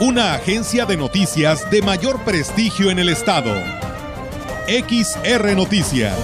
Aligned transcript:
Una 0.00 0.34
agencia 0.34 0.84
de 0.84 0.96
noticias 0.96 1.70
de 1.70 1.82
mayor 1.82 2.24
prestigio 2.24 2.90
en 2.90 2.98
el 2.98 3.08
estado. 3.08 3.54
XR 4.66 5.54
Noticias. 5.54 6.16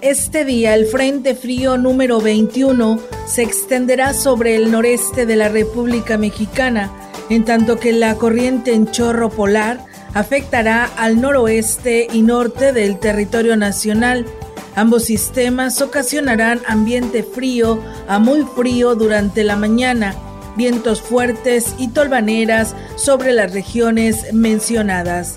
Este 0.00 0.44
día 0.44 0.74
el 0.74 0.86
Frente 0.86 1.36
Frío 1.36 1.76
número 1.76 2.20
21 2.20 2.98
se 3.26 3.42
extenderá 3.42 4.14
sobre 4.14 4.56
el 4.56 4.72
noreste 4.72 5.26
de 5.26 5.36
la 5.36 5.48
República 5.48 6.18
Mexicana 6.18 6.90
en 7.28 7.44
tanto 7.44 7.78
que 7.78 7.92
la 7.92 8.16
corriente 8.16 8.74
en 8.74 8.90
chorro 8.90 9.30
polar 9.30 9.89
afectará 10.14 10.90
al 10.96 11.20
noroeste 11.20 12.08
y 12.12 12.22
norte 12.22 12.72
del 12.72 12.98
territorio 12.98 13.56
nacional. 13.56 14.26
Ambos 14.74 15.04
sistemas 15.04 15.80
ocasionarán 15.80 16.60
ambiente 16.66 17.22
frío 17.22 17.80
a 18.08 18.18
muy 18.18 18.46
frío 18.56 18.94
durante 18.94 19.44
la 19.44 19.56
mañana, 19.56 20.14
vientos 20.56 21.00
fuertes 21.02 21.74
y 21.78 21.88
tolvaneras 21.88 22.74
sobre 22.96 23.32
las 23.32 23.52
regiones 23.52 24.32
mencionadas. 24.32 25.36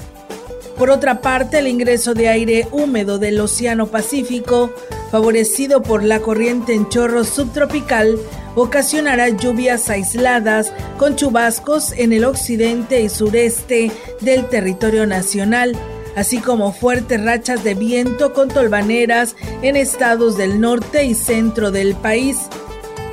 Por 0.77 0.89
otra 0.89 1.21
parte, 1.21 1.59
el 1.59 1.67
ingreso 1.67 2.13
de 2.13 2.29
aire 2.29 2.67
húmedo 2.71 3.19
del 3.19 3.39
Océano 3.39 3.87
Pacífico, 3.87 4.71
favorecido 5.11 5.83
por 5.83 6.03
la 6.03 6.19
corriente 6.19 6.73
en 6.73 6.89
chorro 6.89 7.23
subtropical, 7.23 8.17
ocasionará 8.55 9.29
lluvias 9.29 9.89
aisladas 9.89 10.71
con 10.97 11.15
chubascos 11.15 11.91
en 11.93 12.13
el 12.13 12.25
occidente 12.25 13.01
y 13.01 13.09
sureste 13.09 13.91
del 14.21 14.47
territorio 14.47 15.05
nacional, 15.07 15.75
así 16.15 16.37
como 16.37 16.73
fuertes 16.73 17.23
rachas 17.23 17.63
de 17.63 17.73
viento 17.73 18.33
con 18.33 18.49
tolvaneras 18.49 19.35
en 19.61 19.75
estados 19.75 20.37
del 20.37 20.61
norte 20.61 21.05
y 21.05 21.15
centro 21.15 21.71
del 21.71 21.95
país. 21.95 22.37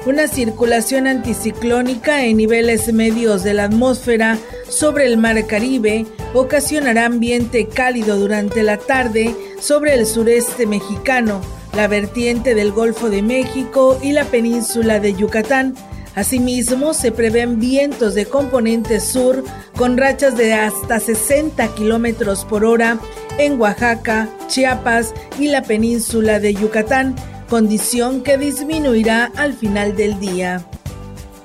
Una 0.07 0.29
circulación 0.29 1.07
anticiclónica 1.07 2.25
en 2.25 2.39
niveles 2.39 2.93
medios 2.93 3.45
de 3.45 3.53
la 3.53 3.65
atmósfera 3.65 4.39
sobre 4.69 5.07
el 5.07 5.19
mar 5.19 5.47
Caribe 5.47 6.07
ocasionará 6.33 7.05
ambiente 7.05 7.67
cálido 7.69 8.17
durante 8.17 8.63
la 8.63 8.79
tarde 8.79 9.35
sobre 9.61 9.95
el 9.95 10.07
sureste 10.07 10.67
mexicano, 10.67 11.43
la 11.75 11.89
vertiente 11.89 12.55
del 12.55 12.73
Golfo 12.73 13.11
de 13.11 13.23
México 13.23 13.99
y 14.03 14.13
la 14.13 14.25
península 14.25 15.01
de 15.01 15.15
Yucatán. 15.15 15.75
Asimismo, 16.15 16.93
se 16.93 17.13
prevén 17.13 17.61
vientos 17.61 18.15
de 18.15 18.27
componente 18.27 19.01
sur 19.01 19.45
con 19.77 19.97
rachas 19.97 20.37
de 20.37 20.53
hasta 20.55 20.99
60 20.99 21.69
kilómetros 21.75 22.45
por 22.45 22.65
hora 22.65 22.99
en 23.39 23.61
Oaxaca, 23.61 24.29
Chiapas 24.49 25.15
y 25.39 25.49
la 25.49 25.63
península 25.63 26.41
de 26.41 26.55
Yucatán, 26.55 27.15
condición 27.49 28.23
que 28.23 28.39
disminuirá 28.39 29.31
al 29.37 29.55
final 29.55 29.97
del 29.97 30.19
día. 30.19 30.67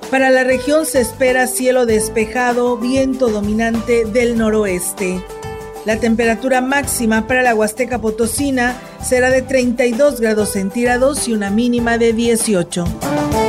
Para 0.09 0.29
la 0.29 0.43
región 0.43 0.85
se 0.85 1.01
espera 1.01 1.47
cielo 1.47 1.85
despejado, 1.85 2.77
viento 2.77 3.29
dominante 3.29 4.05
del 4.05 4.37
noroeste. 4.37 5.23
La 5.85 5.99
temperatura 5.99 6.61
máxima 6.61 7.27
para 7.27 7.43
la 7.43 7.53
Huasteca 7.53 7.99
Potosina 7.99 8.75
será 9.05 9.29
de 9.29 9.43
32 9.43 10.19
grados 10.19 10.53
centígrados 10.53 11.27
y 11.27 11.33
una 11.33 11.51
mínima 11.51 11.99
de 11.99 12.11
18. 12.11 13.44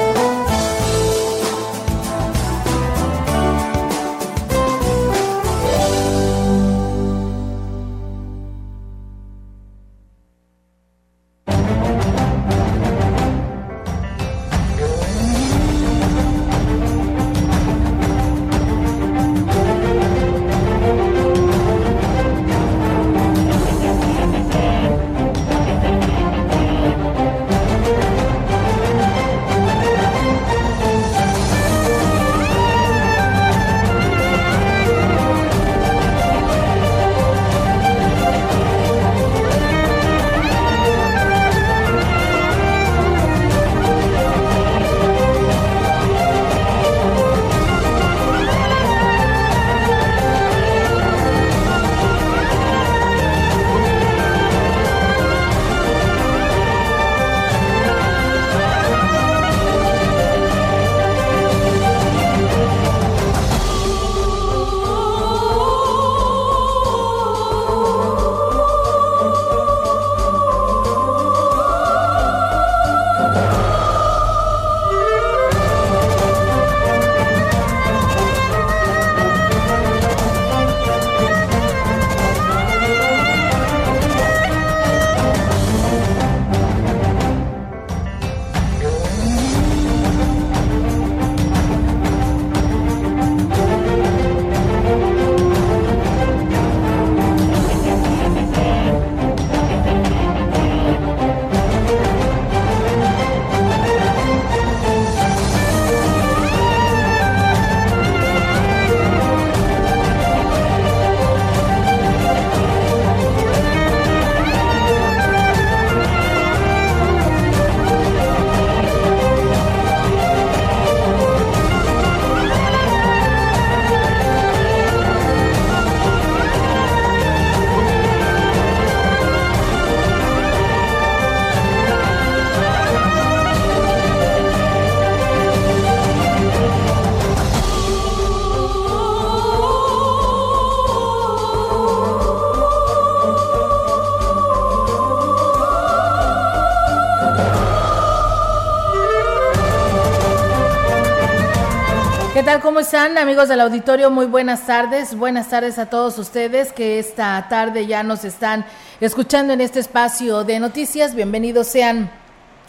Están 152.86 153.18
amigos 153.18 153.48
del 153.48 153.60
auditorio? 153.62 154.12
Muy 154.12 154.26
buenas 154.26 154.64
tardes. 154.64 155.16
Buenas 155.16 155.50
tardes 155.50 155.76
a 155.76 155.86
todos 155.86 156.20
ustedes 156.20 156.72
que 156.72 157.00
esta 157.00 157.44
tarde 157.50 157.88
ya 157.88 158.04
nos 158.04 158.24
están 158.24 158.64
escuchando 159.00 159.52
en 159.52 159.60
este 159.60 159.80
espacio 159.80 160.44
de 160.44 160.60
noticias. 160.60 161.16
Bienvenidos 161.16 161.66
sean 161.66 162.12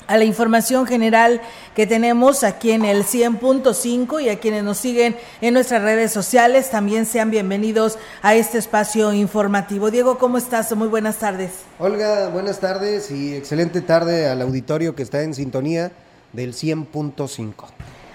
a 0.08 0.18
la 0.18 0.24
información 0.24 0.88
general 0.88 1.40
que 1.75 1.86
tenemos 1.86 2.44
aquí 2.44 2.72
en 2.72 2.84
el 2.84 3.04
100.5 3.04 4.19
y 4.24 4.30
a 4.30 4.40
quienes 4.40 4.64
nos 4.64 4.80
siguen 4.80 5.16
en 5.40 5.54
nuestras 5.54 5.84
redes 5.84 6.14
sociales. 6.14 6.72
También 6.72 7.06
sean 7.06 7.30
bienvenidos 7.30 8.00
a 8.24 8.34
este 8.34 8.58
espacio 8.58 9.14
informativo. 9.14 9.92
Diego, 9.92 10.18
¿cómo 10.18 10.40
estás? 10.40 10.75
Muy 10.75 10.88
buenas 10.88 11.18
tardes. 11.18 11.52
Olga, 11.78 12.30
buenas 12.30 12.60
tardes 12.60 13.12
y 13.12 13.36
excelente 13.36 13.81
tarde 13.81 14.28
al 14.28 14.42
auditorio 14.42 14.96
que 14.96 15.04
está 15.04 15.22
en 15.22 15.36
sintonía 15.36 15.92
del 16.34 16.56
100.5. 16.56 17.54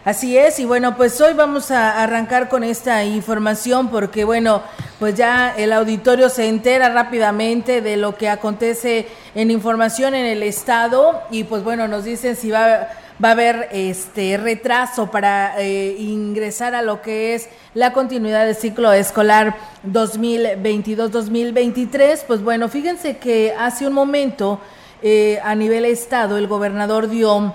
Así 0.05 0.37
es, 0.37 0.59
y 0.59 0.65
bueno, 0.65 0.97
pues 0.97 1.21
hoy 1.21 1.33
vamos 1.33 1.71
a 1.71 2.03
arrancar 2.03 2.49
con 2.49 2.65
esta 2.65 3.05
información 3.05 3.89
porque 3.89 4.25
bueno, 4.25 4.61
pues 4.99 5.15
ya 5.15 5.55
el 5.57 5.73
auditorio 5.73 6.29
se 6.29 6.49
entera 6.49 6.89
rápidamente 6.89 7.81
de 7.83 7.97
lo 7.97 8.17
que 8.17 8.29
acontece 8.29 9.07
en 9.37 9.53
información 9.53 10.17
en 10.17 10.27
el 10.27 10.43
estado 10.43 11.23
y 11.31 11.45
pues 11.45 11.63
bueno, 11.63 11.87
nos 11.87 12.03
dicen 12.03 12.35
si 12.35 12.51
va, 12.51 12.89
va 13.23 13.29
a 13.29 13.31
haber 13.31 13.69
este 13.71 14.37
retraso 14.39 15.09
para 15.09 15.55
eh, 15.61 15.95
ingresar 15.97 16.75
a 16.75 16.83
lo 16.83 17.01
que 17.01 17.37
es 17.37 17.49
la 17.75 17.93
continuidad 17.93 18.45
del 18.45 18.57
ciclo 18.57 18.93
escolar 18.93 19.55
2022-2023. 19.87 22.25
Pues 22.27 22.43
bueno, 22.43 22.69
fíjense 22.69 23.19
que 23.19 23.55
hace 23.57 23.87
un 23.87 23.93
momento 23.93 24.59
eh, 25.01 25.39
a 25.45 25.55
nivel 25.55 25.85
estado 25.85 26.39
el 26.39 26.49
gobernador 26.49 27.09
dio 27.09 27.55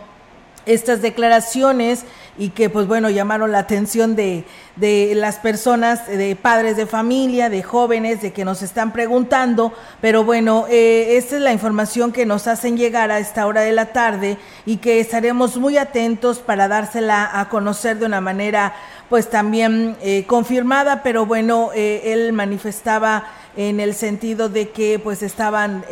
estas 0.68 1.02
declaraciones 1.02 2.04
y 2.38 2.50
que 2.50 2.70
pues 2.70 2.86
bueno 2.88 3.10
llamaron 3.10 3.52
la 3.52 3.60
atención 3.60 4.16
de, 4.16 4.44
de, 4.76 5.14
las 5.16 5.38
personas, 5.38 6.08
de 6.08 6.36
padres 6.36 6.78
de 6.78 6.86
familia, 6.86 7.50
de 7.50 7.64
jóvenes, 7.64 8.22
de 8.22 8.32
que 8.32 8.46
nos 8.46 8.62
están 8.62 8.94
preguntando, 8.94 9.74
pero 10.02 10.24
bueno, 10.24 10.66
eh, 10.70 11.18
esta 11.18 11.38
es 11.38 11.42
la 11.42 11.54
información 11.54 12.12
que 12.12 12.26
nos 12.26 12.48
hacen 12.48 12.78
llegar 12.78 13.10
a 13.10 13.20
esta 13.20 13.48
hora 13.48 13.62
de 13.62 13.72
la 13.72 13.88
tarde 13.88 14.38
y 14.66 14.78
que 14.78 15.00
estaremos 15.00 15.58
muy 15.58 15.78
atentos 15.78 16.40
para 16.40 16.68
dársela 16.68 17.40
a 17.40 17.50
conocer 17.50 17.98
de 17.98 18.06
una 18.06 18.22
manera 18.22 18.76
pues 19.10 19.30
también 19.30 19.96
eh, 20.02 20.26
confirmada, 20.28 21.02
pero 21.02 21.26
bueno, 21.26 21.72
eh, 21.74 22.02
él 22.14 22.34
manifestaba 22.34 23.26
en 23.56 23.80
el 23.80 23.96
sentido 23.96 24.50
de 24.50 24.70
que 24.70 25.00
pues 25.00 25.24
estaban... 25.24 25.86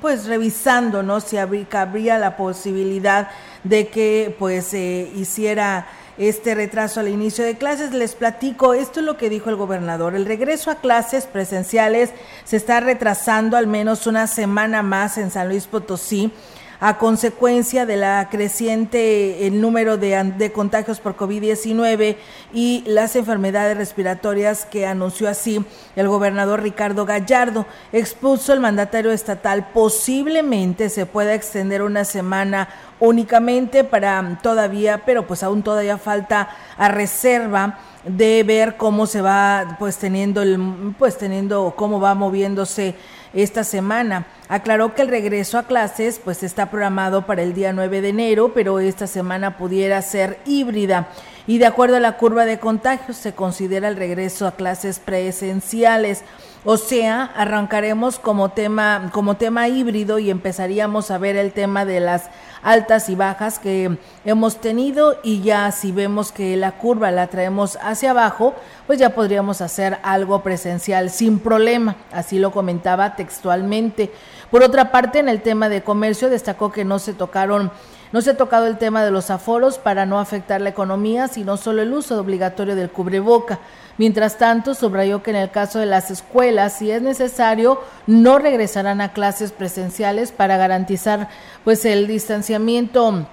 Pues 0.00 0.26
revisando 0.26 1.02
no 1.02 1.20
si 1.20 1.36
habría, 1.36 2.18
la 2.18 2.36
posibilidad 2.36 3.28
de 3.62 3.88
que 3.88 4.34
pues 4.38 4.72
eh, 4.72 5.10
hiciera 5.14 5.86
este 6.16 6.54
retraso 6.54 7.00
al 7.00 7.08
inicio 7.08 7.44
de 7.44 7.56
clases. 7.56 7.92
Les 7.92 8.14
platico, 8.14 8.74
esto 8.74 9.00
es 9.00 9.06
lo 9.06 9.16
que 9.16 9.28
dijo 9.28 9.50
el 9.50 9.56
gobernador. 9.56 10.14
El 10.14 10.26
regreso 10.26 10.70
a 10.70 10.76
clases 10.76 11.26
presenciales 11.26 12.10
se 12.44 12.56
está 12.56 12.80
retrasando 12.80 13.56
al 13.56 13.66
menos 13.66 14.06
una 14.06 14.26
semana 14.26 14.82
más 14.82 15.18
en 15.18 15.30
San 15.30 15.48
Luis 15.48 15.66
Potosí 15.66 16.32
a 16.80 16.98
consecuencia 16.98 17.86
de 17.86 17.96
la 17.96 18.28
creciente 18.30 19.46
el 19.46 19.60
número 19.60 19.96
de, 19.96 20.32
de 20.36 20.52
contagios 20.52 21.00
por 21.00 21.16
COVID-19 21.16 22.16
y 22.52 22.84
las 22.86 23.16
enfermedades 23.16 23.76
respiratorias 23.76 24.64
que 24.64 24.86
anunció 24.86 25.28
así 25.28 25.64
el 25.96 26.08
gobernador 26.08 26.62
Ricardo 26.62 27.04
Gallardo. 27.04 27.66
Expuso 27.92 28.52
el 28.52 28.60
mandatario 28.60 29.10
estatal 29.10 29.68
posiblemente 29.72 30.88
se 30.88 31.06
pueda 31.06 31.34
extender 31.34 31.82
una 31.82 32.04
semana 32.04 32.68
únicamente 33.00 33.84
para 33.84 34.38
todavía, 34.42 35.02
pero 35.04 35.26
pues 35.26 35.42
aún 35.42 35.62
todavía 35.62 35.98
falta 35.98 36.48
a 36.76 36.88
reserva 36.88 37.78
de 38.04 38.44
ver 38.44 38.76
cómo 38.76 39.06
se 39.06 39.20
va 39.20 39.76
pues 39.78 39.98
teniendo 39.98 40.42
el 40.42 40.94
pues 40.98 41.18
teniendo 41.18 41.74
cómo 41.76 42.00
va 42.00 42.14
moviéndose 42.14 42.94
esta 43.32 43.64
semana. 43.64 44.26
Aclaró 44.48 44.94
que 44.94 45.02
el 45.02 45.08
regreso 45.08 45.58
a 45.58 45.64
clases 45.64 46.20
pues 46.22 46.42
está 46.42 46.70
programado 46.70 47.26
para 47.26 47.42
el 47.42 47.54
día 47.54 47.72
9 47.72 48.00
de 48.00 48.08
enero, 48.08 48.52
pero 48.54 48.80
esta 48.80 49.06
semana 49.06 49.56
pudiera 49.58 50.00
ser 50.02 50.38
híbrida. 50.46 51.08
Y 51.46 51.58
de 51.58 51.66
acuerdo 51.66 51.96
a 51.96 52.00
la 52.00 52.16
curva 52.16 52.44
de 52.44 52.58
contagios 52.58 53.16
se 53.16 53.34
considera 53.34 53.88
el 53.88 53.96
regreso 53.96 54.46
a 54.46 54.52
clases 54.52 54.98
presenciales. 54.98 56.22
O 56.64 56.76
sea, 56.76 57.24
arrancaremos 57.36 58.18
como 58.18 58.48
tema, 58.48 59.10
como 59.12 59.36
tema 59.36 59.68
híbrido 59.68 60.18
y 60.18 60.28
empezaríamos 60.28 61.10
a 61.10 61.18
ver 61.18 61.36
el 61.36 61.52
tema 61.52 61.84
de 61.84 62.00
las 62.00 62.30
altas 62.62 63.08
y 63.08 63.14
bajas 63.14 63.60
que 63.60 63.96
hemos 64.24 64.60
tenido 64.60 65.18
y 65.22 65.40
ya 65.40 65.70
si 65.70 65.92
vemos 65.92 66.32
que 66.32 66.56
la 66.56 66.72
curva 66.72 67.12
la 67.12 67.28
traemos 67.28 67.78
hacia 67.80 68.10
abajo, 68.10 68.54
pues 68.88 68.98
ya 68.98 69.14
podríamos 69.14 69.60
hacer 69.60 69.98
algo 70.02 70.42
presencial 70.42 71.10
sin 71.10 71.38
problema, 71.38 71.96
así 72.12 72.40
lo 72.40 72.50
comentaba 72.50 73.14
textualmente. 73.14 74.10
Por 74.50 74.62
otra 74.64 74.90
parte, 74.90 75.20
en 75.20 75.28
el 75.28 75.42
tema 75.42 75.68
de 75.68 75.82
comercio 75.82 76.28
destacó 76.28 76.72
que 76.72 76.84
no 76.84 76.98
se 76.98 77.14
tocaron 77.14 77.70
no 78.12 78.20
se 78.20 78.30
ha 78.30 78.36
tocado 78.36 78.66
el 78.66 78.78
tema 78.78 79.04
de 79.04 79.10
los 79.10 79.30
aforos 79.30 79.78
para 79.78 80.06
no 80.06 80.18
afectar 80.18 80.60
la 80.60 80.70
economía, 80.70 81.28
sino 81.28 81.56
solo 81.56 81.82
el 81.82 81.92
uso 81.92 82.18
obligatorio 82.18 82.76
del 82.76 82.90
cubreboca. 82.90 83.58
Mientras 83.98 84.38
tanto, 84.38 84.74
subrayó 84.74 85.22
que 85.22 85.30
en 85.30 85.36
el 85.36 85.50
caso 85.50 85.78
de 85.78 85.86
las 85.86 86.10
escuelas, 86.10 86.78
si 86.78 86.90
es 86.90 87.02
necesario, 87.02 87.80
no 88.06 88.38
regresarán 88.38 89.00
a 89.00 89.12
clases 89.12 89.52
presenciales 89.52 90.32
para 90.32 90.56
garantizar 90.56 91.28
pues 91.64 91.84
el 91.84 92.06
distanciamiento 92.06 93.26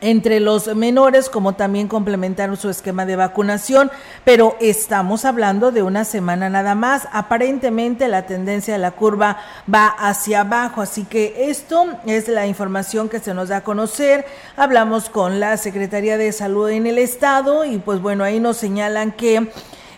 entre 0.00 0.40
los 0.40 0.74
menores, 0.74 1.28
como 1.28 1.54
también 1.54 1.88
complementar 1.88 2.56
su 2.56 2.70
esquema 2.70 3.06
de 3.06 3.16
vacunación, 3.16 3.90
pero 4.24 4.56
estamos 4.60 5.24
hablando 5.24 5.70
de 5.70 5.82
una 5.82 6.04
semana 6.04 6.48
nada 6.48 6.74
más. 6.74 7.08
Aparentemente 7.12 8.08
la 8.08 8.26
tendencia 8.26 8.74
de 8.74 8.78
la 8.78 8.92
curva 8.92 9.38
va 9.72 9.86
hacia 9.86 10.40
abajo, 10.40 10.80
así 10.80 11.04
que 11.04 11.50
esto 11.50 11.86
es 12.06 12.28
la 12.28 12.46
información 12.46 13.08
que 13.08 13.20
se 13.20 13.34
nos 13.34 13.48
da 13.48 13.58
a 13.58 13.64
conocer. 13.64 14.26
Hablamos 14.56 15.10
con 15.10 15.40
la 15.40 15.56
Secretaría 15.56 16.16
de 16.16 16.32
Salud 16.32 16.68
en 16.68 16.86
el 16.86 16.98
Estado 16.98 17.64
y 17.64 17.78
pues 17.78 18.00
bueno, 18.00 18.24
ahí 18.24 18.40
nos 18.40 18.56
señalan 18.56 19.12
que 19.12 19.48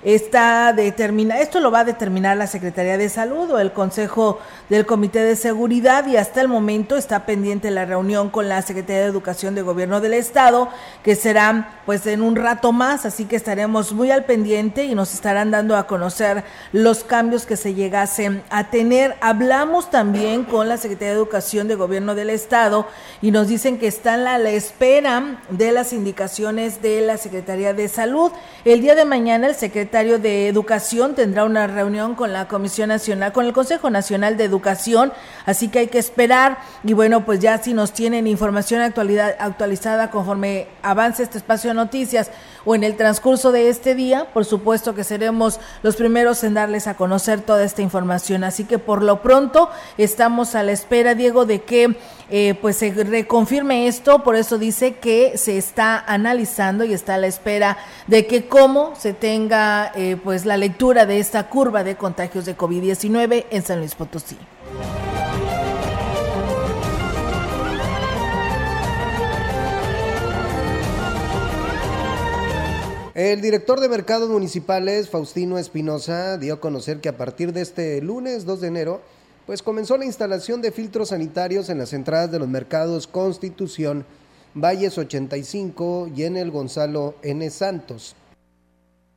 está 0.03 0.73
determina, 0.73 1.41
esto 1.41 1.61
lo 1.61 1.71
va 1.71 1.81
a 1.81 1.85
determinar 1.85 2.37
la 2.37 2.47
Secretaría 2.47 2.97
de 2.97 3.09
Salud 3.09 3.51
o 3.51 3.59
el 3.59 3.73
Consejo 3.73 4.39
del 4.69 4.87
Comité 4.87 5.21
de 5.21 5.37
Seguridad 5.37 6.07
y 6.07 6.17
hasta 6.17 6.41
el 6.41 6.49
momento 6.49 6.97
está 6.97 7.27
pendiente 7.27 7.71
la 7.71 7.85
reunión 7.85 8.31
con 8.31 8.49
la 8.49 8.63
Secretaría 8.63 9.03
de 9.03 9.09
Educación 9.09 9.55
de 9.55 9.63
Gobierno 9.63 10.01
del 10.01 10.15
Estado, 10.15 10.69
que 11.03 11.17
será 11.17 11.81
pues 11.85 12.07
en 12.07 12.23
un 12.23 12.37
rato 12.37 12.73
más, 12.73 13.05
así 13.05 13.27
que 13.27 13.37
estaremos 13.37 13.93
muy 13.93 14.11
al 14.11 14.25
pendiente 14.25 14.85
y 14.85 14.95
nos 14.95 15.13
estarán 15.13 15.51
dando 15.51 15.77
a 15.77 15.87
conocer 15.87 16.45
los 16.73 17.05
cambios 17.05 17.45
que 17.45 17.57
se 17.57 17.75
llegasen 17.75 18.43
a 18.49 18.71
tener. 18.71 19.17
Hablamos 19.21 19.91
también 19.91 20.45
con 20.45 20.69
la 20.69 20.79
Secretaría 20.79 21.11
de 21.11 21.17
Educación 21.17 21.69
de 21.69 21.75
Gobierno 21.75 22.15
del 22.15 22.31
Estado 22.31 22.87
y 23.21 23.33
nos 23.33 23.49
dicen 23.49 23.79
que 23.79 23.87
están 23.87 24.27
a 24.27 24.39
la 24.39 24.51
espera 24.51 25.43
de 25.51 25.73
las 25.73 25.93
indicaciones 25.93 26.81
de 26.81 27.03
la 27.03 27.19
Secretaría 27.19 27.75
de 27.75 27.89
Salud. 27.89 28.33
El 28.65 28.81
día 28.81 28.95
de 28.95 29.05
mañana 29.05 29.47
el 29.47 29.55
secretario 29.55 29.90
de 29.91 30.49
Educación 30.49 31.15
tendrá 31.15 31.45
una 31.45 31.67
reunión 31.67 32.15
con 32.15 32.33
la 32.33 32.47
Comisión 32.47 32.89
Nacional, 32.89 33.33
con 33.33 33.47
el 33.47 33.53
Consejo 33.53 33.91
Nacional 33.91 34.37
de 34.37 34.45
Educación 34.45 34.61
educación, 34.61 35.13
así 35.47 35.69
que 35.69 35.81
hay 35.81 35.87
que 35.89 35.99
esperar. 35.99 36.59
Y 36.85 36.93
bueno, 36.93 37.25
pues 37.25 37.41
ya 37.41 37.59
si 37.59 37.73
nos 37.73 37.93
tienen 37.93 38.27
información 38.27 38.83
actualidad, 38.83 39.35
actualizada 39.39 40.11
conforme 40.11 40.69
avance 40.83 41.23
este 41.23 41.39
espacio 41.39 41.71
de 41.71 41.75
noticias 41.75 42.31
o 42.65 42.75
en 42.75 42.85
el 42.85 42.97
transcurso 42.97 43.53
de 43.53 43.69
este 43.69 43.95
día, 43.95 44.27
por 44.33 44.45
supuesto 44.45 44.95
que 44.95 45.05
seremos 45.05 45.61
los 45.83 45.97
primeros 45.97 46.45
en 46.45 46.55
darles 46.55 46.87
a 46.87 46.95
conocer 46.95 47.41
toda 47.41 47.65
esta 47.65 47.83
información. 47.83 48.45
Así 48.45 48.65
que 48.65 48.79
por 48.79 49.03
lo 49.03 49.23
pronto 49.23 49.71
estamos 49.99 50.55
a 50.55 50.63
la 50.63 50.73
espera, 50.73 51.15
Diego, 51.15 51.47
de 51.47 51.63
que 51.63 51.97
eh, 52.31 52.55
pues 52.61 52.77
se 52.77 52.91
reconfirme 52.93 53.89
esto, 53.89 54.23
por 54.23 54.37
eso 54.37 54.59
dice 54.59 54.95
que 54.95 55.37
se 55.37 55.59
está 55.59 55.99
analizando 55.99 56.85
y 56.85 56.93
está 56.93 57.15
a 57.15 57.19
la 57.19 57.27
espera 57.27 57.79
de 58.07 58.27
que 58.27 58.47
cómo 58.47 58.95
se 58.97 59.13
tenga 59.13 59.91
eh, 59.95 60.17
pues 60.23 60.45
la 60.45 60.57
lectura 60.57 61.07
de 61.07 61.19
esta 61.19 61.49
curva 61.49 61.83
de 61.83 61.97
contagios 61.97 62.45
de 62.45 62.57
COVID-19 62.57 63.47
en 63.51 63.63
San 63.63 63.79
Luis 63.81 63.95
Potosí. 63.95 64.37
El 73.15 73.41
director 73.41 73.81
de 73.81 73.89
mercados 73.89 74.29
municipales, 74.29 75.11
Faustino 75.11 75.59
Espinosa, 75.59 76.39
dio 76.39 76.55
a 76.55 76.61
conocer 76.61 77.01
que 77.01 77.09
a 77.09 77.17
partir 77.17 77.53
de 77.53 77.61
este 77.61 78.01
lunes 78.01 78.47
2 78.47 78.61
de 78.61 78.69
enero, 78.69 79.01
pues 79.47 79.63
comenzó 79.65 79.97
la 79.97 80.05
instalación 80.05 80.63
de 80.63 80.71
filtros 80.71 81.09
sanitarios 81.09 81.71
en 81.71 81.79
las 81.79 81.93
entradas 81.93 82.31
de 82.31 82.39
los 82.39 82.47
mercados 82.47 83.09
Constitución, 83.09 84.05
Valles 84.55 84.97
85 84.97 86.11
y 86.15 86.23
en 86.23 86.37
el 86.37 86.53
Gonzalo 86.53 87.17
N. 87.23 87.51
Santos. 87.51 88.15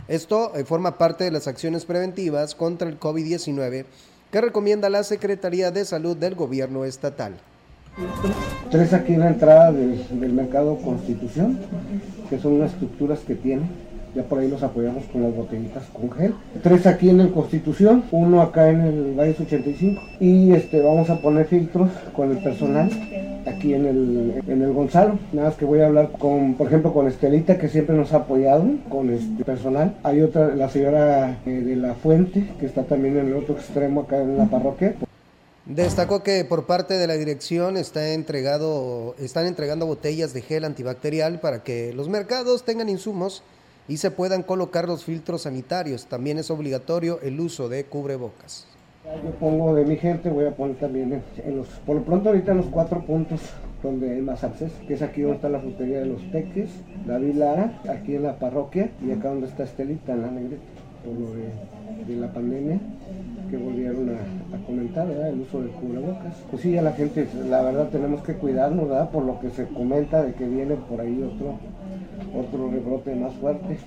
Esto 0.07 0.55
eh, 0.55 0.65
forma 0.65 0.97
parte 0.97 1.25
de 1.25 1.31
las 1.31 1.47
acciones 1.47 1.85
preventivas 1.85 2.55
contra 2.55 2.89
el 2.89 2.99
COVID-19 2.99 3.85
que 4.31 4.41
recomienda 4.41 4.89
la 4.89 5.03
Secretaría 5.03 5.69
de 5.69 5.85
Salud 5.85 6.17
del 6.17 6.33
Gobierno 6.33 6.83
Estatal. 6.83 7.33
Tres 8.71 8.91
aquí 8.91 9.13
en 9.13 9.19
la 9.19 9.27
entrada 9.27 9.71
del, 9.71 10.19
del 10.19 10.33
mercado 10.33 10.77
Constitución, 10.77 11.59
que 12.33 12.41
son 12.41 12.53
unas 12.53 12.71
estructuras 12.71 13.19
que 13.19 13.35
tiene 13.35 13.61
ya 14.15 14.23
por 14.23 14.39
ahí 14.39 14.47
los 14.47 14.61
apoyamos 14.61 15.05
con 15.05 15.23
las 15.23 15.35
botellitas 15.35 15.83
con 15.85 16.11
gel. 16.11 16.33
Tres 16.61 16.85
aquí 16.85 17.09
en 17.09 17.19
el 17.19 17.31
Constitución, 17.31 18.03
uno 18.11 18.41
acá 18.41 18.69
en 18.69 18.81
el 18.81 19.15
Valles 19.15 19.39
85 19.39 20.01
y 20.19 20.51
este 20.51 20.81
vamos 20.81 21.09
a 21.09 21.19
poner 21.19 21.47
filtros 21.47 21.89
con 22.15 22.29
el 22.29 22.37
personal 22.37 22.91
aquí 23.47 23.73
en 23.73 23.85
el, 23.85 24.41
en 24.47 24.61
el 24.61 24.71
Gonzalo. 24.71 25.17
Nada 25.31 25.49
más 25.49 25.57
que 25.57 25.65
voy 25.65 25.79
a 25.79 25.87
hablar 25.87 26.11
con, 26.11 26.53
por 26.53 26.67
ejemplo, 26.67 26.93
con 26.93 27.07
Estelita 27.07 27.57
que 27.57 27.69
siempre 27.69 27.95
nos 27.95 28.13
ha 28.13 28.17
apoyado 28.17 28.65
con 28.87 29.09
este 29.09 29.43
personal. 29.43 29.95
Hay 30.03 30.21
otra, 30.21 30.55
la 30.55 30.69
señora 30.69 31.39
eh, 31.45 31.49
de 31.49 31.75
la 31.75 31.95
Fuente 31.95 32.51
que 32.59 32.67
está 32.67 32.83
también 32.83 33.17
en 33.17 33.27
el 33.27 33.33
otro 33.33 33.55
extremo 33.55 34.01
acá 34.01 34.21
en 34.21 34.37
la 34.37 34.45
parroquia. 34.45 34.93
Destacó 35.65 36.23
que 36.23 36.43
por 36.43 36.65
parte 36.65 36.95
de 36.95 37.07
la 37.07 37.13
dirección 37.13 37.77
está 37.77 38.09
entregado, 38.09 39.15
están 39.17 39.47
entregando 39.47 39.85
botellas 39.85 40.33
de 40.33 40.41
gel 40.41 40.65
antibacterial 40.65 41.39
para 41.39 41.63
que 41.63 41.93
los 41.93 42.09
mercados 42.09 42.63
tengan 42.63 42.89
insumos 42.89 43.43
y 43.87 43.97
se 43.97 44.11
puedan 44.11 44.43
colocar 44.43 44.87
los 44.89 45.05
filtros 45.05 45.43
sanitarios. 45.43 46.05
También 46.07 46.37
es 46.37 46.51
obligatorio 46.51 47.21
el 47.21 47.39
uso 47.39 47.69
de 47.69 47.85
cubrebocas. 47.85 48.67
Yo 49.05 49.31
pongo 49.31 49.73
de 49.73 49.85
mi 49.85 49.95
gente, 49.95 50.29
voy 50.29 50.45
a 50.45 50.51
poner 50.51 50.77
también 50.77 51.23
en, 51.37 51.57
los, 51.57 51.67
por 51.85 51.95
lo 51.95 52.03
pronto 52.03 52.29
ahorita 52.29 52.51
en 52.51 52.57
los 52.57 52.67
cuatro 52.67 53.05
puntos 53.05 53.39
donde 53.81 54.11
hay 54.11 54.21
más 54.21 54.43
acceso, 54.43 54.73
que 54.87 54.93
es 54.93 55.01
aquí 55.01 55.21
donde 55.21 55.35
está 55.35 55.49
la 55.49 55.59
frutería 55.59 55.99
de 55.99 56.05
los 56.05 56.31
Teques, 56.31 56.69
David 57.05 57.35
Lara, 57.35 57.81
aquí 57.89 58.15
en 58.15 58.23
la 58.23 58.39
parroquia 58.39 58.91
y 59.05 59.11
acá 59.11 59.29
donde 59.29 59.47
está 59.47 59.63
Estelita 59.63 60.13
en 60.13 60.21
la 60.21 60.31
negrita, 60.31 60.63
por 61.03 61.13
lo 61.13 61.33
de, 61.33 62.15
la 62.15 62.31
pandemia 62.31 62.79
que 63.49 63.57
volvieron 63.57 64.09
a, 64.09 64.65
comentar, 64.65 65.09
el 65.09 65.41
uso 65.41 65.61
del 65.61 65.71
cubrebocas. 65.71 66.35
Pues 66.49 66.61
sí, 66.61 66.77
a 66.77 66.81
la 66.81 66.93
gente, 66.93 67.27
la 67.49 67.61
verdad 67.61 67.89
tenemos 67.89 68.23
que 68.23 68.33
cuidarnos, 68.33 68.89
¿verdad? 68.89 69.09
Por 69.09 69.25
lo 69.25 69.39
que 69.39 69.49
se 69.51 69.65
comenta 69.67 70.23
de 70.23 70.33
que 70.33 70.45
viene 70.45 70.75
por 70.75 71.01
ahí 71.01 71.21
otro 71.21 71.57
otro 72.33 72.69
rebrote 72.69 73.15
más 73.15 73.33
fuerte. 73.35 73.77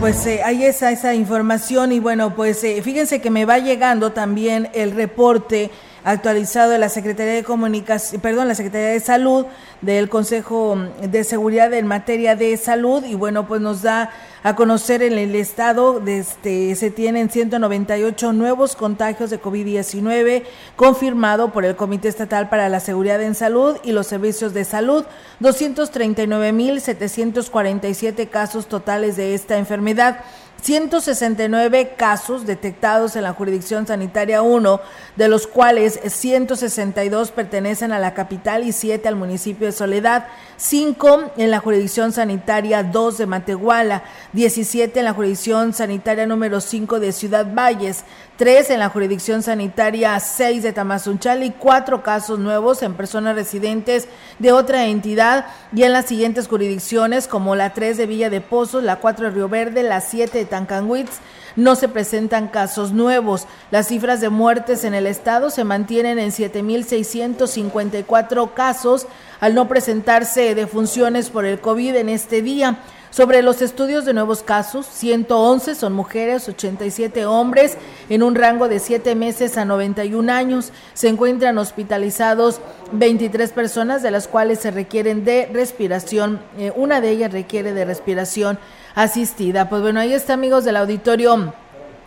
Pues 0.00 0.26
eh, 0.26 0.42
ahí 0.44 0.64
está 0.64 0.90
esa 0.90 1.14
información 1.14 1.92
y 1.92 2.00
bueno, 2.00 2.34
pues 2.34 2.62
eh, 2.64 2.82
fíjense 2.82 3.20
que 3.20 3.30
me 3.30 3.44
va 3.44 3.58
llegando 3.58 4.12
también 4.12 4.68
el 4.74 4.92
reporte 4.92 5.70
actualizado 6.02 6.70
de 6.70 6.78
la 6.78 6.88
Secretaría 6.88 7.34
de 7.34 7.44
Comunicación, 7.44 8.20
perdón, 8.20 8.48
la 8.48 8.54
Secretaría 8.54 8.88
de 8.88 9.00
Salud 9.00 9.46
del 9.80 10.08
Consejo 10.08 10.76
de 11.02 11.24
Seguridad 11.24 11.72
en 11.74 11.86
materia 11.86 12.34
de 12.34 12.56
salud 12.56 13.04
y 13.04 13.14
bueno, 13.14 13.46
pues 13.46 13.60
nos 13.60 13.82
da 13.82 14.10
a 14.42 14.56
conocer 14.56 15.02
en 15.02 15.18
el 15.18 15.34
estado 15.34 16.02
este, 16.06 16.74
se 16.74 16.90
tienen 16.90 17.28
198 17.30 18.32
nuevos 18.32 18.74
contagios 18.74 19.28
de 19.30 19.40
COVID-19 19.40 20.42
confirmado 20.76 21.52
por 21.52 21.64
el 21.64 21.76
Comité 21.76 22.08
Estatal 22.08 22.48
para 22.48 22.68
la 22.68 22.80
Seguridad 22.80 23.22
en 23.22 23.34
Salud 23.34 23.76
y 23.82 23.92
los 23.92 24.06
Servicios 24.06 24.54
de 24.54 24.64
Salud, 24.64 25.04
239.747 25.40 28.28
casos 28.28 28.66
totales 28.66 29.16
de 29.16 29.34
esta 29.34 29.58
enfermedad. 29.58 30.20
169 30.62 31.94
casos 31.96 32.46
detectados 32.46 33.16
en 33.16 33.22
la 33.22 33.32
jurisdicción 33.32 33.86
sanitaria 33.86 34.42
1, 34.42 34.80
de 35.16 35.28
los 35.28 35.46
cuales 35.46 35.98
162 36.04 37.30
pertenecen 37.30 37.92
a 37.92 37.98
la 37.98 38.14
capital 38.14 38.64
y 38.64 38.72
7 38.72 39.08
al 39.08 39.16
municipio 39.16 39.66
de 39.66 39.72
Soledad, 39.72 40.26
5 40.56 41.32
en 41.36 41.50
la 41.50 41.60
jurisdicción 41.60 42.12
sanitaria 42.12 42.82
2 42.82 43.18
de 43.18 43.26
Matehuala, 43.26 44.04
17 44.32 44.98
en 44.98 45.04
la 45.06 45.14
jurisdicción 45.14 45.72
sanitaria 45.72 46.26
número 46.26 46.60
5 46.60 47.00
de 47.00 47.12
Ciudad 47.12 47.46
Valles, 47.54 48.04
3 48.36 48.70
en 48.70 48.78
la 48.78 48.88
jurisdicción 48.88 49.42
sanitaria 49.42 50.18
6 50.18 50.62
de 50.62 50.72
Tamazunchal 50.72 51.42
y 51.42 51.50
4 51.50 52.02
casos 52.02 52.38
nuevos 52.38 52.82
en 52.82 52.94
personas 52.94 53.34
residentes 53.34 54.08
de 54.38 54.52
otra 54.52 54.86
entidad 54.86 55.46
y 55.74 55.82
en 55.82 55.92
las 55.92 56.06
siguientes 56.06 56.48
jurisdicciones 56.48 57.28
como 57.28 57.54
la 57.54 57.74
3 57.74 57.98
de 57.98 58.06
Villa 58.06 58.30
de 58.30 58.40
Pozos, 58.40 58.82
la 58.82 58.96
4 58.96 59.26
de 59.26 59.30
Río 59.32 59.48
Verde, 59.48 59.82
la 59.82 60.00
7 60.00 60.38
de 60.38 60.44
Tancanwitz, 60.50 61.20
no 61.56 61.76
se 61.76 61.88
presentan 61.88 62.48
casos 62.48 62.92
nuevos. 62.92 63.46
Las 63.70 63.88
cifras 63.88 64.20
de 64.20 64.28
muertes 64.28 64.84
en 64.84 64.92
el 64.92 65.06
estado 65.06 65.48
se 65.48 65.64
mantienen 65.64 66.18
en 66.18 66.32
7.654 66.32 68.52
casos 68.52 69.06
al 69.40 69.54
no 69.54 69.66
presentarse 69.68 70.54
defunciones 70.54 71.30
por 71.30 71.46
el 71.46 71.60
COVID 71.60 71.96
en 71.96 72.10
este 72.10 72.42
día. 72.42 72.76
Sobre 73.10 73.42
los 73.42 73.60
estudios 73.60 74.04
de 74.04 74.12
nuevos 74.12 74.44
casos, 74.44 74.86
111 74.86 75.74
son 75.74 75.94
mujeres, 75.94 76.48
87 76.48 77.26
hombres, 77.26 77.76
en 78.08 78.22
un 78.22 78.36
rango 78.36 78.68
de 78.68 78.78
7 78.78 79.16
meses 79.16 79.56
a 79.56 79.64
91 79.64 80.32
años. 80.32 80.70
Se 80.94 81.08
encuentran 81.08 81.58
hospitalizados 81.58 82.60
23 82.92 83.50
personas, 83.50 84.04
de 84.04 84.12
las 84.12 84.28
cuales 84.28 84.60
se 84.60 84.70
requieren 84.70 85.24
de 85.24 85.50
respiración, 85.52 86.40
eh, 86.56 86.72
una 86.76 87.00
de 87.00 87.10
ellas 87.10 87.32
requiere 87.32 87.72
de 87.72 87.84
respiración 87.84 88.60
asistida. 88.94 89.68
Pues 89.68 89.82
bueno, 89.82 90.00
ahí 90.00 90.12
está 90.12 90.34
amigos 90.34 90.64
del 90.64 90.76
auditorio 90.76 91.52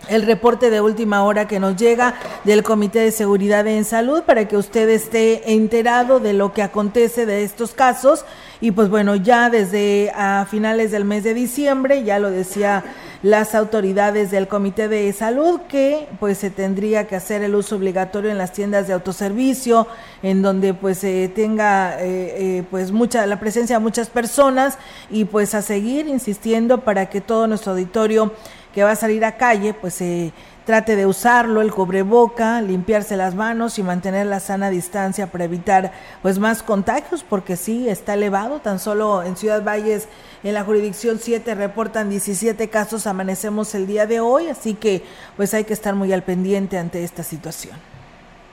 el 0.07 0.23
reporte 0.23 0.69
de 0.69 0.81
última 0.81 1.23
hora 1.23 1.47
que 1.47 1.59
nos 1.59 1.75
llega 1.75 2.15
del 2.43 2.63
Comité 2.63 2.99
de 2.99 3.11
Seguridad 3.11 3.65
en 3.67 3.85
Salud 3.85 4.23
para 4.23 4.47
que 4.47 4.57
usted 4.57 4.89
esté 4.89 5.53
enterado 5.53 6.19
de 6.19 6.33
lo 6.33 6.53
que 6.53 6.61
acontece 6.61 7.25
de 7.25 7.43
estos 7.43 7.71
casos. 7.73 8.25
Y 8.61 8.71
pues 8.71 8.89
bueno, 8.89 9.15
ya 9.15 9.49
desde 9.49 10.11
a 10.15 10.45
finales 10.49 10.91
del 10.91 11.05
mes 11.05 11.23
de 11.23 11.33
diciembre, 11.33 12.03
ya 12.03 12.19
lo 12.19 12.31
decía 12.31 12.83
las 13.23 13.55
autoridades 13.55 14.31
del 14.31 14.49
Comité 14.49 14.89
de 14.89 15.11
Salud, 15.13 15.61
que 15.69 16.07
pues 16.19 16.37
se 16.37 16.49
tendría 16.49 17.07
que 17.07 17.15
hacer 17.15 17.41
el 17.41 17.55
uso 17.55 17.77
obligatorio 17.77 18.29
en 18.29 18.37
las 18.37 18.51
tiendas 18.51 18.87
de 18.87 18.93
autoservicio, 18.93 19.87
en 20.21 20.41
donde 20.41 20.73
pues 20.73 20.99
se 20.99 21.29
tenga 21.29 22.01
eh, 22.01 22.57
eh, 22.59 22.63
pues 22.69 22.91
mucha, 22.91 23.25
la 23.25 23.39
presencia 23.39 23.77
de 23.77 23.83
muchas 23.83 24.09
personas 24.09 24.77
y 25.09 25.23
pues 25.23 25.55
a 25.55 25.61
seguir 25.61 26.07
insistiendo 26.07 26.81
para 26.81 27.09
que 27.09 27.21
todo 27.21 27.47
nuestro 27.47 27.71
auditorio 27.71 28.33
que 28.73 28.83
va 28.83 28.91
a 28.91 28.95
salir 28.95 29.23
a 29.23 29.37
calle, 29.37 29.73
pues 29.73 29.93
se 29.95 30.33
trate 30.65 30.95
de 30.95 31.05
usarlo, 31.05 31.61
el 31.61 31.71
cobreboca, 31.71 32.61
limpiarse 32.61 33.17
las 33.17 33.35
manos 33.35 33.77
y 33.77 33.83
mantener 33.83 34.25
la 34.25 34.39
sana 34.39 34.69
distancia 34.69 35.27
para 35.27 35.43
evitar 35.43 35.91
pues 36.21 36.39
más 36.39 36.63
contagios, 36.63 37.23
porque 37.27 37.55
sí 37.55 37.87
está 37.89 38.13
elevado, 38.15 38.59
tan 38.61 38.79
solo 38.79 39.23
en 39.23 39.35
Ciudad 39.35 39.63
Valles, 39.63 40.07
en 40.43 40.53
la 40.53 40.63
jurisdicción 40.63 41.19
7 41.19 41.53
reportan 41.55 42.09
17 42.09 42.69
casos, 42.69 43.07
amanecemos 43.07 43.75
el 43.75 43.87
día 43.87 44.07
de 44.07 44.19
hoy, 44.19 44.47
así 44.47 44.73
que 44.73 45.03
pues 45.37 45.53
hay 45.53 45.65
que 45.65 45.73
estar 45.73 45.95
muy 45.95 46.11
al 46.13 46.23
pendiente 46.23 46.77
ante 46.77 47.03
esta 47.03 47.23
situación. 47.23 47.75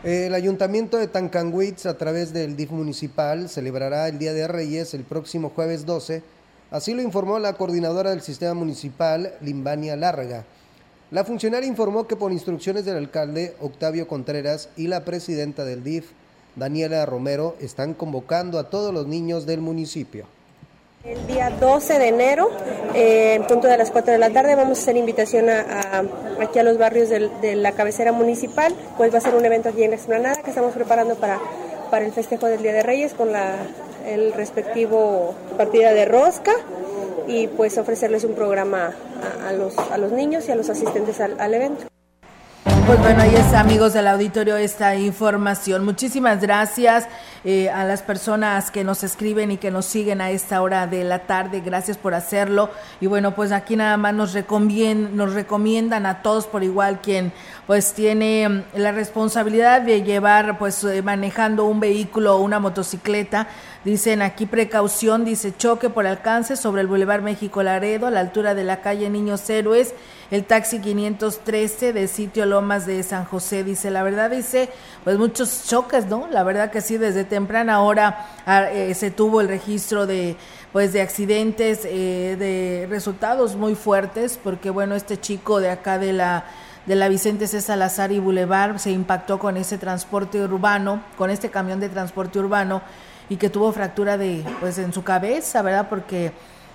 El 0.02 0.34
ayuntamiento 0.34 0.96
de 0.96 1.08
Tancanwitz, 1.08 1.84
a 1.84 1.98
través 1.98 2.32
del 2.32 2.56
DIF 2.56 2.70
municipal, 2.70 3.50
celebrará 3.50 4.08
el 4.08 4.18
Día 4.18 4.32
de 4.32 4.48
Reyes 4.48 4.94
el 4.94 5.04
próximo 5.04 5.50
jueves 5.50 5.84
12 5.84 6.22
Así 6.70 6.94
lo 6.94 7.02
informó 7.02 7.40
la 7.40 7.54
coordinadora 7.54 8.10
del 8.10 8.20
sistema 8.20 8.54
municipal, 8.54 9.34
Limbania 9.40 9.96
Larga. 9.96 10.44
La 11.10 11.24
funcionaria 11.24 11.68
informó 11.68 12.06
que 12.06 12.14
por 12.14 12.30
instrucciones 12.30 12.84
del 12.84 12.96
alcalde 12.96 13.56
Octavio 13.60 14.06
Contreras 14.06 14.68
y 14.76 14.86
la 14.86 15.04
presidenta 15.04 15.64
del 15.64 15.82
DIF, 15.82 16.12
Daniela 16.54 17.04
Romero, 17.06 17.56
están 17.60 17.94
convocando 17.94 18.60
a 18.60 18.70
todos 18.70 18.94
los 18.94 19.08
niños 19.08 19.46
del 19.46 19.60
municipio. 19.60 20.26
El 21.02 21.26
día 21.26 21.50
12 21.50 21.98
de 21.98 22.08
enero, 22.08 22.48
eh, 22.94 23.34
en 23.34 23.46
punto 23.48 23.66
de 23.66 23.76
las 23.76 23.90
4 23.90 24.12
de 24.12 24.18
la 24.18 24.30
tarde, 24.30 24.54
vamos 24.54 24.78
a 24.78 24.82
hacer 24.82 24.96
invitación 24.96 25.46
aquí 25.48 26.58
a 26.60 26.62
los 26.62 26.78
barrios 26.78 27.08
de, 27.08 27.56
la 27.56 27.72
cabecera 27.72 28.12
municipal. 28.12 28.72
Pues 28.96 29.12
va 29.12 29.18
a 29.18 29.22
ser 29.22 29.34
un 29.34 29.44
evento 29.44 29.70
aquí 29.70 29.82
en 29.82 29.90
la 29.90 29.96
explanada 29.96 30.40
que 30.40 30.50
estamos 30.50 30.72
preparando 30.74 31.16
para, 31.16 31.40
para 31.90 32.04
el 32.04 32.12
festejo 32.12 32.46
del 32.46 32.62
Día 32.62 32.74
de 32.74 32.84
Reyes 32.84 33.14
con 33.14 33.32
la 33.32 33.56
el 34.06 34.32
respectivo 34.32 35.34
partida 35.56 35.92
de 35.92 36.04
rosca 36.04 36.52
y 37.26 37.46
pues 37.48 37.78
ofrecerles 37.78 38.24
un 38.24 38.34
programa 38.34 38.90
a, 39.46 39.52
los, 39.52 39.78
a 39.78 39.98
los 39.98 40.12
niños 40.12 40.48
y 40.48 40.52
a 40.52 40.56
los 40.56 40.68
asistentes 40.68 41.20
al, 41.20 41.54
evento. 41.54 41.86
Pues 42.86 42.98
bueno, 42.98 43.22
ahí 43.22 43.34
está, 43.36 43.60
amigos 43.60 43.92
del 43.92 44.08
auditorio, 44.08 44.56
esta 44.56 44.96
información. 44.96 45.84
Muchísimas 45.84 46.40
gracias 46.40 47.06
eh, 47.44 47.70
a 47.70 47.84
las 47.84 48.02
personas 48.02 48.72
que 48.72 48.82
nos 48.82 49.04
escriben 49.04 49.52
y 49.52 49.58
que 49.58 49.70
nos 49.70 49.86
siguen 49.86 50.20
a 50.20 50.30
esta 50.30 50.60
hora 50.60 50.88
de 50.88 51.04
la 51.04 51.20
tarde. 51.20 51.60
Gracias 51.60 51.96
por 51.96 52.14
hacerlo. 52.14 52.68
Y 53.00 53.06
bueno, 53.06 53.32
pues 53.36 53.52
aquí 53.52 53.76
nada 53.76 53.96
más 53.96 54.12
nos, 54.12 54.32
recomiendan, 54.32 55.16
nos 55.16 55.34
recomiendan 55.34 56.04
a 56.04 56.22
todos 56.22 56.48
por 56.48 56.64
igual 56.64 57.00
quien 57.00 57.32
pues 57.68 57.92
tiene 57.92 58.48
mm, 58.48 58.62
la 58.74 58.90
responsabilidad 58.90 59.82
de 59.82 60.02
llevar 60.02 60.58
pues 60.58 60.82
eh, 60.82 61.00
manejando 61.02 61.66
un 61.66 61.78
vehículo 61.78 62.36
o 62.36 62.40
una 62.40 62.58
motocicleta 62.58 63.46
Dicen 63.82 64.20
aquí 64.20 64.44
precaución, 64.44 65.24
dice 65.24 65.56
choque 65.56 65.88
por 65.88 66.06
alcance 66.06 66.56
sobre 66.56 66.82
el 66.82 66.86
Boulevard 66.86 67.22
México 67.22 67.62
Laredo, 67.62 68.08
a 68.08 68.10
la 68.10 68.20
altura 68.20 68.54
de 68.54 68.62
la 68.62 68.82
calle 68.82 69.08
Niños 69.08 69.48
Héroes, 69.48 69.94
el 70.30 70.44
taxi 70.44 70.80
513 70.80 71.94
de 71.94 72.06
sitio 72.06 72.44
Lomas 72.44 72.84
de 72.84 73.02
San 73.02 73.24
José. 73.24 73.64
Dice, 73.64 73.90
la 73.90 74.02
verdad, 74.02 74.30
dice, 74.30 74.68
pues 75.02 75.16
muchos 75.16 75.64
choques, 75.66 76.04
¿no? 76.08 76.28
La 76.30 76.42
verdad 76.42 76.70
que 76.70 76.82
sí, 76.82 76.98
desde 76.98 77.24
temprana 77.24 77.80
hora 77.80 78.26
ah, 78.44 78.70
eh, 78.70 78.92
se 78.92 79.10
tuvo 79.10 79.40
el 79.40 79.48
registro 79.48 80.06
de 80.06 80.36
pues 80.72 80.92
de 80.92 81.00
accidentes, 81.00 81.80
eh, 81.84 82.36
de 82.38 82.86
resultados 82.90 83.56
muy 83.56 83.74
fuertes, 83.74 84.38
porque 84.44 84.68
bueno, 84.68 84.94
este 84.94 85.18
chico 85.18 85.58
de 85.58 85.70
acá 85.70 85.98
de 85.98 86.12
la 86.12 86.44
de 86.84 86.96
la 86.96 87.08
Vicente 87.08 87.46
C. 87.46 87.60
Salazar 87.62 88.12
y 88.12 88.18
Boulevard 88.18 88.78
se 88.78 88.90
impactó 88.90 89.38
con 89.38 89.56
ese 89.56 89.78
transporte 89.78 90.42
urbano, 90.42 91.02
con 91.16 91.30
este 91.30 91.48
camión 91.50 91.80
de 91.80 91.88
transporte 91.88 92.38
urbano 92.38 92.82
y 93.30 93.36
que 93.36 93.48
tuvo 93.48 93.72
fractura 93.72 94.18
de 94.18 94.44
pues 94.60 94.76
en 94.76 94.92
su 94.92 95.02
cabeza, 95.02 95.62
¿verdad? 95.62 95.88
Porque 95.88 96.32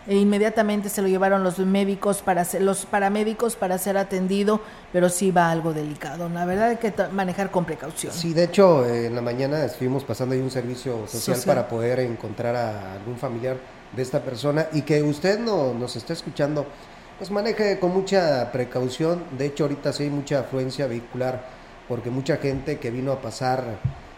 inmediatamente 0.07 0.89
se 0.89 1.01
lo 1.01 1.07
llevaron 1.07 1.43
los 1.43 1.59
médicos 1.59 2.21
para 2.21 2.45
ser, 2.45 2.61
los 2.61 2.85
paramédicos 2.85 3.55
para 3.55 3.77
ser 3.77 3.97
atendido, 3.97 4.61
pero 4.93 5.09
sí 5.09 5.31
va 5.31 5.51
algo 5.51 5.73
delicado. 5.73 6.29
La 6.29 6.45
verdad 6.45 6.69
hay 6.69 6.77
que 6.77 6.93
manejar 7.11 7.51
con 7.51 7.65
precaución. 7.65 8.13
Sí, 8.13 8.33
de 8.33 8.45
hecho, 8.45 8.85
en 8.87 9.13
la 9.13 9.21
mañana 9.21 9.65
estuvimos 9.65 10.05
pasando 10.05 10.33
ahí 10.33 10.41
un 10.41 10.49
servicio 10.49 11.05
social, 11.07 11.39
para 11.45 11.67
poder 11.67 11.99
encontrar 11.99 12.55
a 12.55 12.93
algún 12.93 13.17
familiar 13.17 13.57
de 13.93 14.01
esta 14.01 14.21
persona 14.21 14.67
y 14.71 14.83
que 14.83 15.03
usted 15.03 15.39
no, 15.39 15.73
nos 15.73 15.97
está 15.97 16.13
escuchando, 16.13 16.65
pues 17.17 17.31
maneje 17.31 17.79
con 17.79 17.91
mucha 17.91 18.49
precaución. 18.53 19.23
De 19.37 19.47
hecho, 19.47 19.65
ahorita 19.65 19.91
sí 19.91 20.03
hay 20.03 20.09
mucha 20.09 20.39
afluencia 20.39 20.87
vehicular 20.87 21.43
porque 21.89 22.09
mucha 22.09 22.37
gente 22.37 22.79
que 22.79 22.91
vino 22.91 23.11
a 23.11 23.21
pasar 23.21 23.63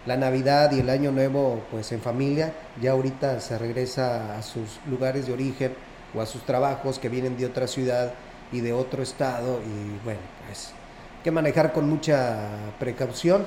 la 0.08 0.16
Navidad 0.16 0.72
y 0.72 0.80
el 0.80 0.90
Año 0.90 1.12
Nuevo 1.12 1.62
pues 1.70 1.92
en 1.92 2.00
familia, 2.00 2.54
ya 2.82 2.92
ahorita 2.92 3.42
se 3.42 3.58
regresa 3.58 4.38
a 4.38 4.42
sus 4.42 4.80
lugares 4.90 5.28
de 5.28 5.34
origen 5.34 5.74
o 6.16 6.22
a 6.22 6.26
sus 6.26 6.44
trabajos 6.44 6.98
que 6.98 7.10
vienen 7.10 7.38
de 7.38 7.46
otra 7.46 7.68
ciudad 7.68 8.14
y 8.52 8.62
de 8.62 8.72
otro 8.72 9.04
estado 9.04 9.60
y 9.60 10.06
bueno, 10.06 10.22
pues 10.46 10.72
que 11.24 11.30
manejar 11.30 11.74
con 11.74 11.90
mucha 11.90 12.38
precaución 12.80 13.46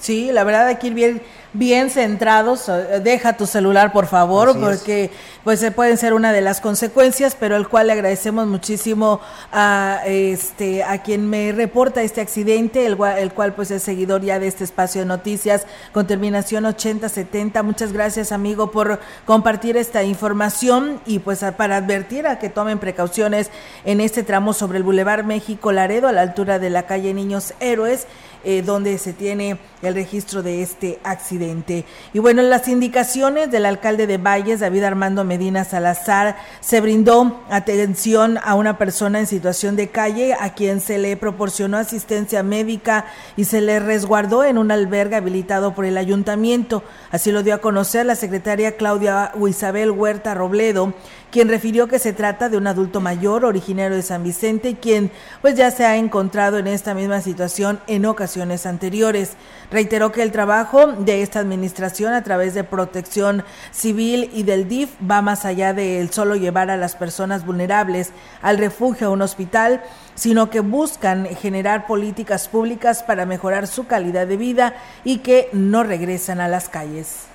Sí, 0.00 0.30
la 0.32 0.44
verdad 0.44 0.66
hay 0.68 0.76
que 0.76 0.86
ir 0.86 0.94
bien, 0.94 1.22
bien 1.52 1.90
centrados. 1.90 2.70
Eh, 2.70 3.00
deja 3.02 3.36
tu 3.36 3.46
celular, 3.46 3.92
por 3.92 4.06
favor, 4.06 4.58
porque 4.58 5.10
pues 5.44 5.64
pueden 5.74 5.98
ser 5.98 6.14
una 6.14 6.32
de 6.32 6.40
las 6.40 6.62
consecuencias, 6.62 7.36
pero 7.38 7.54
al 7.54 7.68
cual 7.68 7.88
le 7.88 7.92
agradecemos 7.92 8.46
muchísimo 8.46 9.20
a 9.52 10.00
este 10.06 10.82
a 10.84 11.02
quien 11.02 11.28
me 11.28 11.52
reporta 11.52 12.02
este 12.02 12.22
accidente, 12.22 12.86
el, 12.86 12.96
el 13.18 13.32
cual 13.32 13.54
pues 13.54 13.70
es 13.70 13.82
seguidor 13.82 14.22
ya 14.22 14.38
de 14.38 14.46
este 14.46 14.64
espacio 14.64 15.02
de 15.02 15.06
noticias 15.06 15.66
con 15.92 16.06
terminación 16.06 16.64
8070. 16.64 17.62
Muchas 17.62 17.92
gracias, 17.92 18.32
amigo, 18.32 18.70
por 18.70 19.00
compartir 19.26 19.76
esta 19.76 20.02
información 20.02 21.00
y 21.04 21.18
pues 21.18 21.44
para 21.58 21.76
advertir 21.76 22.26
a 22.26 22.38
que 22.38 22.48
tomen 22.48 22.78
precauciones 22.78 23.50
en 23.84 24.00
este 24.00 24.22
tramo 24.22 24.54
sobre 24.54 24.78
el 24.78 24.84
Boulevard 24.84 25.24
México 25.24 25.72
Laredo 25.72 26.08
a 26.08 26.12
la 26.12 26.22
altura 26.22 26.58
de 26.58 26.70
la 26.70 26.84
calle 26.84 27.12
Niños 27.12 27.52
Héroes 27.60 28.06
eh, 28.44 28.62
donde 28.62 28.96
se 28.98 29.12
tiene 29.12 29.58
el 29.82 29.94
registro 29.94 30.42
de 30.42 30.62
este 30.62 30.98
accidente. 31.04 31.84
Y 32.12 32.18
bueno, 32.18 32.42
las 32.42 32.68
indicaciones 32.68 33.50
del 33.50 33.66
alcalde 33.66 34.06
de 34.06 34.18
Valles, 34.18 34.60
David 34.60 34.84
Armando 34.84 35.24
Medina 35.24 35.64
Salazar, 35.64 36.36
se 36.60 36.80
brindó 36.80 37.40
atención 37.50 38.38
a 38.42 38.54
una 38.54 38.78
persona 38.78 39.20
en 39.20 39.26
situación 39.26 39.76
de 39.76 39.88
calle 39.88 40.34
a 40.38 40.54
quien 40.54 40.80
se 40.80 40.98
le 40.98 41.16
proporcionó 41.16 41.78
asistencia 41.78 42.42
médica 42.42 43.06
y 43.36 43.44
se 43.44 43.60
le 43.60 43.80
resguardó 43.80 44.44
en 44.44 44.58
un 44.58 44.70
albergue 44.70 45.16
habilitado 45.16 45.74
por 45.74 45.84
el 45.84 45.98
ayuntamiento. 45.98 46.82
Así 47.10 47.32
lo 47.32 47.42
dio 47.42 47.54
a 47.54 47.58
conocer 47.58 48.06
la 48.06 48.14
secretaria 48.14 48.76
Claudia 48.76 49.32
Isabel 49.48 49.90
Huerta 49.90 50.34
Robledo 50.34 50.94
quien 51.30 51.48
refirió 51.48 51.88
que 51.88 51.98
se 51.98 52.12
trata 52.12 52.48
de 52.48 52.56
un 52.56 52.66
adulto 52.66 53.00
mayor 53.00 53.44
originario 53.44 53.96
de 53.96 54.02
San 54.02 54.22
Vicente, 54.22 54.76
quien 54.76 55.10
pues 55.40 55.54
ya 55.54 55.70
se 55.70 55.84
ha 55.84 55.96
encontrado 55.96 56.58
en 56.58 56.66
esta 56.66 56.94
misma 56.94 57.20
situación 57.20 57.80
en 57.86 58.06
ocasiones 58.06 58.66
anteriores. 58.66 59.32
Reiteró 59.70 60.12
que 60.12 60.22
el 60.22 60.32
trabajo 60.32 60.88
de 60.88 61.22
esta 61.22 61.38
administración 61.38 62.12
a 62.12 62.24
través 62.24 62.54
de 62.54 62.64
protección 62.64 63.44
civil 63.70 64.30
y 64.34 64.42
del 64.42 64.68
DIF 64.68 64.90
va 65.08 65.22
más 65.22 65.44
allá 65.44 65.72
de 65.72 66.00
el 66.00 66.10
solo 66.10 66.34
llevar 66.34 66.70
a 66.70 66.76
las 66.76 66.96
personas 66.96 67.46
vulnerables 67.46 68.10
al 68.42 68.58
refugio 68.58 69.08
a 69.08 69.10
un 69.10 69.22
hospital, 69.22 69.82
sino 70.14 70.50
que 70.50 70.60
buscan 70.60 71.26
generar 71.26 71.86
políticas 71.86 72.48
públicas 72.48 73.02
para 73.02 73.26
mejorar 73.26 73.66
su 73.66 73.86
calidad 73.86 74.26
de 74.26 74.36
vida 74.36 74.74
y 75.04 75.18
que 75.18 75.48
no 75.52 75.84
regresan 75.84 76.40
a 76.40 76.48
las 76.48 76.68
calles. 76.68 77.30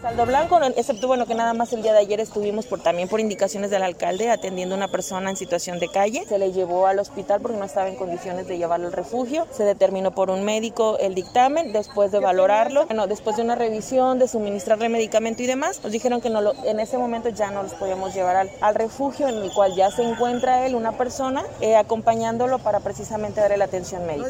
Saldo 0.00 0.26
blanco, 0.26 0.60
excepto 0.76 1.06
bueno 1.06 1.24
que 1.24 1.34
nada 1.34 1.54
más 1.54 1.72
el 1.72 1.80
día 1.80 1.94
de 1.94 2.00
ayer 2.00 2.20
estuvimos 2.20 2.66
por 2.66 2.82
también 2.82 3.08
por 3.08 3.18
indicaciones 3.18 3.70
del 3.70 3.82
alcalde 3.82 4.30
atendiendo 4.30 4.74
a 4.74 4.76
una 4.76 4.88
persona 4.88 5.30
en 5.30 5.38
situación 5.38 5.78
de 5.78 5.88
calle. 5.88 6.26
Se 6.28 6.38
le 6.38 6.52
llevó 6.52 6.86
al 6.86 6.98
hospital 6.98 7.40
porque 7.40 7.56
no 7.56 7.64
estaba 7.64 7.88
en 7.88 7.96
condiciones 7.96 8.46
de 8.46 8.58
llevarlo 8.58 8.88
al 8.88 8.92
refugio. 8.92 9.46
Se 9.52 9.64
determinó 9.64 10.10
por 10.10 10.28
un 10.28 10.44
médico 10.44 10.98
el 10.98 11.14
dictamen 11.14 11.72
después 11.72 12.12
de 12.12 12.20
valorarlo. 12.20 12.84
Bueno, 12.84 13.06
después 13.06 13.36
de 13.36 13.42
una 13.42 13.54
revisión, 13.54 14.18
de 14.18 14.28
suministrarle 14.28 14.90
medicamento 14.90 15.42
y 15.42 15.46
demás, 15.46 15.80
nos 15.82 15.92
dijeron 15.92 16.20
que 16.20 16.28
no 16.28 16.42
lo, 16.42 16.52
en 16.66 16.78
ese 16.78 16.98
momento 16.98 17.30
ya 17.30 17.50
no 17.50 17.62
los 17.62 17.72
podíamos 17.72 18.14
llevar 18.14 18.50
al, 18.60 18.74
refugio 18.74 19.28
en 19.28 19.36
el 19.36 19.50
cual 19.54 19.74
ya 19.74 19.90
se 19.90 20.02
encuentra 20.02 20.66
él, 20.66 20.74
una 20.74 20.92
persona, 20.92 21.42
eh, 21.62 21.74
acompañándolo 21.74 22.58
para 22.58 22.80
precisamente 22.80 23.40
darle 23.40 23.56
la 23.56 23.64
atención 23.64 24.06
médica. 24.06 24.28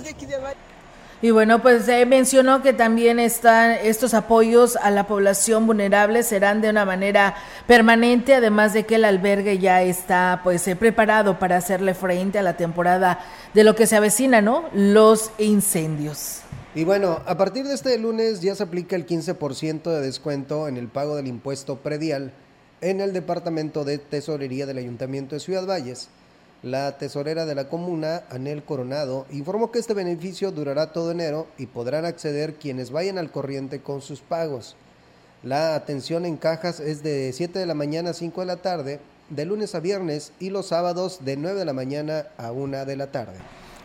Y 1.22 1.30
bueno, 1.30 1.62
pues 1.62 1.86
se 1.86 2.04
mencionó 2.04 2.60
que 2.60 2.74
también 2.74 3.18
están 3.18 3.72
estos 3.82 4.12
apoyos 4.12 4.76
a 4.76 4.90
la 4.90 5.06
población 5.06 5.66
vulnerable 5.66 6.22
serán 6.22 6.60
de 6.60 6.68
una 6.68 6.84
manera 6.84 7.34
permanente, 7.66 8.34
además 8.34 8.74
de 8.74 8.84
que 8.84 8.96
el 8.96 9.04
albergue 9.06 9.58
ya 9.58 9.82
está 9.82 10.40
pues 10.44 10.68
eh, 10.68 10.76
preparado 10.76 11.38
para 11.38 11.56
hacerle 11.56 11.94
frente 11.94 12.38
a 12.38 12.42
la 12.42 12.58
temporada 12.58 13.20
de 13.54 13.64
lo 13.64 13.74
que 13.74 13.86
se 13.86 13.96
avecina, 13.96 14.42
¿no? 14.42 14.64
Los 14.74 15.30
incendios. 15.38 16.40
Y 16.74 16.84
bueno, 16.84 17.22
a 17.24 17.38
partir 17.38 17.64
de 17.66 17.72
este 17.72 17.96
lunes 17.96 18.42
ya 18.42 18.54
se 18.54 18.62
aplica 18.62 18.94
el 18.96 19.06
15% 19.06 19.84
de 19.84 20.00
descuento 20.02 20.68
en 20.68 20.76
el 20.76 20.88
pago 20.88 21.16
del 21.16 21.28
impuesto 21.28 21.76
predial 21.76 22.34
en 22.82 23.00
el 23.00 23.14
Departamento 23.14 23.84
de 23.84 23.96
Tesorería 23.96 24.66
del 24.66 24.76
Ayuntamiento 24.76 25.34
de 25.34 25.40
Ciudad 25.40 25.66
Valles. 25.66 26.10
La 26.66 26.98
tesorera 26.98 27.46
de 27.46 27.54
la 27.54 27.68
comuna, 27.68 28.24
Anel 28.28 28.64
Coronado, 28.64 29.24
informó 29.30 29.70
que 29.70 29.78
este 29.78 29.94
beneficio 29.94 30.50
durará 30.50 30.90
todo 30.90 31.12
enero 31.12 31.46
y 31.58 31.66
podrán 31.66 32.04
acceder 32.04 32.54
quienes 32.54 32.90
vayan 32.90 33.18
al 33.18 33.30
corriente 33.30 33.82
con 33.82 34.02
sus 34.02 34.20
pagos. 34.20 34.74
La 35.44 35.76
atención 35.76 36.26
en 36.26 36.36
cajas 36.36 36.80
es 36.80 37.04
de 37.04 37.32
7 37.32 37.60
de 37.60 37.66
la 37.66 37.74
mañana 37.74 38.10
a 38.10 38.14
5 38.14 38.40
de 38.40 38.46
la 38.48 38.56
tarde, 38.56 38.98
de 39.30 39.44
lunes 39.44 39.76
a 39.76 39.78
viernes 39.78 40.32
y 40.40 40.50
los 40.50 40.66
sábados 40.66 41.24
de 41.24 41.36
9 41.36 41.56
de 41.56 41.64
la 41.66 41.72
mañana 41.72 42.26
a 42.36 42.50
1 42.50 42.84
de 42.84 42.96
la 42.96 43.12
tarde. 43.12 43.38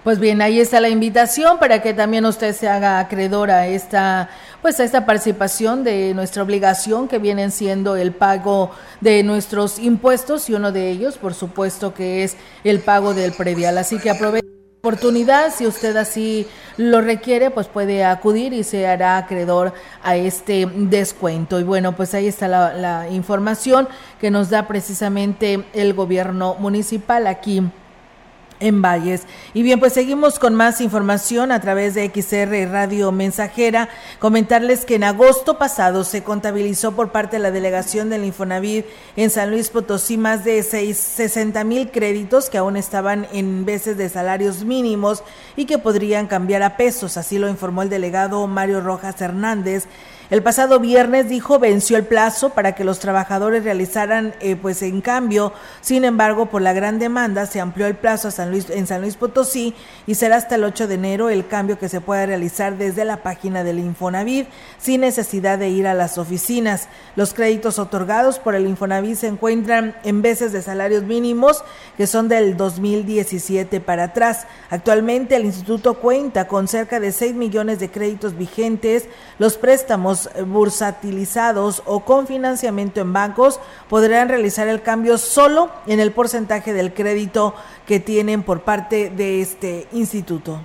Pues 0.04 0.18
bien, 0.18 0.42
ahí 0.42 0.60
está 0.60 0.80
la 0.80 0.90
invitación 0.90 1.60
para 1.60 1.84
que 1.84 1.94
también 1.94 2.26
usted 2.26 2.56
se 2.56 2.68
haga 2.68 2.98
acreedor 2.98 3.52
a 3.52 3.68
esta, 3.68 4.32
pues 4.64 4.80
a 4.80 4.84
esta 4.84 5.06
participación 5.06 5.84
de 5.84 6.16
nuestra 6.16 6.42
obligación 6.42 7.08
que 7.08 7.20
vienen 7.20 7.52
siendo 7.52 7.96
el 7.96 8.12
pago 8.12 8.72
de 9.00 9.22
nuestros 9.22 9.78
impuestos 9.78 10.50
y 10.50 10.56
uno 10.56 10.72
de 10.72 10.90
ellos, 10.90 11.20
por 11.20 11.36
supuesto, 11.36 11.94
que 11.94 12.24
es 12.24 12.36
el 12.64 12.80
pago 12.80 13.14
del 13.14 13.34
predial. 13.34 13.78
Así 13.78 14.00
que 14.00 14.10
aproveche 14.10 14.48
la 14.48 14.90
oportunidad, 14.90 15.54
si 15.54 15.68
usted 15.68 15.96
así 15.96 16.48
lo 16.78 17.02
requiere, 17.02 17.52
pues 17.52 17.68
puede 17.68 18.04
acudir 18.04 18.54
y 18.54 18.64
se 18.64 18.88
hará 18.88 19.18
acreedor 19.18 19.72
a 20.02 20.16
este 20.16 20.66
descuento. 20.66 21.60
Y 21.60 21.64
bueno, 21.64 21.96
pues 21.96 22.16
ahí 22.16 22.26
está 22.26 22.48
la, 22.48 22.74
la 22.74 23.08
información 23.12 23.88
que 24.20 24.32
nos 24.32 24.50
da 24.50 24.68
precisamente 24.68 25.64
el 25.74 25.94
gobierno 25.94 26.56
municipal 26.56 27.28
aquí 27.28 27.62
en 28.62 28.82
Valles. 28.82 29.24
Y 29.54 29.64
bien, 29.64 29.80
pues 29.80 29.92
seguimos 29.94 30.40
con 30.40 30.56
más 30.56 30.80
información 30.80 31.52
a 31.52 31.60
través 31.60 31.94
de 31.94 32.10
XR 32.10 32.72
Radio 32.72 33.12
Mensajera. 33.12 33.90
Comentarles 34.20 34.86
que 34.86 34.96
en 34.96 35.04
agosto 35.04 35.58
pasado 35.58 36.06
se 36.06 36.24
contabilizó 36.24 36.94
por 36.94 37.12
parte 37.12 37.36
de 37.36 37.44
la 37.44 37.52
delegación 37.52 38.10
del 38.10 38.24
Infonavit 38.24 38.86
en 39.18 39.30
San 39.30 39.50
Luis 39.50 39.70
Potosí 39.70 40.18
más 40.18 40.46
de 40.46 40.64
60 40.64 41.64
mil 41.66 41.92
créditos 41.92 42.50
que 42.50 42.58
aún 42.58 42.78
estaban 42.78 43.28
en 43.34 43.66
veces 43.66 43.98
de 43.98 44.08
salarios 44.08 44.64
mínimos 44.64 45.24
y 45.56 45.66
que 45.66 45.78
podrían 45.78 46.28
cambiar 46.28 46.64
a 46.64 46.78
pesos. 46.78 47.18
Así 47.18 47.38
lo 47.38 47.50
informó 47.50 47.82
el 47.82 47.90
delegado 47.90 48.46
Mario 48.48 48.80
Rojas 48.80 49.20
Hernández 49.20 49.88
el 50.32 50.42
pasado 50.42 50.80
viernes 50.80 51.28
dijo 51.28 51.60
venció 51.60 51.98
el 51.98 52.06
plazo 52.06 52.52
para 52.52 52.74
que 52.74 52.86
los 52.86 53.00
trabajadores 53.00 53.66
realizaran, 53.66 54.34
eh, 54.40 54.56
pues 54.56 54.82
en 54.82 55.02
cambio, 55.02 55.52
sin 55.82 56.06
embargo, 56.06 56.46
por 56.46 56.62
la 56.62 56.72
gran 56.72 57.00
demanda 57.00 57.46
se 57.46 57.60
amplió 57.60 57.86
el 57.86 57.96
plazo 57.96 58.30
a 58.30 58.32
San 58.32 58.50
Luis, 58.50 58.70
en 58.70 58.88
San 58.88 59.02
Luis 59.02 59.18
Potosí 59.18 59.76
y 60.08 60.16
será 60.16 60.38
hasta 60.38 60.56
el 60.56 60.64
8 60.64 60.88
de 60.88 60.96
enero 60.96 61.30
el 61.30 61.46
cambio 61.48 61.78
que 61.78 61.90
se 61.90 62.00
pueda 62.00 62.26
realizar 62.26 62.78
desde 62.78 63.04
la 63.04 63.24
página 63.24 63.66
del 63.66 63.80
Infonavit 63.80 64.48
sin 64.80 65.02
necesidad 65.02 65.60
de 65.60 65.68
ir 65.68 65.86
a 65.86 65.94
las 65.94 66.18
oficinas. 66.18 66.88
Los 67.18 67.34
créditos 67.34 67.78
otorgados 67.78 68.40
por 68.40 68.56
el 68.56 68.68
Infonavit 68.68 69.18
se 69.18 69.28
encuentran 69.28 69.98
en 70.06 70.22
veces 70.22 70.54
de 70.54 70.62
salarios 70.62 71.04
mínimos 71.04 71.62
que 71.98 72.08
son 72.08 72.30
del 72.30 72.56
2017 72.56 73.82
para 73.82 74.06
atrás. 74.06 74.48
Actualmente 74.70 75.36
el 75.36 75.44
instituto 75.44 75.96
cuenta 75.96 76.48
con 76.48 76.70
cerca 76.70 77.02
de 77.02 77.12
6 77.12 77.36
millones 77.36 77.80
de 77.80 77.92
créditos 77.92 78.38
vigentes. 78.38 79.10
Los 79.38 79.58
préstamos 79.58 80.21
bursatilizados 80.46 81.84
o 81.86 82.02
con 82.02 82.28
financiamiento 82.28 83.02
en 83.02 83.14
bancos 83.14 83.60
podrán 83.90 84.30
realizar 84.30 84.68
el 84.68 84.82
cambio 84.82 85.18
solo 85.18 85.70
en 85.88 86.00
el 86.00 86.12
porcentaje 86.12 86.74
del 86.74 86.94
crédito 86.94 87.54
que 87.86 88.00
tienen 88.00 88.44
por 88.44 88.62
parte 88.62 89.10
de 89.10 89.42
este 89.42 89.88
instituto. 89.92 90.60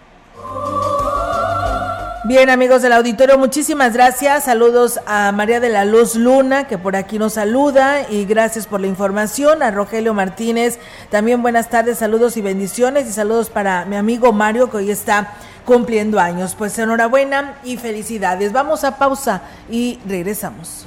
Bien, 2.28 2.50
amigos 2.50 2.82
del 2.82 2.92
auditorio, 2.92 3.38
muchísimas 3.38 3.92
gracias. 3.92 4.46
Saludos 4.46 4.98
a 5.06 5.30
María 5.30 5.60
de 5.60 5.68
la 5.68 5.84
Luz 5.84 6.16
Luna, 6.16 6.66
que 6.66 6.76
por 6.76 6.96
aquí 6.96 7.20
nos 7.20 7.34
saluda, 7.34 8.10
y 8.10 8.24
gracias 8.24 8.66
por 8.66 8.80
la 8.80 8.88
información. 8.88 9.62
A 9.62 9.70
Rogelio 9.70 10.12
Martínez, 10.12 10.80
también 11.08 11.40
buenas 11.40 11.70
tardes, 11.70 11.98
saludos 11.98 12.36
y 12.36 12.40
bendiciones, 12.40 13.06
y 13.06 13.12
saludos 13.12 13.48
para 13.48 13.84
mi 13.84 13.94
amigo 13.94 14.32
Mario, 14.32 14.68
que 14.70 14.78
hoy 14.78 14.90
está 14.90 15.34
cumpliendo 15.66 16.18
años. 16.18 16.54
Pues 16.56 16.78
enhorabuena 16.78 17.58
y 17.64 17.76
felicidades. 17.76 18.52
Vamos 18.52 18.84
a 18.84 18.96
pausa 18.96 19.42
y 19.68 19.98
regresamos. 20.08 20.86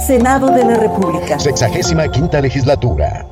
Senado 0.00 0.48
de 0.50 0.64
la 0.64 0.74
República. 0.76 1.38
Sexagésima 1.38 2.08
quinta 2.08 2.40
legislatura. 2.40 3.26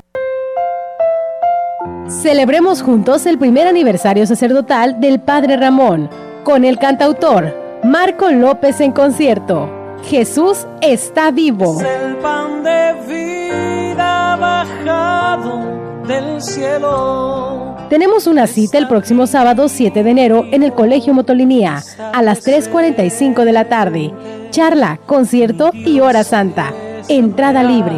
Celebremos 2.07 2.81
juntos 2.81 3.25
el 3.25 3.37
primer 3.37 3.67
aniversario 3.67 4.25
sacerdotal 4.25 4.99
del 4.99 5.19
Padre 5.19 5.57
Ramón 5.57 6.09
con 6.43 6.65
el 6.65 6.77
cantautor 6.77 7.55
Marco 7.83 8.29
López 8.31 8.81
en 8.81 8.91
concierto. 8.91 9.69
Jesús 10.03 10.65
está 10.81 11.31
vivo. 11.31 11.79
el 11.81 12.17
pan 12.17 12.63
de 12.63 12.93
vida 13.07 14.35
bajado 14.35 16.03
del 16.07 16.41
cielo. 16.41 17.74
Tenemos 17.89 18.25
una 18.25 18.47
cita 18.47 18.79
el 18.79 18.87
próximo 18.87 19.27
sábado 19.27 19.69
7 19.69 20.03
de 20.03 20.09
enero 20.09 20.45
en 20.51 20.63
el 20.63 20.73
Colegio 20.73 21.13
Motolinía 21.13 21.83
a 22.13 22.21
las 22.23 22.43
3.45 22.45 23.43
de 23.43 23.51
la 23.51 23.69
tarde. 23.69 24.11
Charla, 24.49 24.99
concierto 25.05 25.71
y 25.73 25.99
hora 25.99 26.23
santa. 26.23 26.73
Entrada 27.07 27.63
libre. 27.63 27.95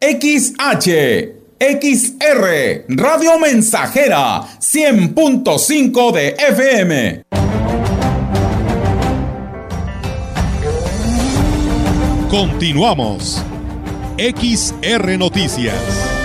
XH, 0.00 1.34
XR, 1.58 2.84
Radio 2.88 3.38
Mensajera, 3.40 4.42
100.5 4.60 6.12
de 6.12 6.28
FM. 6.38 7.24
Continuamos. 12.30 13.42
XR 14.18 15.18
Noticias. 15.18 16.15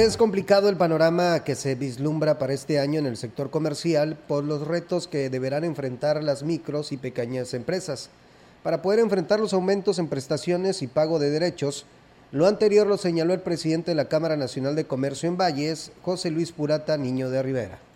Es 0.00 0.16
complicado 0.16 0.70
el 0.70 0.78
panorama 0.78 1.44
que 1.44 1.54
se 1.54 1.74
vislumbra 1.74 2.38
para 2.38 2.54
este 2.54 2.78
año 2.78 2.98
en 2.98 3.04
el 3.04 3.18
sector 3.18 3.50
comercial 3.50 4.16
por 4.16 4.44
los 4.44 4.66
retos 4.66 5.06
que 5.06 5.28
deberán 5.28 5.62
enfrentar 5.62 6.24
las 6.24 6.42
micros 6.42 6.90
y 6.92 6.96
pequeñas 6.96 7.52
empresas. 7.52 8.08
Para 8.62 8.80
poder 8.80 9.00
enfrentar 9.00 9.40
los 9.40 9.52
aumentos 9.52 9.98
en 9.98 10.08
prestaciones 10.08 10.80
y 10.80 10.86
pago 10.86 11.18
de 11.18 11.28
derechos, 11.28 11.84
lo 12.32 12.46
anterior 12.46 12.86
lo 12.86 12.96
señaló 12.96 13.34
el 13.34 13.40
presidente 13.40 13.90
de 13.90 13.94
la 13.94 14.08
Cámara 14.08 14.38
Nacional 14.38 14.74
de 14.74 14.86
Comercio 14.86 15.28
en 15.28 15.36
Valles, 15.36 15.92
José 16.00 16.30
Luis 16.30 16.50
Purata 16.50 16.96
Niño 16.96 17.28
de 17.28 17.42
Rivera 17.42 17.89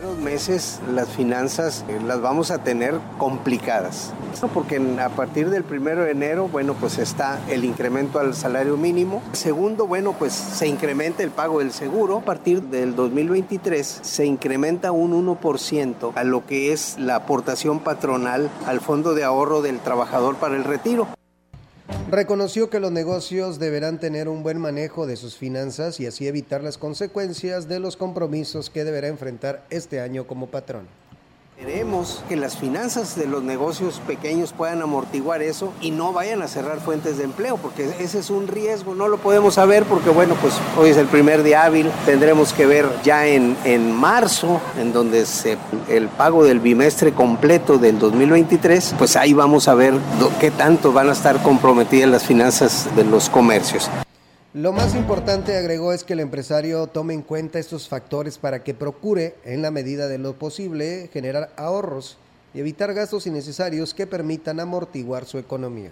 los 0.00 0.18
meses 0.18 0.80
las 0.92 1.08
finanzas 1.08 1.84
eh, 1.88 1.98
las 2.04 2.20
vamos 2.20 2.50
a 2.50 2.62
tener 2.62 3.00
complicadas, 3.18 4.12
porque 4.52 4.76
a 5.00 5.08
partir 5.10 5.48
del 5.50 5.64
primero 5.64 6.04
de 6.04 6.10
enero, 6.10 6.48
bueno, 6.48 6.74
pues 6.74 6.98
está 6.98 7.40
el 7.48 7.64
incremento 7.64 8.18
al 8.18 8.34
salario 8.34 8.76
mínimo. 8.76 9.22
Segundo, 9.32 9.86
bueno, 9.86 10.12
pues 10.12 10.32
se 10.32 10.68
incrementa 10.68 11.22
el 11.22 11.30
pago 11.30 11.60
del 11.60 11.72
seguro. 11.72 12.18
A 12.18 12.24
partir 12.24 12.62
del 12.62 12.94
2023 12.94 14.00
se 14.02 14.26
incrementa 14.26 14.92
un 14.92 15.26
1% 15.26 16.12
a 16.14 16.24
lo 16.24 16.46
que 16.46 16.72
es 16.72 16.98
la 16.98 17.16
aportación 17.16 17.80
patronal 17.80 18.50
al 18.66 18.80
Fondo 18.80 19.14
de 19.14 19.24
Ahorro 19.24 19.62
del 19.62 19.80
Trabajador 19.80 20.36
para 20.36 20.56
el 20.56 20.64
Retiro. 20.64 21.08
Reconoció 22.10 22.70
que 22.70 22.80
los 22.80 22.92
negocios 22.92 23.58
deberán 23.58 23.98
tener 23.98 24.28
un 24.28 24.42
buen 24.42 24.58
manejo 24.58 25.06
de 25.06 25.16
sus 25.16 25.36
finanzas 25.36 25.98
y 26.00 26.06
así 26.06 26.26
evitar 26.28 26.62
las 26.62 26.78
consecuencias 26.78 27.68
de 27.68 27.80
los 27.80 27.96
compromisos 27.96 28.70
que 28.70 28.84
deberá 28.84 29.08
enfrentar 29.08 29.64
este 29.70 30.00
año 30.00 30.26
como 30.26 30.46
patrón. 30.46 30.86
Queremos 31.58 32.22
que 32.28 32.36
las 32.36 32.58
finanzas 32.58 33.16
de 33.16 33.26
los 33.26 33.42
negocios 33.42 34.02
pequeños 34.06 34.52
puedan 34.52 34.82
amortiguar 34.82 35.40
eso 35.40 35.72
y 35.80 35.90
no 35.90 36.12
vayan 36.12 36.42
a 36.42 36.48
cerrar 36.48 36.80
fuentes 36.80 37.16
de 37.16 37.24
empleo, 37.24 37.56
porque 37.56 37.88
ese 37.98 38.18
es 38.18 38.28
un 38.28 38.46
riesgo, 38.46 38.94
no 38.94 39.08
lo 39.08 39.16
podemos 39.16 39.54
saber 39.54 39.84
porque 39.84 40.10
bueno, 40.10 40.34
pues 40.42 40.52
hoy 40.78 40.90
es 40.90 40.98
el 40.98 41.06
primer 41.06 41.42
día 41.42 41.64
hábil, 41.64 41.90
tendremos 42.04 42.52
que 42.52 42.66
ver 42.66 42.86
ya 43.02 43.26
en, 43.26 43.56
en 43.64 43.90
marzo, 43.90 44.60
en 44.78 44.92
donde 44.92 45.24
se, 45.24 45.56
el 45.88 46.08
pago 46.08 46.44
del 46.44 46.60
bimestre 46.60 47.12
completo 47.12 47.78
del 47.78 47.98
2023, 47.98 48.96
pues 48.98 49.16
ahí 49.16 49.32
vamos 49.32 49.66
a 49.66 49.74
ver 49.74 49.94
qué 50.38 50.50
tanto 50.50 50.92
van 50.92 51.08
a 51.08 51.12
estar 51.12 51.42
comprometidas 51.42 52.10
las 52.10 52.24
finanzas 52.24 52.94
de 52.94 53.04
los 53.04 53.30
comercios. 53.30 53.88
Lo 54.56 54.72
más 54.72 54.94
importante, 54.94 55.54
agregó, 55.54 55.92
es 55.92 56.02
que 56.02 56.14
el 56.14 56.20
empresario 56.20 56.86
tome 56.86 57.12
en 57.12 57.20
cuenta 57.20 57.58
estos 57.58 57.90
factores 57.90 58.38
para 58.38 58.64
que 58.64 58.72
procure, 58.72 59.34
en 59.44 59.60
la 59.60 59.70
medida 59.70 60.08
de 60.08 60.16
lo 60.16 60.38
posible, 60.38 61.10
generar 61.12 61.50
ahorros 61.58 62.16
y 62.54 62.60
evitar 62.60 62.94
gastos 62.94 63.26
innecesarios 63.26 63.92
que 63.92 64.06
permitan 64.06 64.58
amortiguar 64.58 65.26
su 65.26 65.36
economía. 65.36 65.90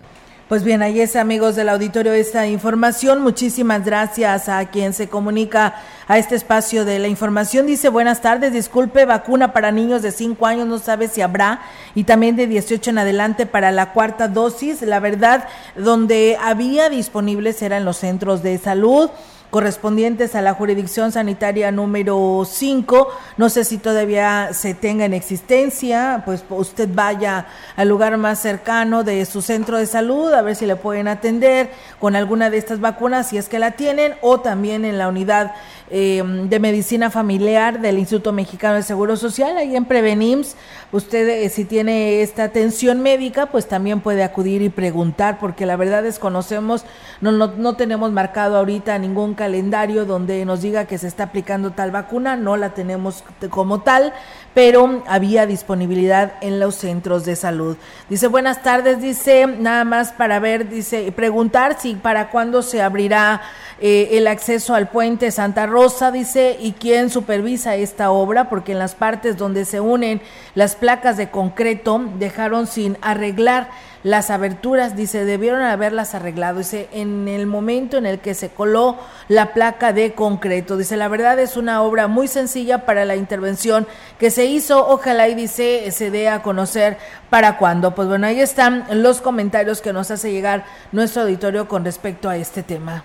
Pues 0.55 0.62
bien, 0.62 0.83
ahí 0.83 1.01
es 1.01 1.17
amigos 1.17 1.57
del 1.57 1.69
auditorio 1.69 2.12
esta 2.12 2.47
información. 2.47 3.21
Muchísimas 3.21 3.85
gracias 3.85 4.49
a 4.49 4.64
quien 4.67 4.93
se 4.93 5.09
comunica 5.09 5.75
a 6.07 6.17
este 6.17 6.37
espacio 6.37 6.85
de 6.85 7.01
la 7.01 7.09
información. 7.09 7.67
Dice, 7.67 7.88
buenas 7.88 8.21
tardes, 8.21 8.53
disculpe, 8.53 9.05
vacuna 9.05 9.53
para 9.53 9.73
niños 9.73 10.01
de 10.03 10.12
5 10.12 10.47
años, 10.47 10.69
no 10.69 10.79
sabe 10.79 11.09
si 11.09 11.23
habrá, 11.23 11.61
y 11.97 12.05
también 12.05 12.37
de 12.37 12.47
18 12.47 12.90
en 12.90 12.99
adelante 12.99 13.47
para 13.47 13.73
la 13.73 13.93
cuarta 13.93 14.29
dosis. 14.29 14.81
La 14.83 15.01
verdad, 15.01 15.49
donde 15.75 16.38
había 16.40 16.88
disponibles 16.88 17.61
eran 17.61 17.85
los 17.85 17.97
centros 17.97 18.45
de 18.45 18.57
salud 18.59 19.11
correspondientes 19.55 20.35
a 20.35 20.43
la 20.43 20.53
jurisdicción 20.53 21.12
sanitaria 21.12 21.71
número 21.71 22.43
5. 22.45 23.09
No 23.37 23.49
sé 23.49 23.62
si 23.62 23.79
todavía 23.79 24.49
se 24.53 24.75
tenga 24.75 25.05
en 25.05 25.14
existencia, 25.14 26.25
pues 26.25 26.45
usted 26.49 26.88
vaya 26.93 27.47
al 27.77 27.88
lugar 27.88 28.17
más 28.17 28.40
cercano 28.40 29.05
de 29.05 29.25
su 29.27 29.43
centro 29.43 29.79
de 29.79 29.87
salud 29.87 30.33
a 30.33 30.43
ver 30.43 30.57
si 30.57 30.67
le 30.67 30.75
pueden 30.75 31.07
atender 31.07 31.71
con 32.01 32.17
alguna 32.17 32.51
de 32.51 32.59
estas 32.59 32.81
vacunas 32.81 33.29
si 33.29 33.38
es 33.38 33.49
que 33.49 33.61
la 33.61 33.71
tienen 33.71 34.17
o 34.23 34.40
también 34.40 34.85
en 34.85 34.99
la 34.99 35.07
unidad 35.07 35.55
eh, 35.90 36.23
de 36.49 36.61
Medicina 36.61 37.11
Familiar 37.11 37.81
del 37.81 37.99
Instituto 37.99 38.33
Mexicano 38.33 38.77
de 38.77 38.83
Seguro 38.83 39.16
Social, 39.16 39.57
ahí 39.57 39.77
en 39.77 39.85
Prevenims. 39.85 40.57
Usted, 40.92 41.29
eh, 41.29 41.49
si 41.51 41.64
tiene 41.64 42.23
esta 42.23 42.44
atención 42.44 43.03
médica, 43.03 43.47
pues 43.47 43.68
también 43.68 44.01
puede 44.01 44.23
acudir 44.23 44.62
y 44.62 44.70
preguntar, 44.70 45.38
porque 45.38 45.66
la 45.66 45.77
verdad 45.77 46.03
desconocemos, 46.03 46.85
no, 47.20 47.33
no, 47.33 47.49
no 47.49 47.77
tenemos 47.77 48.12
marcado 48.12 48.57
ahorita 48.57 48.99
ningún 48.99 49.35
calendario 49.35 50.07
donde 50.07 50.44
nos 50.44 50.62
diga 50.62 50.87
que 50.87 50.99
se 50.99 51.07
está 51.07 51.25
aplicando 51.25 51.73
tal 51.73 51.90
vacuna, 51.90 52.37
no 52.37 52.57
la 52.57 52.70
tenemos 52.70 53.23
como 53.51 53.83
tal, 53.83 54.12
pero 54.55 55.03
había 55.07 55.47
disponibilidad 55.47 56.35
en 56.40 56.61
los 56.61 56.77
centros 56.77 57.25
de 57.25 57.35
salud. 57.35 57.77
Dice, 58.09 58.29
buenas 58.29 58.62
tardes, 58.62 59.03
dice, 59.03 59.47
nada 59.47 59.85
más 59.85 60.12
para 60.12 60.38
ver, 60.38 60.69
dice, 60.69 61.11
preguntar 61.12 61.77
si 61.79 61.97
para 61.97 62.31
cuándo 62.31 62.62
se 62.62 62.81
abrirá 62.81 63.43
eh, 63.81 64.11
el 64.12 64.29
acceso 64.29 64.75
al 64.75 64.88
puente 64.88 65.33
Santa 65.33 65.67
Rosa, 65.67 66.12
dice, 66.12 66.57
y 66.61 66.73
quién 66.73 67.11
supervisa 67.11 67.75
esta 67.75 68.12
obra, 68.12 68.49
porque 68.49 68.73
en 68.73 68.79
las 68.79 68.95
partes 68.95 69.37
donde 69.37 69.64
se 69.64 69.81
unen 69.81 70.23
las 70.55 70.77
placas 70.77 71.17
de 71.17 71.31
concreto 71.31 72.01
dejaron 72.19 72.69
sin 72.69 72.97
arreglar 73.03 73.71
las 74.05 74.29
aberturas, 74.29 74.95
dice, 74.95 75.25
debieron 75.25 75.62
haberlas 75.62 76.14
arreglado, 76.14 76.59
dice, 76.59 76.88
en 76.93 77.27
el 77.27 77.47
momento 77.47 77.97
en 77.97 78.05
el 78.05 78.21
que 78.21 78.35
se 78.35 78.51
coló 78.51 78.99
la 79.29 79.55
placa 79.55 79.95
de 79.95 80.12
concreto, 80.12 80.77
dice, 80.77 80.99
la 80.99 81.09
verdad 81.09 81.38
es 81.38 81.57
una 81.57 81.83
obra 81.83 82.07
muy 82.07 82.29
sencilla 82.29 82.85
para 82.85 83.07
la 83.07 83.17
intervención 83.17 83.87
que 84.19 84.31
se 84.31 84.45
hizo, 84.45 84.87
ojalá 84.87 85.27
y 85.29 85.35
dice, 85.35 85.90
se 85.90 86.11
dé 86.11 86.29
a 86.29 86.43
conocer 86.43 86.99
para 87.31 87.57
cuándo. 87.57 87.95
Pues 87.95 88.07
bueno, 88.07 88.27
ahí 88.27 88.40
están 88.40 88.85
los 89.03 89.23
comentarios 89.23 89.81
que 89.81 89.95
nos 89.95 90.11
hace 90.11 90.31
llegar 90.31 90.67
nuestro 90.93 91.23
auditorio 91.23 91.67
con 91.67 91.83
respecto 91.83 92.29
a 92.29 92.37
este 92.37 92.62
tema. 92.62 93.05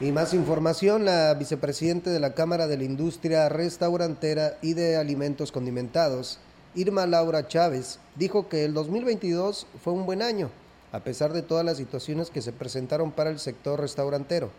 Y 0.00 0.10
más 0.10 0.34
información, 0.34 1.04
la 1.04 1.34
vicepresidente 1.34 2.10
de 2.10 2.18
la 2.18 2.34
Cámara 2.34 2.66
de 2.66 2.76
la 2.76 2.84
Industria 2.84 3.48
Restaurantera 3.48 4.54
y 4.62 4.74
de 4.74 4.96
Alimentos 4.96 5.52
Condimentados, 5.52 6.40
Irma 6.74 7.06
Laura 7.06 7.48
Chávez, 7.48 7.98
dijo 8.14 8.48
que 8.48 8.64
el 8.64 8.74
2022 8.74 9.66
fue 9.82 9.94
un 9.94 10.04
buen 10.04 10.20
año, 10.20 10.50
a 10.92 11.00
pesar 11.00 11.32
de 11.32 11.40
todas 11.40 11.64
las 11.64 11.78
situaciones 11.78 12.28
que 12.28 12.42
se 12.42 12.52
presentaron 12.52 13.10
para 13.10 13.30
el 13.30 13.38
sector 13.38 13.80
restaurantero. 13.80 14.50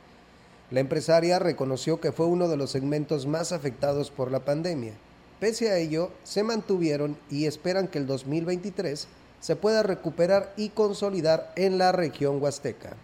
La 0.71 0.79
empresaria 0.79 1.37
reconoció 1.37 2.01
que 2.01 2.11
fue 2.11 2.25
uno 2.25 2.47
de 2.47 2.57
los 2.57 2.71
segmentos 2.71 3.27
más 3.27 3.51
afectados 3.51 4.09
por 4.09 4.31
la 4.31 4.39
pandemia. 4.39 4.93
Pese 5.39 5.69
a 5.69 5.77
ello, 5.77 6.09
se 6.23 6.41
mantuvieron 6.43 7.15
y 7.29 7.45
esperan 7.45 7.87
que 7.87 7.99
el 7.99 8.07
2023 8.07 9.07
se 9.39 9.55
pueda 9.55 9.83
recuperar 9.83 10.51
y 10.57 10.69
consolidar 10.69 11.53
en 11.55 11.77
la 11.77 11.91
región 11.91 12.41
huasteca. 12.41 12.97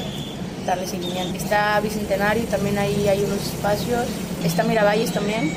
darle 0.65 0.87
seguimiento. 0.87 1.37
Está 1.37 1.79
Bicentenario, 1.79 2.43
también 2.45 2.77
ahí 2.77 3.07
hay 3.07 3.23
unos 3.23 3.41
espacios. 3.41 4.05
Está 4.43 4.63
Miravalles 4.63 5.11
también. 5.11 5.51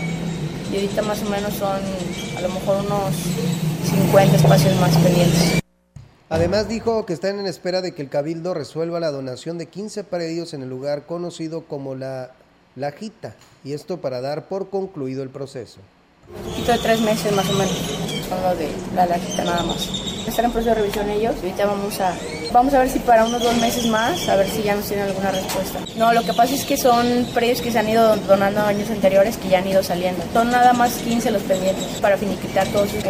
Y 0.73 0.77
ahorita 0.77 1.03
más 1.03 1.23
o 1.23 1.31
menos 1.31 1.55
son 1.55 1.81
a 2.37 2.41
lo 2.41 2.49
mejor 2.51 2.85
unos 2.85 3.15
50 3.85 4.37
espacios 4.37 4.79
más 4.81 4.97
pendientes. 4.99 5.61
Además 6.31 6.69
dijo 6.69 7.07
que 7.07 7.15
están 7.15 7.39
en 7.39 7.47
espera 7.47 7.81
de 7.81 7.93
que 7.93 8.03
el 8.03 8.11
Cabildo 8.11 8.53
resuelva 8.53 9.01
la 9.01 9.11
donación 9.11 9.57
de 9.57 9.67
15 9.67 10.05
predios 10.05 10.53
en 10.53 10.63
el 10.63 10.69
lugar 10.69 11.07
conocido 11.07 11.65
como 11.65 11.95
la 11.95 12.33
Lajita, 12.77 13.35
y 13.65 13.73
esto 13.73 14.01
para 14.03 14.21
dar 14.21 14.47
por 14.47 14.69
concluido 14.69 15.23
el 15.23 15.31
proceso. 15.31 15.81
Un 16.37 16.43
poquito 16.43 16.73
de 16.73 16.79
tres 16.79 17.01
meses 17.01 17.33
más 17.33 17.49
o 17.49 17.53
menos, 17.53 17.77
son 18.29 18.43
lo 18.43 18.55
de 18.57 18.69
la 18.95 19.07
Lajita 19.07 19.45
nada 19.45 19.63
más. 19.63 19.89
Están 20.27 20.45
en 20.45 20.53
proceso 20.53 20.75
de 20.75 20.83
revisión 20.83 21.09
ellos, 21.09 21.35
ahorita 21.37 21.67
vamos 21.67 22.01
a, 22.01 22.15
vamos 22.53 22.75
a 22.75 22.81
ver 22.81 22.91
si 22.91 22.99
para 22.99 23.25
unos 23.25 23.43
dos 23.43 23.57
meses 23.57 23.87
más, 23.87 24.29
a 24.29 24.37
ver 24.37 24.47
si 24.49 24.63
ya 24.63 24.75
nos 24.77 24.87
tienen 24.87 25.07
alguna 25.07 25.31
respuesta. 25.31 25.81
No, 25.97 26.13
lo 26.13 26.23
que 26.23 26.35
pasa 26.35 26.55
es 26.55 26.65
que 26.65 26.77
son 26.77 27.27
predios 27.33 27.63
que 27.63 27.71
se 27.71 27.79
han 27.79 27.89
ido 27.89 28.17
donando 28.17 28.61
años 28.61 28.91
anteriores 28.91 29.39
que 29.39 29.49
ya 29.49 29.61
han 29.61 29.69
ido 29.69 29.83
saliendo. 29.83 30.23
Son 30.33 30.51
nada 30.51 30.75
más 30.75 30.93
15 30.99 31.31
los 31.31 31.43
pendientes 31.43 31.87
para 32.01 32.19
finiquitar 32.19 32.67
todos 32.69 32.91
sus 32.91 33.05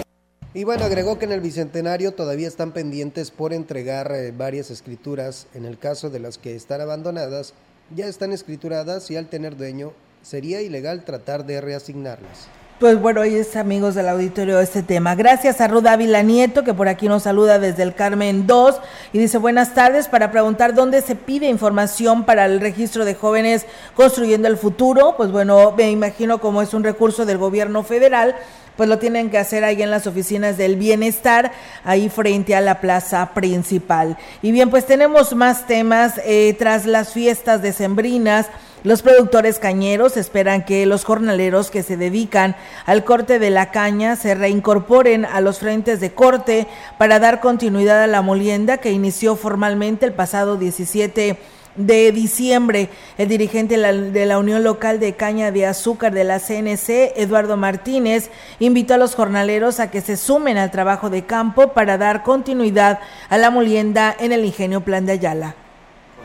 y 0.55 0.65
bueno, 0.65 0.85
agregó 0.87 1.19
que 1.19 1.27
en 1.27 1.33
el 1.33 1.41
Bicentenario 1.43 2.15
todavía 2.15 2.49
están 2.49 2.73
pendientes 2.73 3.31
por 3.31 3.53
entregar 3.53 4.11
eh, 4.13 4.33
varias 4.37 4.71
escrituras. 4.71 5.47
En 5.55 5.67
el 5.67 5.79
caso 5.79 6.09
de 6.09 6.21
las 6.21 6.39
que 6.39 6.57
están 6.57 6.81
abandonadas, 6.81 7.53
ya 7.95 8.07
están 8.07 8.33
escrituradas 8.33 9.11
y 9.11 9.17
al 9.17 9.29
tener 9.29 9.57
dueño 9.57 9.93
sería 10.23 10.63
ilegal 10.63 11.05
tratar 11.05 11.45
de 11.45 11.61
reasignarlas. 11.61 12.49
Pues 12.79 13.01
bueno, 13.01 13.23
ahí 13.23 13.35
es 13.35 13.57
amigos 13.57 13.97
del 13.97 14.09
auditorio 14.09 14.61
este 14.61 14.85
tema. 14.85 15.17
Gracias 15.17 15.61
a 15.61 15.67
Ruda 15.67 15.97
Nieto, 15.97 16.63
que 16.63 16.75
por 16.75 16.87
aquí 16.87 17.09
nos 17.09 17.25
saluda 17.25 17.59
desde 17.59 17.83
el 17.83 17.93
Carmen 17.93 18.47
2 18.47 18.81
y 19.13 19.19
dice 19.19 19.39
buenas 19.39 19.75
tardes 19.75 20.07
para 20.07 20.31
preguntar 20.31 20.75
dónde 20.75 21.03
se 21.03 21.17
pide 21.17 21.49
información 21.49 22.23
para 22.23 22.45
el 22.45 22.61
registro 22.61 23.05
de 23.05 23.17
jóvenes 23.17 23.67
construyendo 23.97 24.47
el 24.47 24.57
futuro. 24.57 25.15
Pues 25.17 25.33
bueno, 25.33 25.75
me 25.77 25.91
imagino 25.91 26.39
como 26.39 26.63
es 26.63 26.73
un 26.73 26.85
recurso 26.85 27.27
del 27.27 27.39
gobierno 27.39 27.83
federal, 27.83 28.37
pues 28.77 28.89
lo 28.89 29.01
tienen 29.01 29.29
que 29.29 29.39
hacer 29.39 29.65
ahí 29.65 29.83
en 29.83 29.91
las 29.91 30.07
oficinas 30.07 30.57
del 30.57 30.77
bienestar, 30.77 31.51
ahí 31.83 32.09
frente 32.09 32.55
a 32.55 32.61
la 32.61 32.81
plaza 32.81 33.31
principal. 33.35 34.17
Y 34.41 34.53
bien, 34.53 34.71
pues 34.71 34.87
tenemos 34.87 35.35
más 35.35 35.67
temas 35.67 36.21
eh, 36.25 36.55
tras 36.57 36.87
las 36.87 37.13
fiestas 37.13 37.61
decembrinas. 37.61 38.47
Los 38.85 39.03
productores 39.03 39.59
cañeros 39.59 40.17
esperan 40.17 40.65
que 40.65 40.87
los 40.87 41.05
jornaleros 41.05 41.71
que 41.73 41.83
se 41.83 41.97
dedican 41.97 42.55
al 42.87 43.03
corte 43.03 43.41
de 43.41 43.51
la 43.51 43.73
caña 43.73 44.15
se 44.15 44.37
reincorporen 44.37 45.25
a 45.25 45.41
los 45.41 45.59
frentes 45.59 45.99
de 45.99 46.13
corte 46.13 46.69
para 46.97 47.19
dar 47.19 47.41
continuidad 47.41 48.01
a 48.01 48.07
la 48.07 48.23
molienda 48.23 48.79
que 48.79 48.93
inició 48.93 49.35
formalmente 49.35 50.07
el 50.07 50.13
pasado 50.13 50.57
17 50.57 51.37
de 51.75 52.13
diciembre. 52.13 52.89
El 53.19 53.27
dirigente 53.27 53.77
de 53.79 54.27
la 54.27 54.39
Unión 54.39 54.63
Local 54.63 55.01
de 55.01 55.15
Caña 55.15 55.51
de 55.51 55.67
Azúcar 55.67 56.13
de 56.13 56.23
la 56.23 56.39
CNC, 56.39 57.15
Eduardo 57.17 57.57
Martínez, 57.57 58.31
invitó 58.61 58.95
a 58.95 58.99
los 58.99 59.17
jornaleros 59.17 59.81
a 59.81 59.91
que 59.91 60.01
se 60.01 60.17
sumen 60.17 60.57
al 60.57 60.71
trabajo 60.71 61.11
de 61.11 61.25
campo 61.25 61.73
para 61.73 61.99
dar 61.99 62.23
continuidad 62.23 63.01
a 63.29 63.39
la 63.39 63.51
molienda 63.51 64.15
en 64.21 64.31
el 64.31 64.45
ingenio 64.45 64.83
Plan 64.83 65.05
de 65.05 65.13
Ayala 65.13 65.57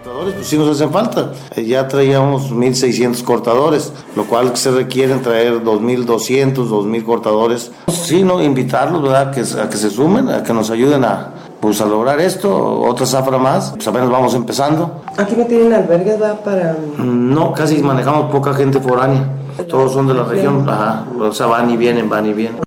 cortadores, 0.04 0.34
pues 0.34 0.48
sí 0.48 0.58
nos 0.58 0.70
hacen 0.70 0.92
falta. 0.92 1.32
Eh, 1.56 1.66
ya 1.66 1.88
traíamos 1.88 2.52
1.600 2.52 3.24
cortadores, 3.24 3.94
lo 4.16 4.26
cual 4.26 4.56
se 4.58 4.72
requieren 4.72 5.22
traer 5.22 5.64
2.200, 5.64 6.54
2.000 6.56 7.04
cortadores. 7.06 7.72
Sí, 7.88 8.24
¿no? 8.24 8.42
invitarlos 8.42 9.02
¿verdad? 9.02 9.32
Que, 9.32 9.42
a 9.42 9.70
que 9.70 9.78
se 9.78 9.90
sumen, 9.90 10.28
a 10.28 10.44
que 10.44 10.54
nos 10.54 10.70
ayuden 10.70 11.06
a, 11.06 11.30
pues, 11.62 11.80
a 11.80 11.86
lograr 11.86 12.20
esto, 12.20 12.82
otra 12.82 13.06
zafra 13.06 13.38
más, 13.38 13.72
pues 13.72 13.88
apenas 13.88 14.10
vamos 14.10 14.36
empezando. 14.36 15.04
¿Aquí 15.18 15.36
no 15.38 15.46
tienen 15.46 15.74
albergues 15.74 16.16
para...? 16.44 16.76
No, 16.98 17.54
casi 17.54 17.82
manejamos 17.82 18.30
poca 18.30 18.54
gente 18.54 18.82
foránea, 18.82 19.26
todos 19.70 19.94
son 19.94 20.08
de 20.08 20.16
la 20.16 20.24
región, 20.24 20.68
Ajá. 20.70 21.06
o 21.18 21.32
sea, 21.32 21.46
van 21.46 21.70
y 21.70 21.78
vienen, 21.78 22.10
van 22.10 22.26
y 22.26 22.34
vienen. 22.34 22.64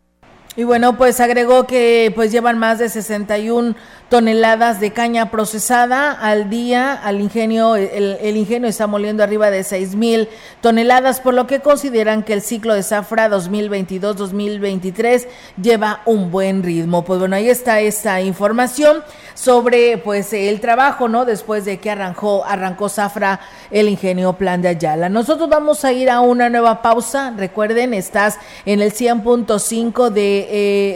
Y 0.59 0.65
bueno, 0.65 0.97
pues 0.97 1.21
agregó 1.21 1.67
que 1.67 2.11
pues 2.15 2.33
llevan 2.33 2.59
más 2.59 2.79
de 2.79 2.89
61 2.89 3.75
toneladas 4.09 4.79
de 4.79 4.93
caña 4.93 5.31
procesada 5.31 6.13
al 6.13 6.49
día. 6.49 6.95
Al 6.95 7.21
ingenio, 7.21 7.75
el, 7.77 8.37
ingenio 8.37 8.69
está 8.69 8.87
moliendo 8.87 9.23
arriba 9.23 9.51
de 9.51 9.65
6 9.65 9.97
mil 9.97 10.29
toneladas, 10.61 11.21
por 11.21 11.35
lo 11.35 11.47
que 11.47 11.61
consideran 11.61 12.23
que 12.23 12.33
el 12.33 12.43
ciclo 12.43 12.75
de 12.75 12.83
zafra 12.83 13.29
2022-2023 13.29 15.27
lleva 15.61 16.03
un 16.05 16.31
buen 16.31 16.63
ritmo. 16.63 17.05
Pues 17.05 17.19
bueno, 17.19 17.37
ahí 17.37 17.49
está 17.49 17.81
esta 17.81 18.21
información 18.21 19.03
sobre 19.35 19.99
pues 19.99 20.33
el 20.33 20.61
trabajo, 20.61 21.09
¿no? 21.09 21.25
Después 21.25 21.65
de 21.65 21.79
que 21.79 21.91
arrancó, 21.91 22.45
arrancó 22.45 22.89
zafra 22.89 23.41
el 23.71 23.89
ingenio 23.89 24.35
Plan 24.35 24.63
de 24.63 24.69
Ayala. 24.69 25.09
Nosotros 25.09 25.49
vamos 25.49 25.85
a 25.85 25.93
ir 25.93 26.11
a 26.11 26.21
una 26.21 26.49
nueva 26.49 26.81
pausa. 26.81 27.35
Recuerden, 27.37 27.93
estás 27.93 28.39
en 28.65 28.81
el 28.81 28.93
100.5 28.93 30.11
de 30.11 30.47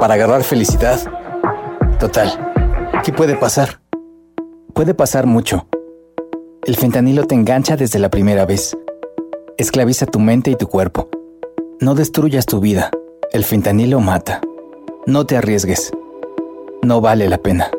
para 0.00 0.14
agarrar 0.14 0.42
felicidad. 0.42 1.00
Total, 2.00 2.54
¿qué 3.04 3.12
puede 3.12 3.36
pasar? 3.36 3.82
Puede 4.72 4.94
pasar 4.94 5.26
mucho. 5.26 5.66
El 6.64 6.76
fentanilo 6.76 7.26
te 7.26 7.34
engancha 7.34 7.76
desde 7.76 7.98
la 7.98 8.08
primera 8.08 8.46
vez 8.46 8.74
Esclaviza 9.62 10.06
tu 10.06 10.18
mente 10.18 10.50
y 10.50 10.56
tu 10.56 10.66
cuerpo. 10.66 11.08
No 11.78 11.94
destruyas 11.94 12.46
tu 12.46 12.58
vida. 12.58 12.90
El 13.32 13.44
fentanilo 13.44 14.00
mata. 14.00 14.40
No 15.06 15.24
te 15.24 15.36
arriesgues. 15.36 15.92
No 16.82 17.00
vale 17.00 17.28
la 17.28 17.38
pena. 17.38 17.70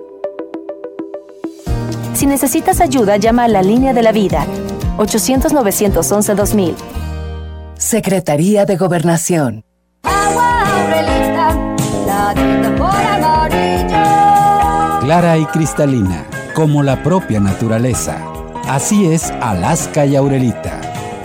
Si 2.13 2.25
necesitas 2.25 2.79
ayuda, 2.79 3.17
llama 3.17 3.43
a 3.43 3.47
la 3.49 3.61
línea 3.61 3.91
de 3.91 4.01
la 4.01 4.13
vida. 4.13 4.47
800-911-2000. 4.97 6.73
Secretaría 7.77 8.63
de 8.63 8.77
Gobernación. 8.77 9.65
Clara 15.01 15.37
y 15.37 15.45
cristalina, 15.47 16.27
como 16.55 16.81
la 16.81 17.03
propia 17.03 17.41
naturaleza. 17.41 18.25
Así 18.69 19.11
es 19.11 19.31
Alaska 19.41 20.05
y 20.05 20.15
Aurelita 20.15 20.92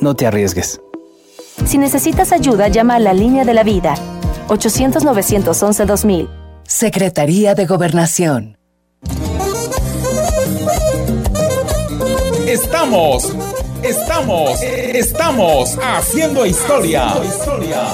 no 0.00 0.14
te 0.14 0.26
arriesgues. 0.26 0.80
Si 1.64 1.78
necesitas 1.78 2.32
ayuda, 2.32 2.68
llama 2.68 2.96
a 2.96 2.98
la 2.98 3.14
línea 3.14 3.44
de 3.44 3.54
la 3.54 3.62
vida. 3.62 3.94
800-911-2000. 4.48 6.28
Secretaría 6.64 7.54
de 7.54 7.66
Gobernación. 7.66 8.58
Estamos, 12.46 13.32
estamos, 13.82 14.62
estamos 14.62 15.78
haciendo 15.82 16.46
historia 16.46 17.14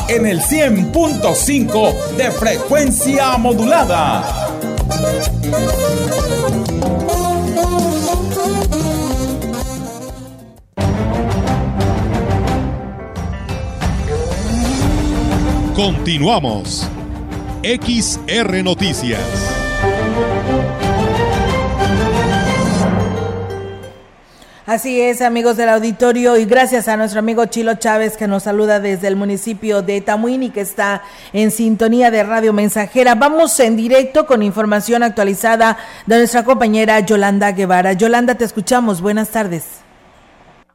en 0.08 0.26
el 0.26 0.40
100.5 0.40 2.16
de 2.16 2.30
frecuencia 2.30 3.38
modulada. 3.38 4.52
Continuamos. 15.74 16.86
XR 17.62 18.62
Noticias. 18.62 19.20
Así 24.66 25.00
es, 25.00 25.22
amigos 25.22 25.56
del 25.56 25.70
auditorio, 25.70 26.36
y 26.36 26.44
gracias 26.44 26.88
a 26.88 26.98
nuestro 26.98 27.20
amigo 27.20 27.46
Chilo 27.46 27.76
Chávez 27.76 28.18
que 28.18 28.28
nos 28.28 28.42
saluda 28.42 28.80
desde 28.80 29.08
el 29.08 29.16
municipio 29.16 29.80
de 29.80 30.02
Tamuín 30.02 30.42
y 30.42 30.50
que 30.50 30.60
está 30.60 31.02
en 31.32 31.50
sintonía 31.50 32.10
de 32.10 32.22
Radio 32.22 32.52
Mensajera. 32.52 33.14
Vamos 33.14 33.58
en 33.58 33.74
directo 33.74 34.26
con 34.26 34.42
información 34.42 35.02
actualizada 35.02 35.78
de 36.04 36.18
nuestra 36.18 36.44
compañera 36.44 37.00
Yolanda 37.00 37.50
Guevara. 37.52 37.94
Yolanda, 37.94 38.34
te 38.34 38.44
escuchamos. 38.44 39.00
Buenas 39.00 39.30
tardes. 39.30 39.81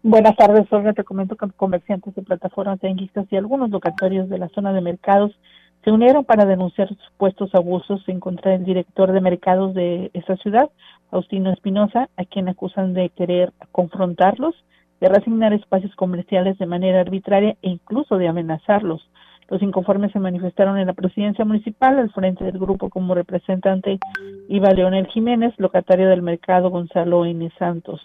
Buenas 0.10 0.38
tardes, 0.38 0.72
Olga. 0.72 0.94
Te 0.94 1.04
comento 1.04 1.36
que 1.36 1.50
comerciantes 1.58 2.16
de 2.16 2.22
plataformas 2.22 2.80
tenguistas 2.80 3.26
y 3.30 3.36
algunos 3.36 3.70
locatorios 3.72 4.30
de 4.30 4.38
la 4.38 4.48
zona 4.48 4.72
de 4.72 4.80
mercados 4.80 5.38
se 5.84 5.92
unieron 5.92 6.24
para 6.24 6.46
denunciar 6.46 6.88
supuestos 6.88 7.54
abusos 7.54 8.08
en 8.08 8.22
contra 8.22 8.52
del 8.52 8.64
director 8.64 9.12
de 9.12 9.20
mercados 9.20 9.74
de 9.74 10.10
esta 10.14 10.38
ciudad, 10.38 10.70
Faustino 11.10 11.52
Espinosa, 11.52 12.08
a 12.16 12.24
quien 12.24 12.48
acusan 12.48 12.94
de 12.94 13.10
querer 13.10 13.52
confrontarlos, 13.74 14.56
de 15.02 15.10
resignar 15.10 15.52
espacios 15.52 15.94
comerciales 15.98 16.58
de 16.58 16.68
manera 16.68 17.02
arbitraria 17.02 17.58
e 17.62 17.70
incluso 17.70 18.18
de 18.18 18.30
amenazarlos. 18.30 19.10
Los 19.50 19.62
inconformes 19.62 20.14
se 20.14 20.20
manifestaron 20.20 20.78
en 20.78 20.88
la 20.88 20.94
presidencia 20.94 21.44
municipal 21.44 22.00
al 22.00 22.12
frente 22.12 22.46
del 22.46 22.60
grupo 22.60 22.90
como 22.90 23.14
representante 23.14 24.00
iba 24.48 24.72
Leonel 24.72 25.08
Jiménez, 25.08 25.54
locatario 25.58 26.08
del 26.08 26.22
mercado 26.22 26.70
Gonzalo 26.70 27.26
N. 27.26 27.52
Santos. 27.60 28.00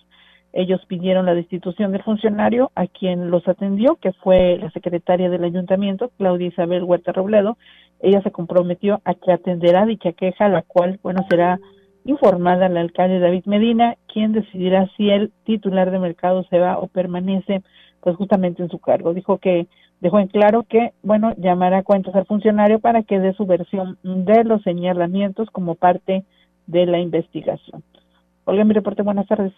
Ellos 0.52 0.84
pidieron 0.86 1.24
la 1.24 1.34
destitución 1.34 1.92
del 1.92 2.02
funcionario 2.02 2.70
a 2.74 2.86
quien 2.86 3.30
los 3.30 3.48
atendió, 3.48 3.96
que 3.96 4.12
fue 4.12 4.58
la 4.58 4.70
secretaria 4.70 5.30
del 5.30 5.44
ayuntamiento, 5.44 6.10
Claudia 6.18 6.48
Isabel 6.48 6.84
Huerta 6.84 7.12
Robledo. 7.12 7.56
Ella 8.00 8.20
se 8.22 8.32
comprometió 8.32 9.00
a 9.04 9.14
que 9.14 9.32
atenderá 9.32 9.86
dicha 9.86 10.12
queja, 10.12 10.48
la 10.48 10.62
cual, 10.62 11.00
bueno, 11.02 11.24
será 11.30 11.58
informada 12.04 12.66
al 12.66 12.76
alcalde 12.76 13.18
David 13.18 13.44
Medina, 13.46 13.96
quien 14.12 14.32
decidirá 14.32 14.90
si 14.96 15.08
el 15.08 15.32
titular 15.44 15.90
de 15.90 15.98
mercado 15.98 16.44
se 16.44 16.58
va 16.58 16.78
o 16.78 16.88
permanece, 16.88 17.62
pues 18.00 18.16
justamente 18.16 18.62
en 18.62 18.68
su 18.68 18.78
cargo. 18.78 19.14
Dijo 19.14 19.38
que 19.38 19.68
dejó 20.00 20.18
en 20.18 20.26
claro 20.26 20.64
que, 20.68 20.92
bueno, 21.02 21.32
llamará 21.38 21.82
cuentas 21.82 22.14
al 22.14 22.26
funcionario 22.26 22.78
para 22.80 23.04
que 23.04 23.20
dé 23.20 23.32
su 23.34 23.46
versión 23.46 23.98
de 24.02 24.44
los 24.44 24.62
señalamientos 24.62 25.48
como 25.50 25.76
parte 25.76 26.24
de 26.66 26.86
la 26.86 26.98
investigación. 26.98 27.82
Olga, 28.44 28.64
mi 28.64 28.74
reporte, 28.74 29.02
buenas 29.02 29.28
tardes. 29.28 29.52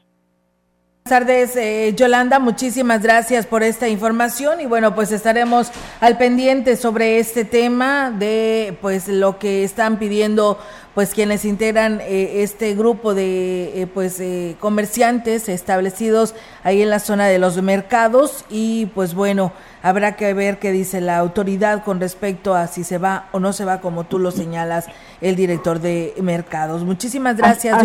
Buenas 1.07 1.26
tardes, 1.26 1.57
eh, 1.57 1.92
Yolanda. 1.94 2.38
Muchísimas 2.38 3.02
gracias 3.02 3.44
por 3.44 3.62
esta 3.62 3.88
información 3.88 4.62
y 4.62 4.64
bueno, 4.64 4.94
pues 4.94 5.12
estaremos 5.12 5.70
al 6.00 6.16
pendiente 6.16 6.76
sobre 6.76 7.18
este 7.18 7.44
tema 7.44 8.11
de 8.11 8.78
pues 8.80 9.07
lo 9.09 9.38
que 9.38 9.64
están 9.64 9.98
pidiendo 9.98 10.59
pues 10.94 11.12
quienes 11.12 11.44
integran 11.44 12.00
eh, 12.00 12.42
este 12.42 12.74
grupo 12.74 13.12
de 13.12 13.82
eh, 13.82 13.86
pues 13.86 14.18
comerciantes 14.59 15.50
establecidos 15.50 16.34
ahí 16.62 16.80
en 16.80 16.88
la 16.88 17.00
zona 17.00 17.26
de 17.26 17.38
los 17.38 17.61
mercados 17.61 18.46
y 18.48 18.86
pues 18.94 19.12
bueno, 19.14 19.52
habrá 19.82 20.16
que 20.16 20.32
ver 20.32 20.59
qué 20.59 20.72
dice 20.72 21.02
la 21.02 21.18
autoridad 21.18 21.84
con 21.84 22.00
respecto 22.00 22.55
a 22.55 22.66
si 22.66 22.82
se 22.82 22.96
va 22.96 23.28
o 23.32 23.40
no 23.40 23.52
se 23.52 23.66
va 23.66 23.82
como 23.82 24.05
tú 24.05 24.18
lo 24.18 24.30
señalas 24.30 24.86
el 25.20 25.36
director 25.36 25.80
de 25.80 26.14
mercados. 26.22 26.82
Muchísimas 26.82 27.36
gracias. 27.36 27.76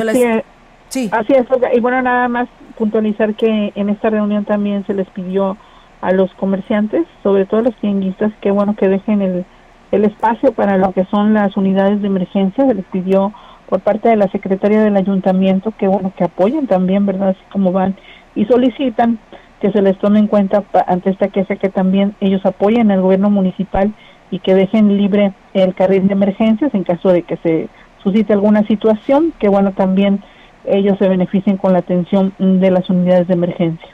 Sí. 0.90 1.10
Así 1.12 1.34
es, 1.34 1.46
y 1.74 1.80
bueno, 1.80 2.02
nada 2.02 2.28
más 2.28 2.48
puntualizar 2.78 3.36
que 3.36 3.72
en 3.76 3.90
esta 3.90 4.10
reunión 4.10 4.46
también 4.46 4.86
se 4.86 4.94
les 4.94 5.08
pidió 5.10 5.58
a 6.02 6.12
los 6.12 6.34
comerciantes, 6.36 7.06
sobre 7.24 7.46
todo 7.46 7.60
a 7.60 7.64
los 7.64 7.76
tianguistas, 7.76 8.32
que 8.42 8.52
bueno, 8.52 8.76
que 8.76 8.88
dejen 8.88 9.22
el, 9.22 9.46
el 9.92 10.06
espacio 10.06 10.54
para 10.54 10.78
lo 10.78 10.92
que 10.94 11.06
son 11.06 11.34
las 11.34 11.56
unidades 11.58 12.02
de 12.02 12.08
emergencia, 12.08 12.66
se 12.66 12.74
les 12.74 12.86
pidió 12.86 13.34
por 13.68 13.82
parte 13.82 14.10
de 14.10 14.16
la 14.16 14.28
secretaria 14.30 14.82
del 14.82 14.98
ayuntamiento 14.98 15.74
que 15.78 15.88
bueno, 15.88 16.12
que 16.18 16.24
apoyen 16.24 16.68
también, 16.68 17.06
¿verdad? 17.06 17.30
Así 17.30 17.42
como 17.52 17.72
van 17.72 17.96
y 18.36 18.46
solicitan 18.46 19.20
que 19.62 19.72
se 19.72 19.82
les 19.82 19.98
tome 20.00 20.20
en 20.20 20.28
cuenta 20.28 20.64
ante 20.88 21.10
esta 21.12 21.28
queja 21.28 21.56
que 21.58 21.70
también 21.70 22.16
ellos 22.20 22.46
apoyen 22.46 22.92
al 22.92 23.02
gobierno 23.02 23.30
municipal 23.30 23.94
y 24.32 24.40
que 24.40 24.56
dejen 24.56 24.98
libre 24.98 25.34
el 25.54 25.76
carril 25.76 26.08
de 26.08 26.14
emergencias 26.14 26.74
en 26.74 26.84
caso 26.84 27.10
de 27.10 27.24
que 27.24 27.38
se 27.38 27.70
suscite 28.02 28.34
alguna 28.34 28.64
situación, 28.64 29.34
que 29.38 29.50
bueno, 29.50 29.74
también 29.74 30.24
ellos 30.66 30.98
se 30.98 31.08
beneficien 31.08 31.58
con 31.58 31.74
la 31.74 31.80
atención 31.80 32.34
de 32.38 32.72
las 32.72 32.90
unidades 32.90 33.28
de 33.28 33.34
emergencia. 33.34 33.88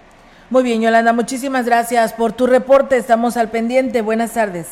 Muy 0.49 0.63
bien, 0.63 0.81
Yolanda, 0.81 1.13
muchísimas 1.13 1.65
gracias 1.65 2.13
por 2.13 2.33
tu 2.33 2.45
reporte. 2.47 2.97
Estamos 2.97 3.35
al 3.37 3.49
pendiente. 3.49 4.01
Buenas 4.01 4.33
tardes. 4.33 4.67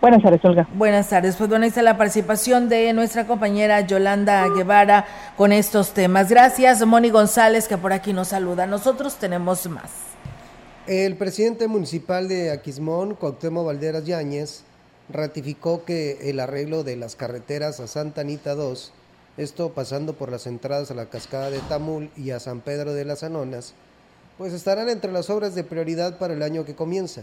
Buenas 0.00 0.22
tardes, 0.22 0.44
Olga. 0.44 0.68
Buenas 0.74 1.08
tardes. 1.08 1.36
Pues 1.36 1.48
bueno, 1.48 1.64
está 1.64 1.80
la 1.80 1.96
participación 1.96 2.68
de 2.68 2.92
nuestra 2.92 3.26
compañera 3.26 3.80
Yolanda 3.80 4.46
Guevara 4.54 5.06
con 5.36 5.50
estos 5.52 5.94
temas. 5.94 6.28
Gracias, 6.28 6.84
Moni 6.84 7.08
González, 7.08 7.68
que 7.68 7.78
por 7.78 7.94
aquí 7.94 8.12
nos 8.12 8.28
saluda. 8.28 8.66
Nosotros 8.66 9.16
tenemos 9.16 9.66
más. 9.70 9.90
El 10.86 11.16
presidente 11.16 11.66
municipal 11.66 12.28
de 12.28 12.50
Aquismón, 12.52 13.14
Cuauhtémoc 13.14 13.64
Valderas 13.64 14.04
Yáñez, 14.04 14.64
ratificó 15.08 15.86
que 15.86 16.28
el 16.28 16.38
arreglo 16.40 16.84
de 16.84 16.96
las 16.96 17.16
carreteras 17.16 17.80
a 17.80 17.86
Santa 17.86 18.20
Anita 18.20 18.54
2 18.54 18.92
esto 19.36 19.72
pasando 19.72 20.12
por 20.14 20.30
las 20.30 20.46
entradas 20.46 20.90
a 20.90 20.94
la 20.94 21.06
cascada 21.06 21.50
de 21.50 21.58
Tamul 21.60 22.10
y 22.16 22.30
a 22.30 22.40
San 22.40 22.60
Pedro 22.60 22.94
de 22.94 23.04
las 23.04 23.24
Anonas, 23.24 23.74
pues 24.38 24.52
estarán 24.52 24.88
entre 24.88 25.10
las 25.12 25.30
obras 25.30 25.54
de 25.54 25.64
prioridad 25.64 26.18
para 26.18 26.34
el 26.34 26.42
año 26.42 26.64
que 26.64 26.74
comienza. 26.74 27.22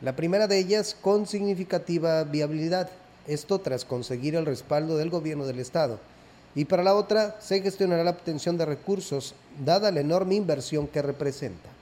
La 0.00 0.16
primera 0.16 0.46
de 0.46 0.58
ellas 0.58 0.96
con 1.00 1.26
significativa 1.26 2.24
viabilidad, 2.24 2.90
esto 3.26 3.60
tras 3.60 3.84
conseguir 3.84 4.34
el 4.34 4.46
respaldo 4.46 4.96
del 4.96 5.10
gobierno 5.10 5.46
del 5.46 5.58
estado. 5.58 5.98
Y 6.54 6.66
para 6.66 6.82
la 6.82 6.94
otra 6.94 7.36
se 7.40 7.60
gestionará 7.60 8.04
la 8.04 8.10
obtención 8.10 8.56
de 8.56 8.64
recursos, 8.64 9.34
dada 9.64 9.90
la 9.90 10.00
enorme 10.00 10.36
inversión 10.36 10.86
que 10.86 11.02
representa. 11.02 11.73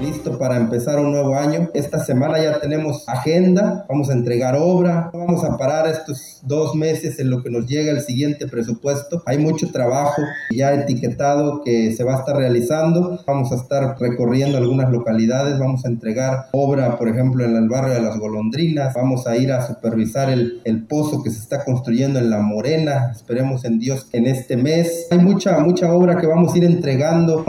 Listo 0.00 0.38
para 0.38 0.56
empezar 0.56 0.98
un 0.98 1.12
nuevo 1.12 1.34
año. 1.34 1.68
Esta 1.74 2.02
semana 2.02 2.42
ya 2.42 2.58
tenemos 2.58 3.06
agenda, 3.06 3.84
vamos 3.86 4.08
a 4.08 4.14
entregar 4.14 4.56
obra, 4.56 5.10
vamos 5.12 5.44
a 5.44 5.58
parar 5.58 5.86
estos 5.86 6.40
dos 6.42 6.74
meses 6.74 7.18
en 7.18 7.28
lo 7.28 7.42
que 7.42 7.50
nos 7.50 7.66
llega 7.66 7.92
el 7.92 8.00
siguiente 8.00 8.46
presupuesto. 8.46 9.22
Hay 9.26 9.36
mucho 9.36 9.70
trabajo 9.70 10.22
ya 10.50 10.72
etiquetado 10.72 11.62
que 11.62 11.92
se 11.94 12.02
va 12.02 12.14
a 12.14 12.18
estar 12.20 12.34
realizando. 12.34 13.20
Vamos 13.26 13.52
a 13.52 13.56
estar 13.56 14.00
recorriendo 14.00 14.56
algunas 14.56 14.90
localidades, 14.90 15.58
vamos 15.58 15.84
a 15.84 15.88
entregar 15.88 16.46
obra, 16.52 16.96
por 16.96 17.08
ejemplo, 17.08 17.44
en 17.44 17.54
el 17.56 17.68
barrio 17.68 17.92
de 17.92 18.00
las 18.00 18.18
golondrinas, 18.18 18.94
vamos 18.94 19.26
a 19.26 19.36
ir 19.36 19.52
a 19.52 19.66
supervisar 19.66 20.30
el, 20.30 20.62
el 20.64 20.86
pozo 20.86 21.22
que 21.22 21.28
se 21.30 21.40
está 21.40 21.62
construyendo 21.62 22.18
en 22.18 22.30
La 22.30 22.38
Morena. 22.38 23.10
Esperemos 23.14 23.66
en 23.66 23.78
Dios 23.78 24.08
en 24.12 24.26
este 24.26 24.56
mes. 24.56 25.08
Hay 25.10 25.18
mucha, 25.18 25.58
mucha 25.58 25.92
obra 25.92 26.16
que 26.16 26.26
vamos 26.26 26.54
a 26.54 26.56
ir 26.56 26.64
entregando. 26.64 27.44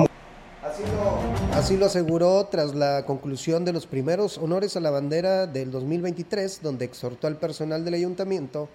Así 1.62 1.78
lo 1.78 1.86
aseguró 1.86 2.48
tras 2.50 2.74
la 2.74 3.06
conclusión 3.06 3.66
de 3.66 3.72
los 3.72 3.86
primeros 3.86 4.40
honores 4.40 4.76
a 4.76 4.80
la 4.80 4.90
bandera 4.90 5.46
del 5.46 5.70
2023, 5.70 6.64
donde 6.64 6.86
exhortó 6.86 7.28
al 7.28 7.38
personal 7.38 7.86
del 7.86 7.94
ayuntamiento 7.94 8.68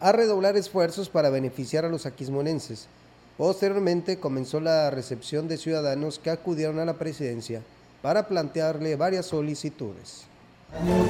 a 0.00 0.12
redoblar 0.12 0.56
esfuerzos 0.56 1.10
para 1.10 1.28
beneficiar 1.28 1.84
a 1.84 1.90
los 1.90 2.06
aquismonenses. 2.06 2.86
Posteriormente 3.36 4.18
comenzó 4.18 4.60
la 4.60 4.90
recepción 4.90 5.46
de 5.46 5.58
ciudadanos 5.58 6.18
que 6.18 6.30
acudieron 6.30 6.78
a 6.78 6.86
la 6.86 6.94
presidencia 6.94 7.60
para 8.00 8.26
plantearle 8.26 8.96
varias 8.96 9.26
solicitudes. 9.26 10.22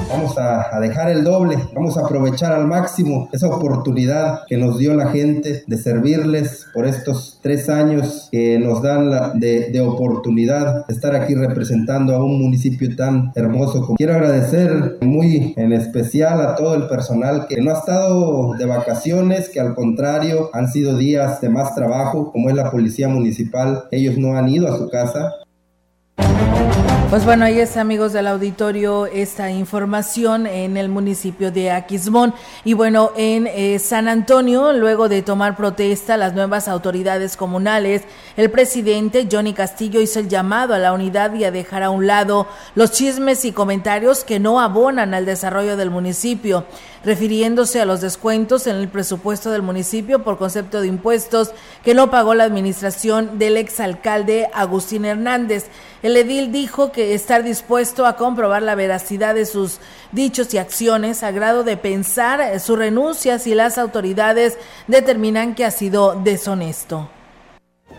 Vamos 0.08 0.36
a, 0.36 0.78
dejar 0.80 1.10
el 1.10 1.24
doble, 1.24 1.56
vamos 1.74 1.96
a 1.96 2.02
aprovechar 2.02 2.52
al 2.52 2.66
máximo 2.66 3.28
esa 3.32 3.48
oportunidad 3.48 4.40
que 4.46 4.56
nos 4.56 4.76
dio 4.76 4.94
la 4.94 5.08
gente 5.08 5.62
de 5.66 5.76
servirles 5.78 6.66
por 6.74 6.86
estos 6.86 7.38
tres 7.40 7.68
años 7.68 8.28
que 8.30 8.58
nos 8.58 8.82
dan 8.82 9.08
la, 9.08 9.32
de, 9.34 9.70
de, 9.70 9.80
oportunidad 9.80 10.86
de 10.86 10.94
estar 10.94 11.14
aquí 11.14 11.34
representando 11.34 12.14
a 12.14 12.24
un 12.24 12.42
municipio 12.42 12.94
tan 12.96 13.32
hermoso. 13.34 13.94
Quiero 13.96 14.14
agradecer 14.14 14.98
muy 15.00 15.54
en 15.56 15.72
especial 15.72 16.40
a 16.42 16.54
todo 16.56 16.74
el 16.74 16.88
personal 16.88 17.46
que 17.48 17.62
no 17.62 17.70
ha 17.70 17.78
estado 17.78 18.54
de 18.54 18.66
vacaciones, 18.66 19.48
que 19.48 19.60
al 19.60 19.74
contrario 19.74 20.50
han 20.52 20.68
sido 20.68 20.98
días 20.98 21.40
de 21.40 21.48
más 21.48 21.74
trabajo, 21.74 22.32
como 22.32 22.50
es 22.50 22.56
la 22.56 22.70
policía 22.70 23.08
municipal. 23.08 23.84
Ellos 23.90 24.18
no 24.18 24.36
han 24.36 24.48
ido 24.48 24.68
a 24.68 24.76
su 24.76 24.90
casa, 24.90 25.32
pues 27.12 27.26
bueno, 27.26 27.44
ahí 27.44 27.60
es 27.60 27.76
amigos 27.76 28.14
del 28.14 28.26
auditorio 28.26 29.04
esta 29.04 29.50
información 29.50 30.46
en 30.46 30.78
el 30.78 30.88
municipio 30.88 31.52
de 31.52 31.70
Aquismón. 31.70 32.32
Y 32.64 32.72
bueno, 32.72 33.12
en 33.18 33.46
eh, 33.46 33.78
San 33.78 34.08
Antonio, 34.08 34.72
luego 34.72 35.10
de 35.10 35.20
tomar 35.20 35.54
protesta 35.54 36.16
las 36.16 36.32
nuevas 36.32 36.68
autoridades 36.68 37.36
comunales, 37.36 38.04
el 38.38 38.50
presidente 38.50 39.28
Johnny 39.30 39.52
Castillo 39.52 40.00
hizo 40.00 40.20
el 40.20 40.30
llamado 40.30 40.72
a 40.72 40.78
la 40.78 40.94
unidad 40.94 41.34
y 41.34 41.44
a 41.44 41.50
dejar 41.50 41.82
a 41.82 41.90
un 41.90 42.06
lado 42.06 42.46
los 42.74 42.92
chismes 42.92 43.44
y 43.44 43.52
comentarios 43.52 44.24
que 44.24 44.40
no 44.40 44.58
abonan 44.58 45.12
al 45.12 45.26
desarrollo 45.26 45.76
del 45.76 45.90
municipio 45.90 46.64
refiriéndose 47.04 47.80
a 47.80 47.84
los 47.84 48.00
descuentos 48.00 48.66
en 48.66 48.76
el 48.76 48.88
presupuesto 48.88 49.50
del 49.50 49.62
municipio 49.62 50.22
por 50.22 50.38
concepto 50.38 50.80
de 50.80 50.88
impuestos 50.88 51.52
que 51.84 51.94
no 51.94 52.10
pagó 52.10 52.34
la 52.34 52.44
administración 52.44 53.38
del 53.38 53.56
exalcalde 53.56 54.48
Agustín 54.54 55.04
Hernández. 55.04 55.66
El 56.02 56.16
edil 56.16 56.52
dijo 56.52 56.92
que 56.92 57.14
estar 57.14 57.42
dispuesto 57.42 58.06
a 58.06 58.16
comprobar 58.16 58.62
la 58.62 58.74
veracidad 58.74 59.34
de 59.34 59.46
sus 59.46 59.78
dichos 60.12 60.52
y 60.54 60.58
acciones 60.58 61.22
a 61.22 61.30
grado 61.30 61.64
de 61.64 61.76
pensar 61.76 62.60
su 62.60 62.76
renuncia 62.76 63.38
si 63.38 63.54
las 63.54 63.78
autoridades 63.78 64.58
determinan 64.86 65.54
que 65.54 65.64
ha 65.64 65.70
sido 65.70 66.20
deshonesto. 66.22 67.08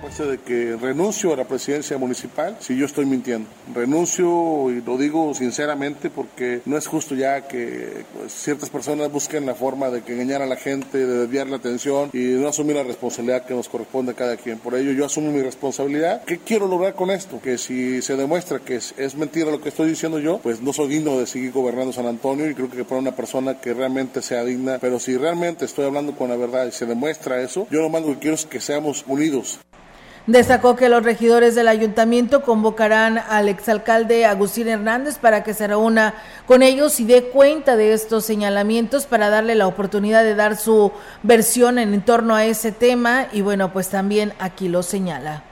De 0.04 0.38
que 0.38 0.76
renuncio 0.80 1.34
a 1.34 1.38
la 1.38 1.46
presidencia 1.46 1.98
municipal 1.98 2.58
si 2.60 2.78
yo 2.78 2.86
estoy 2.86 3.06
mintiendo. 3.06 3.50
Renuncio 3.74 4.70
y 4.70 4.82
lo 4.82 4.98
digo 4.98 5.34
sinceramente 5.34 6.10
porque 6.10 6.62
no 6.66 6.78
es 6.78 6.86
justo 6.86 7.16
ya 7.16 7.48
que 7.48 8.04
pues, 8.14 8.32
ciertas 8.34 8.70
personas 8.70 9.12
busquen 9.12 9.46
la 9.46 9.56
forma 9.56 9.90
de 9.90 10.04
engañar 10.06 10.42
a 10.42 10.46
la 10.46 10.58
gente, 10.58 11.00
de 11.00 11.22
desviar 11.22 11.48
la 11.48 11.56
atención 11.56 12.12
y 12.14 12.20
no 12.20 12.48
asumir 12.48 12.76
la 12.76 12.84
responsabilidad 12.84 13.46
que 13.46 13.56
nos 13.56 13.70
corresponde 13.70 14.12
a 14.12 14.16
cada 14.16 14.36
quien. 14.38 14.60
Por 14.60 14.76
ello 14.76 14.92
yo 14.92 15.06
asumo 15.06 15.32
mi 15.32 15.42
responsabilidad. 15.42 16.24
¿Qué 16.26 16.38
quiero 16.38 16.68
lograr 16.68 16.94
con 16.94 17.10
esto? 17.10 17.42
Que 17.42 17.58
si 17.58 18.02
se 18.02 18.16
demuestra 18.16 18.60
que 18.60 18.76
es, 18.76 18.94
es 18.98 19.16
mentira 19.16 19.50
lo 19.50 19.62
que 19.62 19.70
estoy 19.70 19.90
diciendo 19.90 20.20
yo, 20.20 20.38
pues 20.40 20.62
no 20.62 20.74
soy 20.74 20.90
digno 20.90 21.18
de 21.18 21.26
seguir 21.26 21.54
gobernando 21.54 21.94
San 21.94 22.06
Antonio 22.06 22.48
y 22.50 22.54
creo 22.54 22.70
que 22.70 22.84
para 22.84 23.00
una 23.00 23.16
persona 23.16 23.60
que 23.60 23.74
realmente 23.74 24.22
sea 24.22 24.44
digna, 24.44 24.78
pero 24.80 25.00
si 25.00 25.18
realmente 25.18 25.66
estoy 25.66 25.86
hablando 25.86 26.14
con 26.14 26.30
la 26.30 26.36
verdad 26.36 26.68
y 26.68 26.72
se 26.72 26.86
demuestra 26.86 27.42
eso, 27.42 27.68
yo 27.72 27.82
lo 27.82 27.90
más 27.90 28.04
que 28.04 28.20
quiero 28.20 28.36
es 28.36 28.46
que 28.46 28.60
seamos 28.60 29.06
unidos. 29.08 29.60
Destacó 30.26 30.78
que 30.78 30.88
los 30.88 31.04
regidores 31.04 31.54
del 31.54 31.68
ayuntamiento 31.68 32.44
convocarán 32.44 33.18
al 33.18 33.50
exalcalde 33.50 34.26
Agustín 34.26 34.70
Hernández 34.70 35.18
para 35.18 35.44
que 35.44 35.54
se 35.54 35.68
reúna 35.68 36.14
con 36.46 36.64
ellos 36.64 37.02
y 37.02 37.06
dé 37.06 37.26
cuenta 37.26 37.76
de 37.76 37.92
estos 37.92 38.24
señalamientos 38.24 39.06
para 39.06 39.30
darle 39.30 39.56
la 39.56 39.68
oportunidad 39.68 40.24
de 40.24 40.36
dar 40.36 40.56
su 40.56 40.94
versión 41.24 41.78
en 41.78 42.02
torno 42.02 42.36
a 42.36 42.46
ese 42.46 42.72
tema. 42.72 43.28
Y 43.34 43.42
bueno, 43.42 43.74
pues 43.74 43.90
también 43.90 44.34
aquí 44.40 44.70
lo 44.70 44.82
señala 44.82 45.44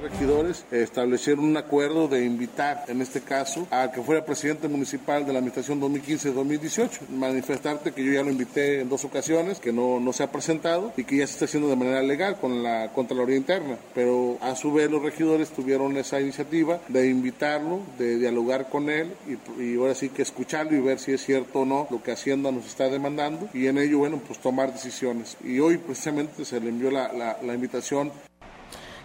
regidores 0.00 0.64
establecieron 0.70 1.44
un 1.44 1.56
acuerdo 1.56 2.08
de 2.08 2.24
invitar, 2.24 2.84
en 2.88 3.00
este 3.00 3.20
caso, 3.20 3.66
a 3.70 3.90
que 3.90 4.02
fuera 4.02 4.24
presidente 4.24 4.68
municipal 4.68 5.26
de 5.26 5.32
la 5.32 5.38
administración 5.38 5.80
2015-2018. 5.80 7.08
Manifestarte 7.08 7.92
que 7.92 8.04
yo 8.04 8.12
ya 8.12 8.22
lo 8.22 8.30
invité 8.30 8.80
en 8.80 8.88
dos 8.88 9.04
ocasiones, 9.04 9.58
que 9.60 9.72
no, 9.72 10.00
no 10.00 10.12
se 10.12 10.22
ha 10.22 10.32
presentado 10.32 10.92
y 10.96 11.04
que 11.04 11.16
ya 11.16 11.26
se 11.26 11.34
está 11.34 11.44
haciendo 11.46 11.68
de 11.68 11.76
manera 11.76 12.02
legal 12.02 12.36
con 12.40 12.62
la 12.62 12.90
Contraloría 12.92 13.36
Interna. 13.36 13.76
Pero 13.94 14.38
a 14.40 14.54
su 14.56 14.72
vez 14.72 14.90
los 14.90 15.02
regidores 15.02 15.50
tuvieron 15.50 15.96
esa 15.96 16.20
iniciativa 16.20 16.80
de 16.88 17.08
invitarlo, 17.08 17.80
de 17.98 18.18
dialogar 18.18 18.68
con 18.68 18.90
él 18.90 19.12
y, 19.58 19.76
ahora 19.76 19.94
sí 19.94 20.08
que 20.08 20.22
escucharlo 20.22 20.76
y 20.76 20.80
ver 20.80 20.98
si 20.98 21.12
es 21.12 21.24
cierto 21.24 21.60
o 21.60 21.64
no 21.64 21.86
lo 21.90 22.02
que 22.02 22.12
Hacienda 22.12 22.52
nos 22.52 22.66
está 22.66 22.88
demandando 22.88 23.48
y 23.52 23.66
en 23.66 23.78
ello, 23.78 23.98
bueno, 23.98 24.20
pues 24.26 24.38
tomar 24.38 24.72
decisiones. 24.72 25.36
Y 25.44 25.58
hoy 25.58 25.78
precisamente 25.78 26.44
se 26.44 26.60
le 26.60 26.68
envió 26.68 26.90
la 26.90 27.54
invitación 27.54 28.12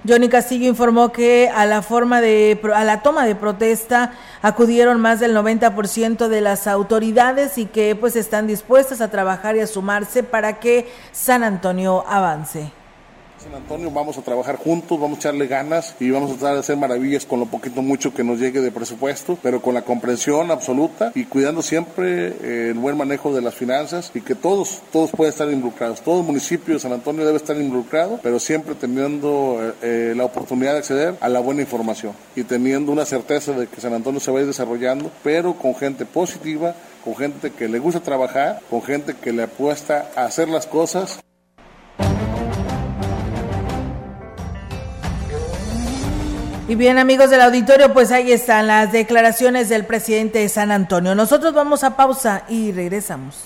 Johnny 0.08 0.30
Castillo 0.30 0.68
informó 0.68 1.12
que 1.12 1.50
a 1.54 1.66
la 1.66 1.82
forma 1.82 2.22
de 2.22 2.60
a 2.74 2.84
la 2.86 3.02
toma 3.02 3.26
de 3.26 3.36
protesta 3.36 4.14
acudieron 4.42 5.02
más 5.02 5.20
del 5.20 5.36
90% 5.36 6.30
de 6.30 6.42
las 6.42 6.68
autoridades 6.68 7.58
y 7.58 7.66
que 7.66 7.96
pues 7.96 8.16
están 8.16 8.48
dispuestas 8.48 9.02
a 9.02 9.12
trabajar 9.12 9.58
y 9.58 9.60
a 9.60 9.68
sumarse 9.68 10.24
para 10.24 10.60
que 10.60 10.90
San 11.12 11.44
Antonio 11.44 12.06
avance. 12.08 12.79
San 13.40 13.56
Antonio, 13.56 13.90
vamos 13.90 14.18
a 14.18 14.22
trabajar 14.22 14.58
juntos, 14.58 15.00
vamos 15.00 15.18
a 15.18 15.20
echarle 15.22 15.48
ganas 15.48 15.96
y 16.00 16.12
vamos 16.12 16.32
a 16.32 16.34
tratar 16.34 16.56
de 16.56 16.60
hacer 16.60 16.76
maravillas 16.76 17.26
con 17.26 17.40
lo 17.40 17.46
poquito 17.46 17.82
mucho 17.82 18.14
que 18.14 18.24
nos 18.24 18.38
llegue 18.38 18.60
de 18.60 18.70
presupuesto, 18.70 19.38
pero 19.42 19.62
con 19.62 19.74
la 19.74 19.84
comprensión 19.84 20.52
absoluta 20.52 21.14
y 21.16 21.24
cuidando 21.24 21.62
siempre 21.62 22.28
eh, 22.28 22.70
el 22.72 22.80
buen 22.80 22.98
manejo 22.98 23.34
de 23.34 23.42
las 23.42 23.56
finanzas 23.56 24.12
y 24.14 24.22
que 24.22 24.36
todos, 24.36 24.82
todos 24.92 25.12
pueden 25.12 25.32
estar 25.32 25.50
involucrados. 25.50 26.02
Todo 26.02 26.20
el 26.20 26.26
municipio 26.26 26.74
de 26.74 26.82
San 26.82 26.92
Antonio 26.92 27.26
debe 27.26 27.38
estar 27.38 27.56
involucrado, 27.56 28.20
pero 28.22 28.40
siempre 28.40 28.76
teniendo 28.76 29.58
eh, 29.62 29.74
eh, 29.82 30.14
la 30.18 30.26
oportunidad 30.26 30.74
de 30.74 30.80
acceder 30.80 31.16
a 31.22 31.30
la 31.30 31.40
buena 31.40 31.62
información 31.62 32.14
y 32.36 32.44
teniendo 32.44 32.92
una 32.92 33.06
certeza 33.06 33.54
de 33.54 33.68
que 33.68 33.80
San 33.80 33.94
Antonio 33.94 34.20
se 34.20 34.32
va 34.32 34.40
a 34.40 34.42
ir 34.42 34.48
desarrollando, 34.48 35.12
pero 35.24 35.54
con 35.54 35.76
gente 35.76 36.06
positiva, 36.06 36.76
con 37.06 37.16
gente 37.16 37.52
que 37.52 37.70
le 37.70 37.80
gusta 37.80 38.02
trabajar, 38.02 38.60
con 38.70 38.82
gente 38.82 39.16
que 39.16 39.32
le 39.32 39.44
apuesta 39.44 40.12
a 40.18 40.26
hacer 40.26 40.50
las 40.50 40.68
cosas 40.68 41.22
Y 46.70 46.76
bien 46.76 47.00
amigos 47.00 47.32
del 47.32 47.42
auditorio, 47.42 47.94
pues 47.94 48.12
ahí 48.12 48.32
están 48.32 48.68
las 48.68 48.92
declaraciones 48.92 49.70
del 49.70 49.88
presidente 49.88 50.38
de 50.38 50.50
San 50.50 50.70
Antonio. 50.70 51.16
Nosotros 51.16 51.52
vamos 51.52 51.84
a 51.84 51.98
pausa 51.98 52.44
y 52.48 52.72
regresamos. 52.72 53.46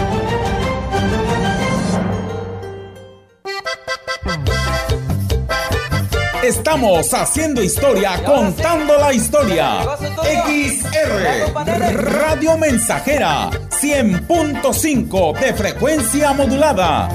Estamos 6.43 7.13
haciendo 7.13 7.61
historia, 7.61 8.19
contando 8.25 8.97
la 8.97 9.13
historia. 9.13 9.83
XR 10.23 11.93
Radio 11.97 12.57
Mensajera 12.57 13.51
100.5 13.69 15.39
de 15.39 15.53
frecuencia 15.53 16.33
modulada. 16.33 17.09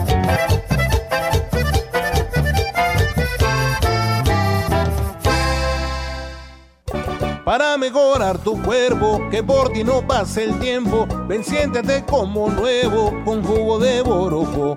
Para 7.45 7.77
mejorar 7.79 8.39
tu 8.39 8.63
cuerpo, 8.63 9.29
que 9.29 9.43
por 9.43 9.73
ti 9.73 9.83
no 9.83 10.07
pase 10.07 10.45
el 10.45 10.57
tiempo, 10.61 11.09
ven 11.27 11.43
como 12.09 12.49
nuevo 12.49 13.13
con 13.25 13.43
jugo 13.43 13.81
de 13.81 14.03
borojo 14.03 14.77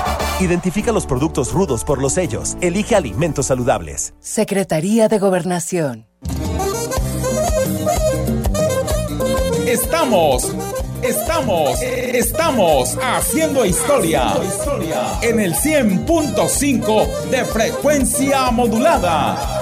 Identifica 0.41 0.91
los 0.91 1.05
productos 1.05 1.53
rudos 1.53 1.83
por 1.83 2.01
los 2.01 2.13
sellos. 2.13 2.57
Elige 2.61 2.95
alimentos 2.95 3.45
saludables. 3.45 4.15
Secretaría 4.19 5.07
de 5.07 5.19
Gobernación. 5.19 6.07
Estamos, 9.67 10.51
estamos, 11.03 11.79
estamos 11.83 12.97
haciendo 13.03 13.63
historia 13.67 14.33
en 15.21 15.39
el 15.39 15.53
100.5 15.53 17.07
de 17.29 17.45
frecuencia 17.45 18.49
modulada. 18.49 19.61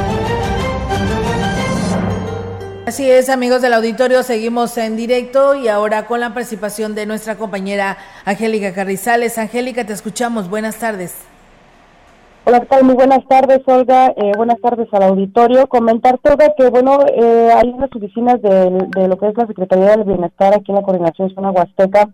Así 2.83 3.09
es, 3.09 3.29
amigos 3.29 3.61
del 3.61 3.73
auditorio, 3.73 4.23
seguimos 4.23 4.75
en 4.79 4.97
directo 4.97 5.53
y 5.53 5.67
ahora 5.67 6.07
con 6.07 6.19
la 6.19 6.33
participación 6.33 6.95
de 6.95 7.05
nuestra 7.05 7.35
compañera 7.35 7.97
Angélica 8.25 8.73
Carrizales. 8.73 9.37
Angélica, 9.37 9.85
te 9.85 9.93
escuchamos. 9.93 10.49
Buenas 10.49 10.79
tardes. 10.79 11.15
Hola, 12.43 12.61
¿qué 12.61 12.65
tal? 12.65 12.83
Muy 12.83 12.95
buenas 12.95 13.23
tardes, 13.27 13.61
Olga. 13.67 14.07
Eh, 14.17 14.31
buenas 14.35 14.59
tardes 14.61 14.87
al 14.93 15.03
auditorio. 15.03 15.67
Comentarte, 15.67 16.31
Olga, 16.31 16.53
que, 16.57 16.69
bueno, 16.69 16.97
eh, 17.13 17.51
hay 17.55 17.69
unas 17.69 17.95
oficinas 17.95 18.41
de, 18.41 18.87
de, 18.95 19.07
lo 19.07 19.15
que 19.15 19.27
es 19.27 19.37
la 19.37 19.45
Secretaría 19.45 19.91
del 19.91 20.03
Bienestar 20.03 20.55
aquí 20.55 20.71
en 20.71 20.77
la 20.77 20.81
Coordinación 20.81 21.29
Zona 21.35 21.51
Huasteca. 21.51 22.09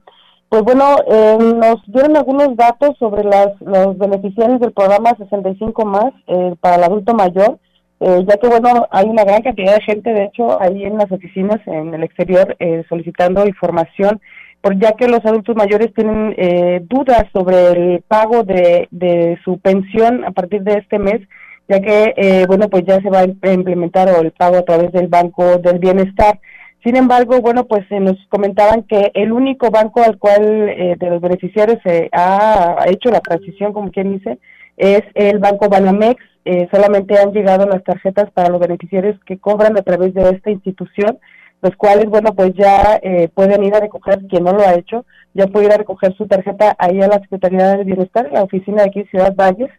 Pues 0.50 0.64
bueno, 0.64 0.98
eh, 1.08 1.38
nos 1.56 1.78
dieron 1.88 2.18
algunos 2.18 2.58
datos 2.58 2.98
sobre 3.00 3.24
las, 3.24 3.50
los 3.62 3.98
beneficiarios 3.98 4.60
del 4.60 4.74
programa 4.74 5.16
65 5.18 5.86
más 5.86 6.12
eh, 6.28 6.56
para 6.60 6.76
el 6.76 6.84
adulto 6.84 7.14
mayor 7.14 7.58
eh, 8.00 8.26
ya 8.28 8.38
que 8.38 8.48
bueno, 8.48 8.88
hay 8.92 9.06
una 9.06 9.24
gran 9.24 9.42
cantidad 9.42 9.76
de 9.76 9.82
gente, 9.82 10.14
de 10.14 10.26
hecho, 10.26 10.62
ahí 10.62 10.84
en 10.84 10.98
las 10.98 11.12
oficinas 11.12 11.60
en 11.66 11.94
el 11.94 12.04
exterior 12.04 12.56
eh, 12.60 12.84
solicitando 12.88 13.48
información, 13.48 14.22
por 14.62 14.78
ya 14.80 14.92
que 14.92 15.08
los 15.08 15.26
adultos 15.26 15.56
mayores 15.56 15.94
tienen 15.94 16.36
eh, 16.38 16.82
dudas 16.84 17.26
sobre 17.34 17.68
el 17.72 18.04
pago 18.08 18.44
de, 18.44 18.88
de 18.92 19.38
su 19.44 19.60
pensión 19.60 20.26
a 20.26 20.32
partir 20.32 20.62
de 20.62 20.74
este 20.74 21.00
mes, 21.00 21.22
ya 21.70 21.82
que, 21.82 22.46
bueno, 22.48 22.70
pues 22.70 22.86
ya 22.86 23.02
se 23.02 23.10
va 23.10 23.20
a 23.20 23.52
implementar 23.52 24.08
el 24.08 24.32
pago 24.32 24.56
a 24.56 24.62
través 24.62 24.90
del 24.94 25.08
Banco 25.08 25.58
del 25.58 25.80
Bienestar. 25.80 26.40
Sin 26.82 26.96
embargo, 26.96 27.42
bueno, 27.42 27.66
pues 27.66 27.84
nos 27.92 28.16
comentaban 28.30 28.84
que 28.84 29.12
el 29.16 29.34
único 29.34 29.70
banco 29.70 30.02
al 30.02 30.18
cual 30.18 30.96
de 30.98 31.10
los 31.10 31.20
beneficiarios 31.20 31.80
se 31.84 32.08
ha 32.14 32.86
hecho 32.88 33.10
la 33.10 33.20
transición, 33.20 33.74
como 33.74 33.92
quien 33.92 34.14
dice, 34.14 34.38
es 34.78 35.02
el 35.16 35.40
Banco 35.40 35.68
Banamex, 35.68 36.24
eh, 36.48 36.70
solamente 36.72 37.20
han 37.20 37.34
llegado 37.34 37.66
las 37.66 37.84
tarjetas 37.84 38.32
para 38.32 38.48
los 38.48 38.62
beneficiarios 38.62 39.20
que 39.26 39.38
cobran 39.38 39.78
a 39.78 39.82
través 39.82 40.14
de 40.14 40.30
esta 40.30 40.50
institución, 40.50 41.20
los 41.62 41.76
cuales, 41.76 42.06
bueno, 42.06 42.34
pues 42.34 42.54
ya 42.54 43.00
eh, 43.04 43.28
pueden 43.34 43.66
ir 43.66 43.76
a 43.76 43.82
recoger, 43.82 44.20
quien 44.30 44.46
no 44.46 44.54
lo 44.54 44.62
ha 44.62 44.76
hecho, 44.76 45.06
ya 45.34 45.48
puede 45.48 45.66
ir 45.66 45.74
a 45.74 45.78
recoger 45.78 46.16
su 46.16 46.26
tarjeta 46.26 46.74
ahí 46.80 47.02
a 47.02 47.08
la 47.10 47.20
Secretaría 47.20 47.76
de 47.76 47.84
Bienestar, 47.84 48.30
la 48.32 48.44
oficina 48.44 48.84
de 48.84 48.90
aquí 48.90 49.04
Ciudad 49.12 49.36
Valles, 49.36 49.70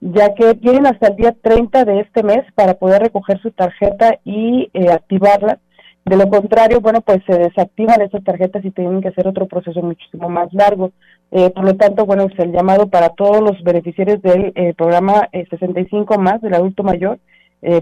ya 0.00 0.34
que 0.34 0.54
tienen 0.54 0.86
hasta 0.86 1.08
el 1.08 1.16
día 1.16 1.34
30 1.40 1.86
de 1.86 2.00
este 2.00 2.22
mes 2.22 2.44
para 2.54 2.74
poder 2.74 3.02
recoger 3.02 3.40
su 3.40 3.50
tarjeta 3.50 4.18
y 4.24 4.70
eh, 4.74 4.90
activarla. 4.92 5.58
De 6.04 6.16
lo 6.16 6.28
contrario, 6.28 6.80
bueno, 6.80 7.00
pues 7.00 7.20
se 7.26 7.38
desactivan 7.38 8.02
esas 8.02 8.22
tarjetas 8.22 8.64
y 8.64 8.70
tienen 8.70 9.00
que 9.00 9.08
hacer 9.08 9.26
otro 9.26 9.46
proceso 9.46 9.80
muchísimo 9.80 10.28
más 10.28 10.52
largo. 10.52 10.92
Eh, 11.30 11.50
por 11.50 11.64
lo 11.64 11.76
tanto, 11.76 12.06
bueno, 12.06 12.24
es 12.24 12.38
el 12.38 12.52
llamado 12.52 12.88
para 12.88 13.10
todos 13.10 13.42
los 13.42 13.62
beneficiarios 13.62 14.22
del 14.22 14.52
eh, 14.54 14.72
programa 14.74 15.28
65 15.32 16.14
eh, 16.14 16.18
más 16.18 16.40
del 16.40 16.54
adulto 16.54 16.82
mayor 16.82 17.18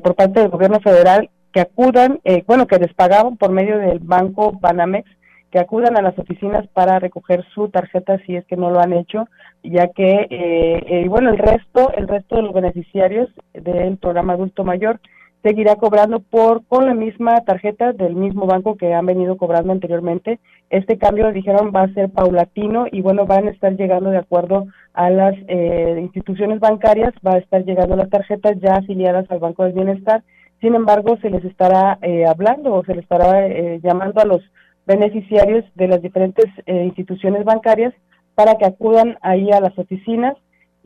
por 0.03 0.14
parte 0.14 0.40
del 0.40 0.49
gobierno 0.49 0.80
federal 0.80 1.28
que 1.53 1.61
acudan, 1.61 2.18
bueno, 2.47 2.66
que 2.66 2.78
despagaban 2.78 3.36
por 3.36 3.53
medio 3.53 3.76
del 3.76 3.99
banco 3.99 4.53
Banamex, 4.59 5.07
que 5.51 5.59
acudan 5.59 5.99
a 5.99 6.03
las 6.03 6.18
oficinas 6.18 6.66
para 6.68 6.99
recoger 6.99 7.44
su 7.55 7.68
tarjeta 7.68 8.18
si 8.24 8.36
es 8.36 8.47
que 8.47 8.57
no 8.57 8.70
lo 8.70 8.80
han 8.80 8.94
hecho, 8.94 9.28
ya 9.62 9.88
que, 9.88 11.05
bueno, 11.11 11.28
el 11.28 11.36
resto, 11.36 11.92
el 11.94 12.09
resto 12.09 12.36
de 12.36 12.42
los 12.42 12.55
beneficiarios 12.55 13.28
del 13.53 13.99
programa 13.99 14.32
adulto 14.32 14.64
mayor 14.64 14.99
seguirá 15.47 15.76
cobrando 15.76 16.18
por 16.18 16.66
con 16.66 16.86
la 16.86 16.94
misma 16.94 17.40
tarjeta 17.42 17.92
del 17.92 18.16
mismo 18.16 18.47
banco 18.47 18.76
que 18.76 18.92
han 18.92 19.07
venido 19.07 19.36
cobrando 19.36 19.72
anteriormente. 19.72 20.40
Este 20.70 20.99
cambio, 20.99 21.30
dijeron, 21.30 21.70
va 21.72 21.82
a 21.82 21.94
ser 21.94 22.11
paulatino 22.11 22.86
y 22.90 23.01
bueno, 23.01 23.26
van 23.26 23.47
a 23.47 23.53
estar 23.53 23.76
llegando 23.76 24.11
de 24.11 24.18
acuerdo 24.18 24.66
a 24.92 25.09
las 25.09 25.36
eh, 25.47 25.99
instituciones 26.01 26.59
bancarias, 26.59 27.14
va 27.24 27.34
a 27.34 27.38
estar 27.38 27.64
llegando 27.64 27.94
las 27.94 28.11
tarjetas 28.11 28.59
ya 28.61 28.74
afiliadas 28.74 29.30
al 29.30 29.38
Banco 29.38 29.62
del 29.62 29.74
Bienestar. 29.74 30.24
Sin 30.61 30.74
embargo, 30.74 31.16
se 31.22 31.30
les 31.30 31.44
estará 31.44 31.99
eh, 32.03 32.24
hablando 32.26 32.74
o 32.74 32.84
se 32.84 32.97
les 32.97 33.05
estará 33.05 33.47
eh, 33.47 33.78
llamando 33.84 34.20
a 34.20 34.24
los 34.24 34.42
beneficiarios 34.84 35.64
de 35.76 35.86
las 35.86 36.03
diferentes 36.03 36.47
instituciones 36.66 37.44
bancarias 37.44 37.92
para 38.34 38.57
que 38.57 38.66
acudan 38.66 39.16
ahí 39.20 39.51
a 39.53 39.61
las 39.61 39.76
oficinas 39.78 40.36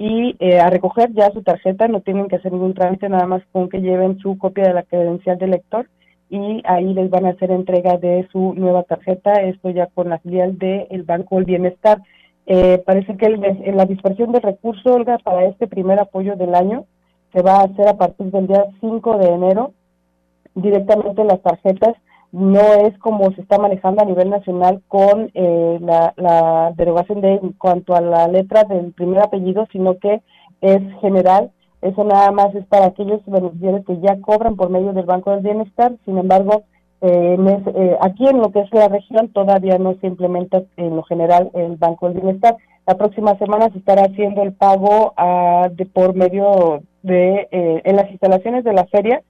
y 0.00 0.34
eh, 0.38 0.58
a 0.58 0.70
recoger 0.70 1.12
ya 1.12 1.30
su 1.30 1.42
tarjeta, 1.42 1.86
no 1.86 2.00
tienen 2.00 2.26
que 2.26 2.36
hacer 2.36 2.50
ningún 2.52 2.72
trámite, 2.72 3.10
nada 3.10 3.26
más 3.26 3.42
con 3.52 3.68
que 3.68 3.82
lleven 3.82 4.18
su 4.18 4.38
copia 4.38 4.64
de 4.64 4.72
la 4.72 4.82
credencial 4.82 5.36
del 5.36 5.50
lector 5.50 5.90
y 6.30 6.62
ahí 6.64 6.94
les 6.94 7.10
van 7.10 7.26
a 7.26 7.30
hacer 7.30 7.50
entrega 7.50 7.98
de 7.98 8.26
su 8.32 8.54
nueva 8.54 8.82
tarjeta, 8.84 9.42
esto 9.42 9.68
ya 9.68 9.88
con 9.88 10.08
la 10.08 10.18
filial 10.20 10.56
del 10.56 11.02
Banco 11.02 11.36
del 11.36 11.44
Bienestar. 11.44 12.00
Eh, 12.46 12.82
parece 12.86 13.14
que 13.18 13.26
en 13.26 13.76
la 13.76 13.84
dispersión 13.84 14.32
de 14.32 14.40
recursos, 14.40 14.86
Olga, 14.86 15.18
para 15.18 15.44
este 15.44 15.66
primer 15.66 16.00
apoyo 16.00 16.34
del 16.34 16.54
año 16.54 16.86
se 17.34 17.42
va 17.42 17.56
a 17.56 17.64
hacer 17.64 17.86
a 17.86 17.98
partir 17.98 18.30
del 18.30 18.46
día 18.46 18.64
5 18.80 19.18
de 19.18 19.26
enero 19.26 19.74
directamente 20.54 21.24
las 21.24 21.42
tarjetas 21.42 21.94
no 22.32 22.60
es 22.60 22.96
como 22.98 23.32
se 23.32 23.40
está 23.40 23.58
manejando 23.58 24.02
a 24.02 24.06
nivel 24.06 24.30
nacional 24.30 24.82
con 24.86 25.30
eh, 25.34 25.78
la, 25.80 26.72
derogación 26.76 27.20
de 27.20 27.34
en 27.34 27.52
cuanto 27.52 27.94
a 27.94 28.00
la 28.00 28.28
letra 28.28 28.64
del 28.64 28.92
primer 28.92 29.20
apellido, 29.20 29.66
sino 29.72 29.98
que 29.98 30.22
es 30.60 30.80
general. 31.00 31.50
Eso 31.82 32.04
nada 32.04 32.30
más 32.30 32.54
es 32.54 32.64
para 32.66 32.86
aquellos 32.86 33.20
beneficiarios 33.26 33.84
que 33.86 33.98
ya 34.00 34.20
cobran 34.20 34.56
por 34.56 34.70
medio 34.70 34.92
del 34.92 35.06
Banco 35.06 35.30
del 35.30 35.40
Bienestar. 35.40 35.92
Sin 36.04 36.18
embargo, 36.18 36.62
eh, 37.00 37.36
eh, 37.74 37.96
aquí 38.00 38.26
en 38.28 38.38
lo 38.38 38.52
que 38.52 38.60
es 38.60 38.72
la 38.72 38.88
región 38.88 39.28
todavía 39.28 39.78
no 39.78 39.94
se 40.00 40.06
implementa 40.06 40.62
en 40.76 40.96
lo 40.96 41.02
general 41.02 41.50
el 41.54 41.76
Banco 41.76 42.08
del 42.08 42.20
Bienestar. 42.20 42.56
La 42.86 42.96
próxima 42.96 43.36
semana 43.38 43.70
se 43.70 43.78
estará 43.78 44.02
haciendo 44.02 44.42
el 44.42 44.52
pago 44.52 45.14
ah, 45.16 45.68
de 45.72 45.86
por 45.86 46.14
medio 46.14 46.82
de 47.02 47.48
en 47.50 47.96
las 47.96 48.10
instalaciones 48.10 48.62
de 48.62 48.74
la 48.74 48.84
feria 48.86 49.22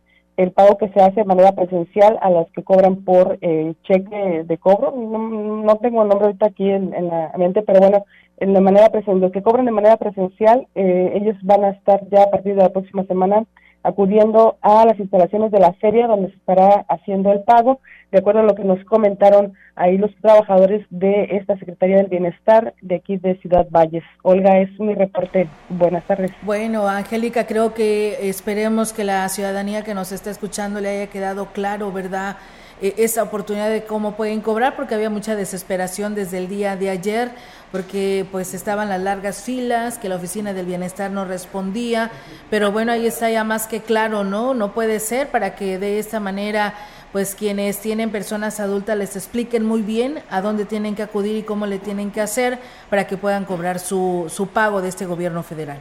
el 0.42 0.52
pago 0.52 0.78
que 0.78 0.88
se 0.88 1.00
hace 1.00 1.20
de 1.20 1.24
manera 1.24 1.52
presencial 1.52 2.18
a 2.22 2.30
las 2.30 2.50
que 2.52 2.62
cobran 2.62 3.04
por 3.04 3.38
eh, 3.42 3.74
cheque 3.82 4.44
de 4.44 4.58
cobro. 4.58 4.92
No, 4.92 5.76
tengo 5.76 6.02
el 6.02 6.08
nombre 6.08 6.28
ahorita 6.28 6.46
aquí 6.46 6.70
en, 6.70 6.90
la 7.08 7.32
mente, 7.36 7.62
pero 7.62 7.80
bueno, 7.80 8.06
en 8.38 8.54
la 8.54 8.60
manera 8.60 8.88
presencial, 8.88 9.20
los 9.20 9.32
que 9.32 9.42
cobran 9.42 9.66
de 9.66 9.72
manera 9.72 9.98
presencial, 9.98 10.66
eh, 10.74 11.12
ellos 11.14 11.36
van 11.42 11.64
a 11.64 11.70
estar 11.70 12.00
ya 12.08 12.22
a 12.22 12.30
partir 12.30 12.54
de 12.54 12.62
la 12.62 12.72
próxima 12.72 13.04
semana 13.04 13.44
acudiendo 13.82 14.56
a 14.60 14.84
las 14.84 14.98
instalaciones 14.98 15.50
de 15.50 15.60
la 15.60 15.72
feria 15.74 16.06
donde 16.06 16.30
se 16.30 16.36
estará 16.36 16.84
haciendo 16.88 17.32
el 17.32 17.42
pago, 17.42 17.80
de 18.12 18.18
acuerdo 18.18 18.40
a 18.40 18.44
lo 18.44 18.54
que 18.54 18.64
nos 18.64 18.84
comentaron 18.84 19.54
ahí 19.76 19.96
los 19.96 20.14
trabajadores 20.16 20.84
de 20.90 21.28
esta 21.30 21.56
Secretaría 21.56 21.96
del 21.96 22.08
Bienestar 22.08 22.74
de 22.82 22.96
aquí 22.96 23.16
de 23.16 23.36
Ciudad 23.36 23.66
Valles. 23.70 24.04
Olga, 24.22 24.58
es 24.58 24.68
mi 24.78 24.94
reporte. 24.94 25.48
Buenas 25.68 26.04
tardes. 26.04 26.32
Bueno, 26.42 26.88
Angélica, 26.88 27.46
creo 27.46 27.72
que 27.72 28.28
esperemos 28.28 28.92
que 28.92 29.04
la 29.04 29.28
ciudadanía 29.28 29.82
que 29.84 29.94
nos 29.94 30.12
está 30.12 30.30
escuchando 30.30 30.80
le 30.80 30.88
haya 30.88 31.06
quedado 31.06 31.46
claro, 31.46 31.92
¿verdad? 31.92 32.36
E, 32.80 32.94
esa 32.98 33.22
oportunidad 33.22 33.68
de 33.68 33.84
cómo 33.84 34.16
pueden 34.16 34.40
cobrar, 34.40 34.76
porque 34.76 34.94
había 34.94 35.10
mucha 35.10 35.36
desesperación 35.36 36.14
desde 36.14 36.38
el 36.38 36.48
día 36.48 36.76
de 36.76 36.90
ayer, 36.90 37.30
porque 37.72 38.26
pues 38.32 38.54
estaban 38.54 38.88
las 38.88 39.00
largas 39.00 39.42
filas, 39.42 39.98
que 39.98 40.08
la 40.08 40.16
oficina 40.16 40.52
del 40.52 40.66
bienestar 40.66 41.10
no 41.10 41.24
respondía, 41.24 42.10
pero 42.48 42.72
bueno, 42.72 42.92
ahí 42.92 43.06
está 43.06 43.30
ya 43.30 43.44
más 43.44 43.66
que 43.66 43.80
claro, 43.80 44.24
¿no? 44.24 44.54
No 44.54 44.72
puede 44.72 44.98
ser 45.00 45.28
para 45.28 45.54
que 45.54 45.78
de 45.78 45.98
esta 45.98 46.20
manera 46.20 46.74
pues 47.12 47.34
quienes 47.34 47.78
tienen 47.78 48.10
personas 48.10 48.60
adultas 48.60 48.96
les 48.96 49.16
expliquen 49.16 49.64
muy 49.64 49.82
bien 49.82 50.22
a 50.30 50.40
dónde 50.40 50.64
tienen 50.64 50.94
que 50.94 51.02
acudir 51.02 51.36
y 51.36 51.42
cómo 51.42 51.66
le 51.66 51.78
tienen 51.78 52.12
que 52.12 52.20
hacer 52.20 52.58
para 52.88 53.06
que 53.06 53.16
puedan 53.16 53.44
cobrar 53.44 53.80
su, 53.80 54.26
su 54.28 54.46
pago 54.46 54.80
de 54.80 54.88
este 54.88 55.06
gobierno 55.06 55.42
federal. 55.42 55.80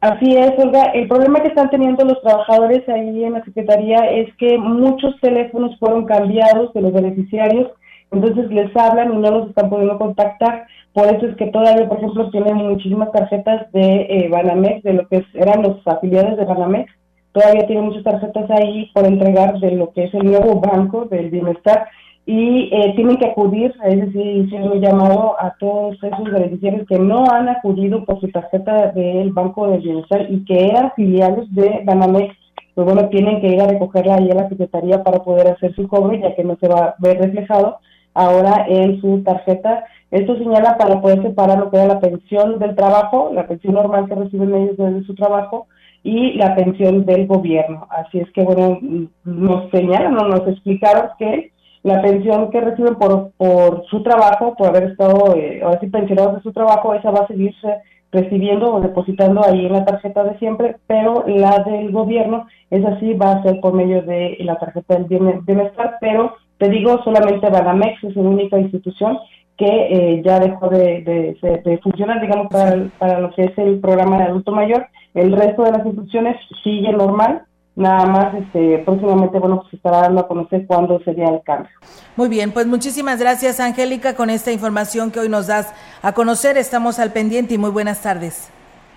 Así 0.00 0.30
es, 0.36 0.52
Olga. 0.58 0.92
El 0.94 1.08
problema 1.08 1.40
que 1.40 1.48
están 1.48 1.70
teniendo 1.70 2.04
los 2.04 2.22
trabajadores 2.22 2.88
ahí 2.88 3.24
en 3.24 3.32
la 3.32 3.44
Secretaría 3.44 3.98
es 4.10 4.32
que 4.36 4.56
muchos 4.56 5.18
teléfonos 5.20 5.76
fueron 5.80 6.04
cambiados 6.04 6.72
de 6.72 6.82
los 6.82 6.92
beneficiarios, 6.92 7.72
entonces 8.12 8.48
les 8.50 8.74
hablan 8.76 9.12
y 9.12 9.16
no 9.16 9.30
los 9.30 9.48
están 9.48 9.68
pudiendo 9.68 9.98
contactar. 9.98 10.66
Por 10.92 11.06
eso 11.06 11.26
es 11.26 11.36
que 11.36 11.46
todavía, 11.46 11.88
por 11.88 11.98
ejemplo, 11.98 12.30
tienen 12.30 12.56
muchísimas 12.56 13.10
tarjetas 13.10 13.70
de 13.72 14.06
eh, 14.08 14.28
Banamex, 14.30 14.84
de 14.84 14.92
lo 14.92 15.08
que 15.08 15.24
eran 15.34 15.64
los 15.64 15.84
afiliados 15.84 16.36
de 16.36 16.44
Banamex. 16.44 16.92
Todavía 17.32 17.66
tienen 17.66 17.86
muchas 17.86 18.04
tarjetas 18.04 18.48
ahí 18.52 18.90
por 18.94 19.04
entregar 19.04 19.58
de 19.58 19.72
lo 19.72 19.92
que 19.92 20.04
es 20.04 20.14
el 20.14 20.24
nuevo 20.24 20.60
banco 20.60 21.06
del 21.06 21.30
bienestar 21.30 21.88
y 22.30 22.68
eh, 22.70 22.92
tienen 22.94 23.16
que 23.16 23.24
acudir, 23.24 23.74
es 23.84 24.00
decir, 24.00 24.44
hicieron 24.44 24.72
un 24.72 24.80
llamado 24.82 25.34
a 25.40 25.56
todos 25.58 25.96
esos 26.02 26.30
beneficiarios 26.30 26.86
que 26.86 26.98
no 26.98 27.24
han 27.30 27.48
acudido 27.48 28.04
por 28.04 28.20
su 28.20 28.28
tarjeta 28.28 28.92
del 28.92 29.32
Banco 29.32 29.66
del 29.66 29.80
Bienestar 29.80 30.26
y 30.28 30.44
que 30.44 30.66
eran 30.66 30.92
filiales 30.94 31.46
de 31.54 31.80
Banamex, 31.86 32.36
pues 32.74 32.84
bueno, 32.84 33.08
tienen 33.08 33.40
que 33.40 33.48
ir 33.48 33.62
a 33.62 33.68
recogerla 33.68 34.16
ahí 34.16 34.30
a 34.30 34.34
la 34.34 34.48
Secretaría 34.50 35.02
para 35.02 35.20
poder 35.20 35.48
hacer 35.48 35.74
su 35.74 35.88
cobro, 35.88 36.14
ya 36.16 36.34
que 36.34 36.44
no 36.44 36.58
se 36.60 36.68
va 36.68 36.78
a 36.80 36.94
ver 36.98 37.18
reflejado 37.18 37.78
ahora 38.12 38.66
en 38.68 39.00
su 39.00 39.22
tarjeta. 39.22 39.86
Esto 40.10 40.36
señala 40.36 40.76
para 40.76 41.00
poder 41.00 41.22
separar 41.22 41.58
lo 41.58 41.70
que 41.70 41.78
era 41.78 41.86
la 41.86 42.00
pensión 42.00 42.58
del 42.58 42.74
trabajo, 42.74 43.30
la 43.32 43.46
pensión 43.46 43.72
normal 43.72 44.06
que 44.06 44.16
reciben 44.16 44.54
ellos 44.54 44.76
desde 44.76 45.02
su 45.04 45.14
trabajo, 45.14 45.66
y 46.02 46.34
la 46.34 46.54
pensión 46.54 47.06
del 47.06 47.26
gobierno. 47.26 47.86
Así 47.88 48.18
es 48.18 48.30
que, 48.32 48.42
bueno, 48.42 48.78
nos 49.24 49.70
señalan 49.70 50.12
nos 50.12 50.46
explicaron 50.46 51.08
que 51.18 51.52
la 51.82 52.02
pensión 52.02 52.50
que 52.50 52.60
reciben 52.60 52.96
por, 52.96 53.30
por 53.36 53.84
su 53.86 54.02
trabajo, 54.02 54.54
por 54.56 54.68
haber 54.68 54.90
estado, 54.90 55.34
eh, 55.36 55.62
así 55.64 55.86
pensionados 55.86 56.36
de 56.36 56.42
su 56.42 56.52
trabajo, 56.52 56.94
esa 56.94 57.10
va 57.10 57.20
a 57.20 57.26
seguirse 57.26 57.76
recibiendo 58.10 58.74
o 58.74 58.80
depositando 58.80 59.44
ahí 59.44 59.66
en 59.66 59.72
la 59.72 59.84
tarjeta 59.84 60.24
de 60.24 60.38
siempre, 60.38 60.76
pero 60.86 61.24
la 61.26 61.58
del 61.64 61.92
gobierno 61.92 62.46
es 62.70 62.84
así, 62.84 63.14
va 63.14 63.32
a 63.32 63.42
ser 63.42 63.60
por 63.60 63.74
medio 63.74 64.02
de 64.02 64.36
la 64.40 64.56
tarjeta 64.56 64.96
del 64.98 65.40
bienestar, 65.42 65.96
pero 66.00 66.34
te 66.58 66.68
digo, 66.68 67.02
solamente 67.04 67.50
Banamex 67.50 68.02
es 68.04 68.16
la 68.16 68.22
única 68.22 68.58
institución 68.58 69.18
que 69.56 69.66
eh, 69.66 70.22
ya 70.24 70.38
dejó 70.38 70.68
de, 70.68 71.36
de, 71.42 71.78
funcionar, 71.82 72.20
digamos, 72.20 72.46
para, 72.48 72.88
para 72.98 73.20
lo 73.20 73.30
que 73.32 73.44
es 73.44 73.58
el 73.58 73.80
programa 73.80 74.18
de 74.18 74.24
adulto 74.24 74.52
mayor. 74.52 74.86
El 75.14 75.32
resto 75.32 75.64
de 75.64 75.72
las 75.72 75.84
instituciones 75.84 76.36
sigue 76.62 76.92
normal, 76.92 77.42
nada 77.78 78.06
más 78.06 78.34
este 78.34 78.78
próximamente 78.78 79.38
bueno 79.38 79.60
pues 79.62 79.72
estará 79.74 80.00
dando 80.02 80.20
a 80.22 80.28
conocer 80.28 80.66
cuándo 80.66 81.00
sería 81.04 81.28
el 81.28 81.40
cambio. 81.42 81.70
Muy 82.16 82.28
bien, 82.28 82.50
pues 82.52 82.66
muchísimas 82.66 83.20
gracias 83.20 83.60
Angélica 83.60 84.16
con 84.16 84.30
esta 84.30 84.50
información 84.50 85.12
que 85.12 85.20
hoy 85.20 85.28
nos 85.28 85.46
das 85.46 85.72
a 86.02 86.12
conocer. 86.12 86.58
Estamos 86.58 86.98
al 86.98 87.12
pendiente 87.12 87.54
y 87.54 87.58
muy 87.58 87.70
buenas 87.70 88.02
tardes. 88.02 88.50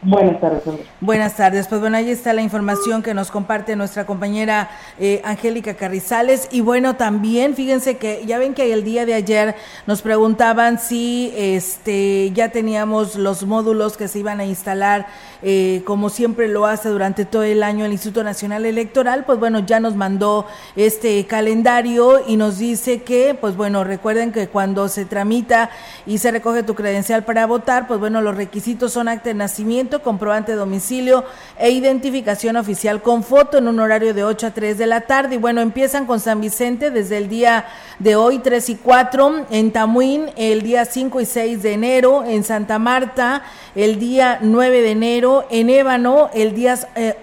Buenas 0.04 0.42
tardes. 0.42 0.64
Buenas 1.00 1.36
tardes. 1.36 1.68
Pues 1.68 1.80
bueno, 1.80 1.96
ahí 1.96 2.10
está 2.10 2.34
la 2.34 2.42
información 2.42 3.04
que 3.04 3.14
nos 3.14 3.30
comparte 3.30 3.76
nuestra 3.76 4.08
compañera 4.08 4.72
eh, 5.00 5.22
Angélica 5.24 5.76
Carrizales. 5.76 6.48
Y 6.52 6.62
bueno, 6.62 6.96
también 6.96 7.54
fíjense 7.54 7.98
que 7.98 8.26
ya 8.26 8.40
ven 8.40 8.56
que 8.56 8.74
el 8.74 8.84
día 8.84 9.06
de 9.06 9.14
ayer 9.14 9.56
nos 9.86 10.02
preguntaban 10.02 10.80
si 10.80 11.32
este 11.36 12.32
ya 12.32 12.50
teníamos 12.50 13.16
los 13.16 13.46
módulos 13.46 13.96
que 13.96 14.08
se 14.08 14.18
iban 14.18 14.40
a 14.40 14.46
instalar, 14.46 15.06
eh, 15.44 15.84
como 15.86 16.10
siempre 16.10 16.48
lo 16.48 16.66
hace 16.66 16.90
durante 16.90 17.26
todo 17.26 17.44
el 17.44 17.62
año 17.62 17.86
el 17.86 17.92
Instituto 17.92 18.24
Nacional 18.24 18.66
Electoral. 18.66 19.24
Pues 19.26 19.38
bueno, 19.38 19.60
ya 19.60 19.80
nos 19.80 19.96
mandó 19.96 20.48
este 20.76 21.28
calendario 21.28 22.24
y 22.28 22.38
nos 22.38 22.58
dice 22.58 23.04
que, 23.04 23.38
pues 23.40 23.56
bueno, 23.56 23.84
recuerden 23.84 24.32
que 24.32 24.48
cuando 24.48 24.88
se 24.88 25.06
tramita 25.06 25.70
y 26.08 26.18
se 26.18 26.32
recoge 26.32 26.64
tu 26.64 26.74
credencial 26.74 27.24
para 27.24 27.46
votar, 27.46 27.86
pues 27.86 28.00
bueno, 28.00 28.20
los 28.22 28.36
requisitos 28.36 28.94
son 28.94 29.08
acta 29.08 29.30
de 29.30 29.36
nacimiento 29.36 29.91
comprobante 30.00 30.54
de 30.54 30.58
domicilio 30.58 31.26
e 31.58 31.72
identificación 31.72 32.56
oficial 32.56 33.02
con 33.02 33.24
foto 33.24 33.58
en 33.58 33.68
un 33.68 33.80
horario 33.80 34.14
de 34.14 34.24
8 34.24 34.48
a 34.48 34.52
3 34.52 34.78
de 34.78 34.88
la 34.88 35.02
tarde. 35.02 35.36
Y 35.36 35.38
bueno, 35.38 35.62
empiezan 35.62 36.06
con 36.06 36.20
San 36.20 36.40
Vicente 36.40 36.92
desde 36.92 37.18
el 37.18 37.28
día 37.28 37.66
de 38.00 38.16
hoy, 38.16 38.40
3 38.40 38.70
y 38.70 38.76
4, 38.76 39.48
en 39.50 39.72
Tamuín 39.72 40.30
el 40.38 40.62
día 40.62 40.86
5 40.86 41.20
y 41.20 41.26
6 41.26 41.62
de 41.62 41.74
enero, 41.74 42.24
en 42.26 42.44
Santa 42.44 42.80
Marta 42.80 43.44
el 43.76 44.00
día 44.00 44.40
9 44.42 44.82
de 44.82 44.92
enero, 44.92 45.46
en 45.50 45.70
Ébano 45.70 46.30
el 46.34 46.54
día 46.54 46.76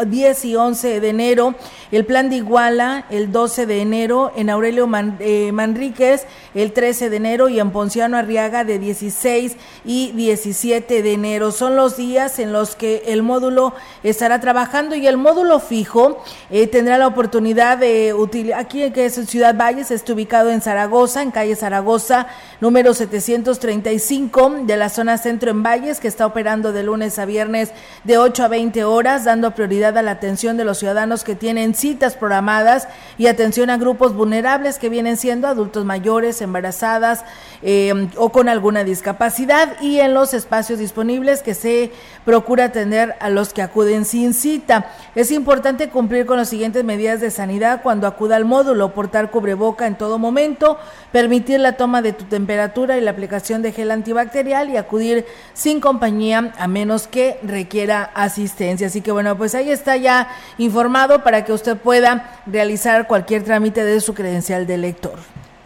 10 0.07 0.45
eh, 0.45 0.49
y 0.49 0.57
11 0.57 1.01
de 1.01 1.09
enero, 1.09 1.55
el 1.91 2.05
plan 2.05 2.31
de 2.31 2.37
Iguala 2.37 3.05
el 3.11 3.33
12 3.33 3.67
de 3.67 3.81
enero, 3.81 4.33
en 4.37 4.51
Aurelio 4.51 4.89
eh, 5.21 5.53
Manríquez 5.53 6.27
el 6.55 6.73
13 6.73 7.11
de 7.11 7.17
enero 7.17 7.49
y 7.49 7.61
en 7.61 7.71
Ponciano 7.71 8.17
Arriaga 8.17 8.65
de 8.65 8.79
16 8.79 9.57
y 9.85 10.13
17 10.13 11.03
de 11.03 11.13
enero. 11.13 11.53
Son 11.53 11.77
los 11.77 11.97
días 11.97 12.39
en 12.39 12.53
los 12.53 12.77
que 12.77 13.03
el 13.07 13.23
módulo 13.23 13.75
estará 14.03 14.41
trabajando 14.41 14.95
y 14.95 15.07
el 15.07 15.17
módulo 15.17 15.61
fijo 15.61 16.23
eh, 16.51 16.67
tendrá 16.67 16.99
la 16.99 17.07
oportunidad 17.07 17.79
de 17.79 18.13
utilizar, 18.15 18.61
aquí 18.61 18.91
que 18.91 19.07
es 19.07 19.15
Ciudad 19.15 19.57
Valles, 19.57 19.91
está 19.91 20.13
ubicado 20.13 20.51
en 20.51 20.61
Zaragoza, 20.61 21.23
en 21.23 21.31
calle 21.31 21.57
Zaragoza, 21.57 22.27
número 22.61 22.95
735 22.95 24.63
de 24.63 24.77
la 24.77 24.89
zona 24.89 25.19
centro 25.19 25.51
en 25.51 25.63
Valles, 25.63 26.01
que 26.01 26.09
está 26.09 26.27
operando 26.27 26.73
de 26.73 26.83
lunes 26.83 27.19
a 27.19 27.25
viernes 27.25 27.73
de 28.05 28.19
8 28.19 28.45
a 28.45 28.49
20 28.49 28.85
horas, 28.85 29.25
dando 29.25 29.55
prioridad 29.55 29.97
a 29.97 30.03
la 30.03 30.13
atención 30.13 30.57
de 30.57 30.65
los 30.65 30.79
ciudadanos 30.79 31.25
que 31.25 31.35
tienen 31.35 31.75
citas 31.79 32.17
programadas 32.17 32.89
y 33.17 33.27
atención 33.27 33.71
a 33.71 33.77
grupos 33.77 34.15
vulnerables 34.15 34.79
que 34.79 34.89
vienen 34.89 35.17
siendo 35.17 35.49
adultos 35.49 35.85
mayores, 35.85 36.41
embarazadas 36.43 37.25
eh, 37.63 38.09
o 38.17 38.31
con 38.31 38.49
alguna 38.49 38.85
discapacidad 38.85 39.81
y 39.81 40.01
en 40.01 40.15
los 40.15 40.35
espacios 40.35 40.79
disponibles 40.79 41.43
que 41.43 41.55
se 41.55 41.91
procura 42.25 42.67
atender 42.67 43.17
a 43.21 43.31
los 43.31 43.53
que 43.53 43.63
acuden 43.63 44.05
sin 44.05 44.35
cita. 44.35 44.91
Es 45.15 45.31
importante 45.31 45.89
cumplir 45.89 46.27
con 46.27 46.37
las 46.37 46.49
siguientes 46.49 46.85
medidas 46.85 47.21
de 47.21 47.31
sanidad 47.31 47.81
cuando 47.83 48.07
acuda 48.07 48.37
al 48.37 48.45
módulo, 48.45 48.95
portar 48.95 49.31
cubreboca 49.31 49.87
en 49.87 49.97
todo 49.97 50.19
momento, 50.19 50.79
permitir 51.13 51.61
la 51.61 51.77
toma 51.77 52.03
de 52.03 52.13
tu 52.13 52.25
temperatura 52.25 52.97
y 52.97 53.01
la 53.01 53.11
aplicación 53.11 53.63
de 53.63 53.73
gel 53.73 53.91
antibacterial 53.91 54.71
y 54.71 54.77
acudir 54.77 55.27
sin 55.55 55.81
compañía 55.81 56.53
a 56.59 56.69
menos 56.69 57.09
que 57.09 57.39
requiera 57.43 58.11
asistencia. 58.15 58.87
Así 58.87 59.01
que 59.01 59.13
bueno, 59.13 59.37
pues 59.37 59.55
ahí 59.55 59.71
está 59.71 59.97
ya 59.97 60.29
informado 60.59 61.23
para 61.23 61.45
que 61.45 61.53
usted 61.53 61.68
pueda 61.77 62.43
realizar 62.47 63.07
cualquier 63.07 63.45
trámite 63.45 63.85
de 63.85 64.01
su 64.01 64.15
credencial 64.15 64.67
de 64.67 64.79
lector. 64.79 65.19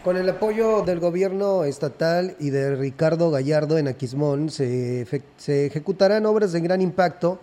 Con 0.03 0.17
el 0.17 0.29
apoyo 0.29 0.81
del 0.81 0.99
gobierno 0.99 1.63
estatal 1.63 2.35
y 2.39 2.49
de 2.49 2.75
Ricardo 2.75 3.31
Gallardo 3.31 3.77
en 3.77 3.87
Aquismón, 3.87 4.49
se, 4.49 5.07
se 5.37 5.67
ejecutarán 5.67 6.25
obras 6.25 6.51
de 6.51 6.59
gran 6.59 6.81
impacto, 6.81 7.39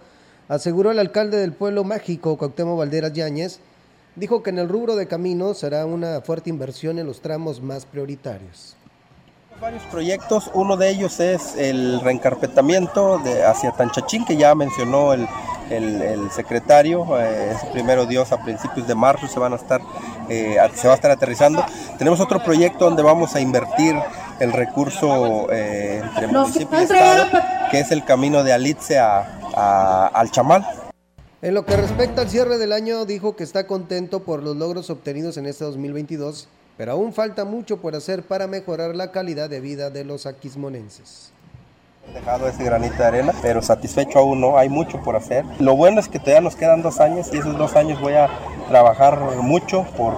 aseguró 0.49 0.91
el 0.91 0.99
alcalde 0.99 1.39
del 1.39 1.53
pueblo 1.53 1.85
mágico, 1.85 2.37
Cuauhtémoc 2.37 2.79
Valderas 2.79 3.15
Yáñez, 3.15 3.61
dijo 4.17 4.43
que 4.43 4.51
en 4.51 4.59
el 4.59 4.69
rubro 4.69 4.97
de 4.97 5.07
caminos 5.07 5.59
será 5.59 5.87
una 5.87 6.21
fuerte 6.21 6.51
inversión 6.51 6.99
en 6.99 7.07
los 7.07 7.23
tramos 7.23 7.63
más 7.63 7.87
prioritarios. 7.87 8.77
Varios 9.61 9.83
proyectos, 9.91 10.51
uno 10.55 10.79
de 10.79 10.89
ellos 10.89 11.21
es 11.21 11.55
el 11.55 12.01
reencarpetamiento 12.01 13.19
de 13.19 13.45
hacia 13.45 13.73
Tanchachín, 13.73 14.25
que 14.25 14.39
ya 14.39 14.55
mencionó 14.55 15.13
el, 15.13 15.29
el, 15.69 16.31
secretario, 16.31 17.21
eh, 17.21 17.53
es 17.53 17.65
primero 17.67 18.07
Dios 18.07 18.33
a 18.33 18.43
principios 18.43 18.89
de 18.89 18.95
marzo 18.95 19.29
se 19.29 19.39
van 19.39 19.53
a 19.53 19.57
estar, 19.57 19.83
eh, 20.31 20.57
se 20.75 20.89
va 20.89 20.95
a 20.95 20.97
estar 20.97 21.11
aterrizando. 21.11 21.63
Tenemos 21.99 22.21
otro 22.21 22.43
proyecto 22.43 22.87
donde 22.87 23.03
vamos 23.03 23.35
a 23.37 23.41
invertir 23.43 23.95
el 24.39 24.51
recurso 24.53 25.53
eh, 25.53 26.01
entre 26.03 26.29
municipio 26.29 26.81
y 26.81 26.83
estado, 26.85 27.27
que 27.71 27.81
es 27.81 27.91
el 27.93 28.03
camino 28.03 28.43
de 28.43 28.55
Alitze 28.55 28.99
a, 28.99 30.07
al 30.07 30.31
Chamal. 30.31 30.67
En 31.43 31.53
lo 31.53 31.67
que 31.67 31.77
respecta 31.77 32.23
al 32.23 32.31
cierre 32.31 32.57
del 32.57 32.73
año, 32.73 33.05
dijo 33.05 33.37
que 33.37 33.45
está 33.45 33.67
contento 33.67 34.21
por 34.21 34.43
los 34.43 34.57
logros 34.57 34.89
obtenidos 34.89 35.37
en 35.37 35.45
este 35.45 35.65
2022, 35.65 36.49
pero 36.81 36.93
aún 36.93 37.12
falta 37.12 37.45
mucho 37.45 37.76
por 37.76 37.95
hacer 37.95 38.22
para 38.22 38.47
mejorar 38.47 38.97
la 38.97 39.12
calidad 39.12 39.51
de 39.51 39.61
vida 39.61 39.91
de 39.91 40.03
los 40.03 40.24
aquismonenses 40.24 41.31
dejado 42.14 42.49
ese 42.49 42.64
granito 42.64 42.97
de 42.97 43.05
arena, 43.05 43.35
pero 43.43 43.61
satisfecho 43.61 44.18
aún 44.18 44.41
no, 44.41 44.57
hay 44.57 44.70
mucho 44.70 44.99
por 45.03 45.14
hacer. 45.14 45.45
Lo 45.59 45.76
bueno 45.76 46.01
es 46.01 46.09
que 46.09 46.18
todavía 46.18 46.41
nos 46.41 46.57
quedan 46.57 46.81
dos 46.81 46.99
años 46.99 47.28
y 47.35 47.37
esos 47.37 47.59
dos 47.59 47.76
años 47.76 48.01
voy 48.01 48.14
a 48.14 48.31
trabajar 48.70 49.20
mucho 49.43 49.85
por, 49.95 50.14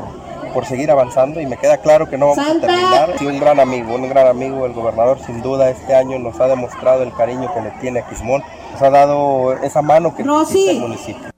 por 0.54 0.64
seguir 0.64 0.92
avanzando 0.92 1.40
y 1.40 1.46
me 1.46 1.56
queda 1.56 1.78
claro 1.78 2.08
que 2.08 2.16
no 2.16 2.28
vamos 2.28 2.46
a 2.46 2.60
terminar. 2.60 3.18
Sí, 3.18 3.26
un 3.26 3.40
gran 3.40 3.58
amigo, 3.58 3.96
un 3.96 4.08
gran 4.08 4.28
amigo, 4.28 4.64
el 4.64 4.72
gobernador 4.72 5.18
sin 5.26 5.42
duda 5.42 5.68
este 5.68 5.96
año 5.96 6.20
nos 6.20 6.38
ha 6.38 6.46
demostrado 6.46 7.02
el 7.02 7.12
cariño 7.12 7.52
que 7.52 7.60
le 7.60 7.70
tiene 7.80 7.98
a 7.98 8.08
Quismón, 8.08 8.44
nos 8.72 8.80
ha 8.80 8.88
dado 8.88 9.54
esa 9.64 9.82
mano 9.82 10.14
que 10.14 10.22
necesita 10.22 10.70
el 10.70 10.80
municipio. 10.80 11.32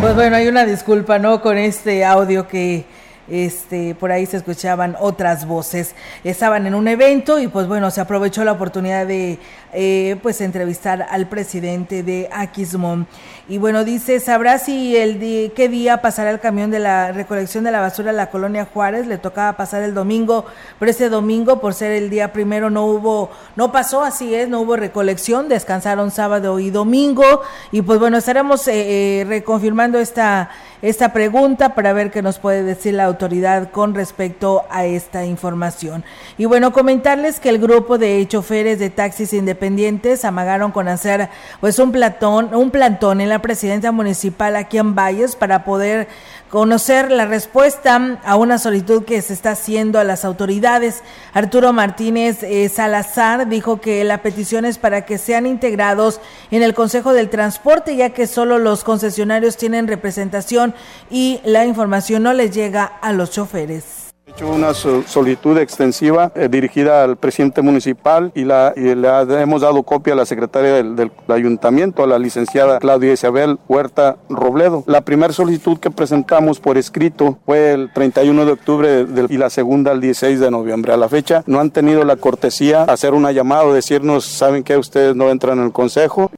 Pues 0.00 0.14
bueno, 0.14 0.36
hay 0.36 0.46
una 0.46 0.64
disculpa, 0.64 1.18
¿no? 1.18 1.42
Con 1.42 1.58
este 1.58 2.04
audio 2.04 2.46
que 2.46 2.86
este, 3.30 3.94
por 3.94 4.12
ahí 4.12 4.26
se 4.26 4.36
escuchaban 4.36 4.96
otras 5.00 5.46
voces. 5.46 5.94
Estaban 6.24 6.66
en 6.66 6.74
un 6.74 6.88
evento 6.88 7.38
y 7.38 7.48
pues 7.48 7.66
bueno, 7.66 7.90
se 7.90 8.00
aprovechó 8.00 8.44
la 8.44 8.52
oportunidad 8.52 9.06
de 9.06 9.38
eh, 9.72 10.16
pues 10.22 10.40
entrevistar 10.40 11.06
al 11.10 11.28
presidente 11.28 12.02
de 12.02 12.28
Aquismón. 12.32 13.06
Y 13.48 13.58
bueno, 13.58 13.84
dice, 13.84 14.20
¿sabrá 14.20 14.58
si 14.58 14.96
el 14.96 15.18
día, 15.18 15.50
qué 15.54 15.68
día 15.68 16.02
pasará 16.02 16.30
el 16.30 16.40
camión 16.40 16.70
de 16.70 16.78
la 16.78 17.12
recolección 17.12 17.64
de 17.64 17.70
la 17.70 17.80
basura 17.80 18.10
a 18.10 18.14
la 18.14 18.30
colonia 18.30 18.66
Juárez? 18.72 19.06
Le 19.06 19.18
tocaba 19.18 19.56
pasar 19.56 19.82
el 19.82 19.94
domingo, 19.94 20.44
pero 20.78 20.90
ese 20.90 21.08
domingo, 21.08 21.60
por 21.60 21.72
ser 21.74 21.92
el 21.92 22.10
día 22.10 22.32
primero, 22.32 22.68
no 22.68 22.84
hubo, 22.84 23.30
no 23.56 23.72
pasó, 23.72 24.02
así 24.02 24.34
es, 24.34 24.48
no 24.48 24.60
hubo 24.60 24.76
recolección, 24.76 25.48
descansaron 25.48 26.10
sábado 26.10 26.58
y 26.60 26.70
domingo. 26.70 27.42
Y 27.72 27.82
pues 27.82 27.98
bueno, 27.98 28.18
estaremos 28.18 28.68
eh, 28.68 29.20
eh, 29.20 29.24
reconfirmando 29.24 29.98
esta, 29.98 30.50
esta 30.82 31.12
pregunta 31.12 31.74
para 31.74 31.92
ver 31.92 32.10
qué 32.10 32.22
nos 32.22 32.38
puede 32.38 32.62
decir 32.62 32.94
la 32.94 33.04
autoridad 33.04 33.70
con 33.70 33.94
respecto 33.94 34.64
a 34.70 34.84
esta 34.84 35.24
información. 35.24 36.04
Y 36.36 36.44
bueno, 36.44 36.72
comentarles 36.72 37.40
que 37.40 37.48
el 37.48 37.58
grupo 37.58 37.98
de 37.98 38.26
choferes 38.28 38.78
de 38.78 38.90
taxis 38.90 39.32
independientes 39.32 40.24
amagaron 40.24 40.70
con 40.70 40.88
hacer 40.88 41.28
pues 41.60 41.78
un 41.78 41.92
platón, 41.92 42.54
un 42.54 42.70
plantón 42.70 43.20
en 43.20 43.28
la 43.28 43.40
presidencia 43.40 43.92
municipal 43.92 44.56
aquí 44.56 44.78
en 44.78 44.94
Valles 44.94 45.36
para 45.36 45.64
poder 45.64 46.08
conocer 46.48 47.10
la 47.10 47.26
respuesta 47.26 48.18
a 48.24 48.36
una 48.36 48.58
solicitud 48.58 49.04
que 49.04 49.20
se 49.22 49.32
está 49.32 49.50
haciendo 49.50 49.98
a 49.98 50.04
las 50.04 50.24
autoridades. 50.24 51.02
Arturo 51.32 51.72
Martínez 51.72 52.42
eh, 52.42 52.68
Salazar 52.68 53.48
dijo 53.48 53.80
que 53.80 54.04
la 54.04 54.22
petición 54.22 54.64
es 54.64 54.78
para 54.78 55.04
que 55.04 55.18
sean 55.18 55.46
integrados 55.46 56.20
en 56.50 56.62
el 56.62 56.74
Consejo 56.74 57.12
del 57.12 57.30
Transporte, 57.30 57.96
ya 57.96 58.10
que 58.10 58.26
solo 58.26 58.58
los 58.58 58.84
concesionarios 58.84 59.56
tienen 59.56 59.88
representación 59.88 60.74
y 61.10 61.40
la 61.44 61.66
información 61.66 62.22
no 62.22 62.32
les 62.32 62.54
llega 62.54 62.84
a 62.84 63.12
los 63.12 63.30
choferes 63.30 63.97
Una 64.40 64.72
solicitud 64.72 65.58
extensiva 65.58 66.30
eh, 66.34 66.48
dirigida 66.48 67.02
al 67.02 67.16
presidente 67.16 67.60
municipal 67.60 68.30
y, 68.34 68.44
la, 68.44 68.72
le 68.76 69.40
hemos 69.40 69.62
dado 69.62 69.82
copia 69.82 70.12
a 70.12 70.16
la 70.16 70.26
secretaria 70.26 70.74
del, 70.74 71.10
ayuntamiento, 71.28 72.02
a 72.02 72.06
la 72.06 72.18
licenciada 72.18 72.78
Claudia 72.78 73.12
Isabel 73.12 73.58
Huerta 73.68 74.16
Robledo. 74.28 74.84
La 74.86 75.00
primera 75.00 75.32
solicitud 75.32 75.78
que 75.78 75.90
presentamos 75.90 76.60
por 76.60 76.78
escrito 76.78 77.38
fue 77.46 77.72
el 77.72 77.92
31 77.92 78.44
de 78.44 78.52
octubre 78.52 79.06
y 79.28 79.36
la 79.36 79.50
segunda 79.50 79.92
el 79.92 80.00
16 80.00 80.40
de 80.40 80.50
noviembre. 80.50 80.92
A 80.92 80.96
la 80.96 81.08
fecha 81.08 81.42
no 81.46 81.58
han 81.58 81.70
tenido 81.70 82.04
la 82.04 82.16
cortesía 82.16 82.84
hacer 82.84 83.14
una 83.14 83.32
llamada, 83.32 83.72
decirnos, 83.72 84.24
saben 84.24 84.62
que 84.62 84.76
ustedes 84.76 85.16
no 85.16 85.30
entran 85.30 85.58
en 85.58 85.64
el 85.64 85.72
consejo. 85.72 86.30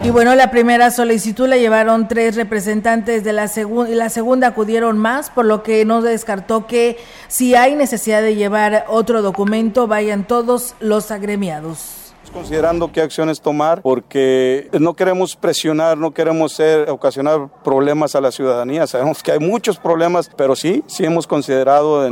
Y 0.00 0.10
bueno, 0.10 0.36
la 0.36 0.50
primera 0.50 0.92
solicitud 0.92 1.48
la 1.48 1.56
llevaron 1.56 2.06
tres 2.06 2.36
representantes 2.36 3.24
de 3.24 3.32
la 3.32 3.48
segunda 3.48 3.90
y 3.90 3.94
la 3.96 4.08
segunda 4.10 4.48
acudieron 4.48 4.96
más, 4.96 5.28
por 5.28 5.44
lo 5.44 5.64
que 5.64 5.84
no 5.84 6.02
descartó 6.02 6.66
que 6.66 6.98
si 7.26 7.56
hay 7.56 7.74
necesidad 7.74 8.22
de 8.22 8.36
llevar 8.36 8.84
otro 8.88 9.22
documento, 9.22 9.88
vayan 9.88 10.24
todos 10.24 10.76
los 10.78 11.10
agremiados 11.10 11.97
considerando 12.30 12.92
qué 12.92 13.00
acciones 13.00 13.40
tomar 13.40 13.82
porque 13.82 14.68
no 14.78 14.94
queremos 14.94 15.36
presionar, 15.36 15.98
no 15.98 16.12
queremos 16.12 16.52
ser, 16.52 16.90
ocasionar 16.90 17.48
problemas 17.64 18.14
a 18.14 18.20
la 18.20 18.30
ciudadanía. 18.30 18.86
Sabemos 18.86 19.22
que 19.22 19.32
hay 19.32 19.38
muchos 19.38 19.78
problemas, 19.78 20.30
pero 20.36 20.56
sí, 20.56 20.82
sí 20.86 21.04
hemos 21.04 21.26
considerado 21.26 22.08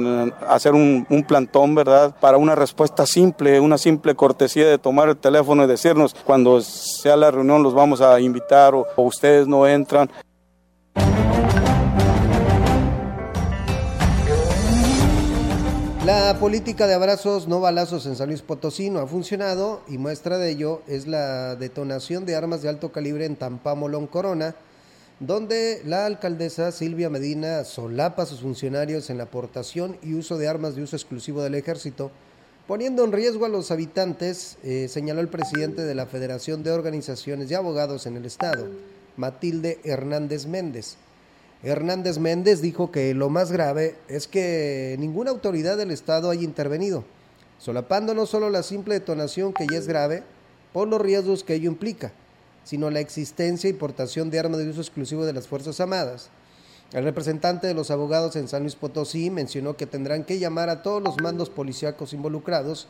hacer 0.48 0.74
un, 0.74 1.06
plantón, 1.26 1.74
¿verdad? 1.74 2.14
Para 2.20 2.36
una 2.36 2.54
respuesta 2.54 3.06
simple, 3.06 3.58
una 3.58 3.78
simple 3.78 4.14
cortesía 4.14 4.66
de 4.66 4.78
tomar 4.78 5.08
el 5.08 5.16
teléfono 5.16 5.64
y 5.64 5.66
decirnos 5.66 6.14
cuando 6.24 6.60
sea 6.60 7.16
la 7.16 7.30
reunión 7.30 7.62
los 7.62 7.74
vamos 7.74 8.00
a 8.00 8.20
invitar 8.20 8.74
o 8.74 8.86
ustedes 8.96 9.46
no 9.46 9.66
entran. 9.66 10.10
La 16.06 16.38
política 16.38 16.86
de 16.86 16.94
abrazos 16.94 17.48
no 17.48 17.58
balazos 17.58 18.06
en 18.06 18.14
San 18.14 18.28
Luis 18.28 18.40
Potosí 18.40 18.90
no 18.90 19.00
ha 19.00 19.08
funcionado 19.08 19.82
y 19.88 19.98
muestra 19.98 20.38
de 20.38 20.50
ello 20.52 20.80
es 20.86 21.08
la 21.08 21.56
detonación 21.56 22.24
de 22.24 22.36
armas 22.36 22.62
de 22.62 22.68
alto 22.68 22.92
calibre 22.92 23.24
en 23.24 23.34
Tampamolón 23.34 24.06
Corona, 24.06 24.54
donde 25.18 25.82
la 25.84 26.06
alcaldesa 26.06 26.70
Silvia 26.70 27.10
Medina 27.10 27.64
solapa 27.64 28.22
a 28.22 28.26
sus 28.26 28.42
funcionarios 28.42 29.10
en 29.10 29.18
la 29.18 29.24
aportación 29.24 29.96
y 30.00 30.14
uso 30.14 30.38
de 30.38 30.46
armas 30.46 30.76
de 30.76 30.84
uso 30.84 30.94
exclusivo 30.94 31.42
del 31.42 31.56
ejército, 31.56 32.12
poniendo 32.68 33.02
en 33.02 33.10
riesgo 33.10 33.44
a 33.44 33.48
los 33.48 33.72
habitantes, 33.72 34.58
eh, 34.62 34.86
señaló 34.88 35.20
el 35.20 35.28
presidente 35.28 35.82
de 35.82 35.96
la 35.96 36.06
Federación 36.06 36.62
de 36.62 36.70
Organizaciones 36.70 37.48
de 37.48 37.56
Abogados 37.56 38.06
en 38.06 38.16
el 38.16 38.26
Estado, 38.26 38.68
Matilde 39.16 39.80
Hernández 39.82 40.46
Méndez. 40.46 40.98
Hernández 41.62 42.18
Méndez 42.18 42.60
dijo 42.60 42.90
que 42.90 43.14
lo 43.14 43.30
más 43.30 43.50
grave 43.50 43.96
es 44.08 44.28
que 44.28 44.96
ninguna 44.98 45.30
autoridad 45.30 45.76
del 45.78 45.90
Estado 45.90 46.30
haya 46.30 46.42
intervenido, 46.42 47.04
solapando 47.58 48.14
no 48.14 48.26
solo 48.26 48.50
la 48.50 48.62
simple 48.62 48.94
detonación 48.94 49.52
que 49.52 49.66
ya 49.70 49.78
es 49.78 49.86
grave 49.86 50.22
por 50.72 50.86
los 50.86 51.00
riesgos 51.00 51.44
que 51.44 51.54
ello 51.54 51.70
implica, 51.70 52.12
sino 52.64 52.90
la 52.90 53.00
existencia 53.00 53.70
y 53.70 53.72
portación 53.72 54.28
de 54.28 54.38
armas 54.38 54.58
de 54.58 54.68
uso 54.68 54.82
exclusivo 54.82 55.24
de 55.24 55.32
las 55.32 55.48
Fuerzas 55.48 55.80
Armadas. 55.80 56.28
El 56.92 57.04
representante 57.04 57.66
de 57.66 57.74
los 57.74 57.90
abogados 57.90 58.36
en 58.36 58.48
San 58.48 58.62
Luis 58.62 58.76
Potosí 58.76 59.30
mencionó 59.30 59.76
que 59.76 59.86
tendrán 59.86 60.24
que 60.24 60.38
llamar 60.38 60.68
a 60.68 60.82
todos 60.82 61.02
los 61.02 61.16
mandos 61.22 61.48
policíacos 61.48 62.12
involucrados, 62.12 62.86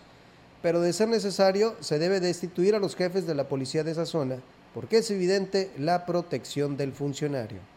pero 0.61 0.81
de 0.81 0.93
ser 0.93 1.09
necesario 1.09 1.77
se 1.81 2.01
debe 2.01 2.19
destituir 2.19 2.75
a 2.75 2.81
los 2.81 2.97
jefes 2.97 3.27
de 3.27 3.35
la 3.35 3.49
policía 3.49 3.85
de 3.85 3.93
esa 3.93 4.07
zona, 4.07 4.39
porque 4.75 4.99
es 4.99 5.11
evidente 5.11 5.71
la 5.79 6.05
protección 6.05 6.77
del 6.77 6.93
funcionario. 6.93 7.76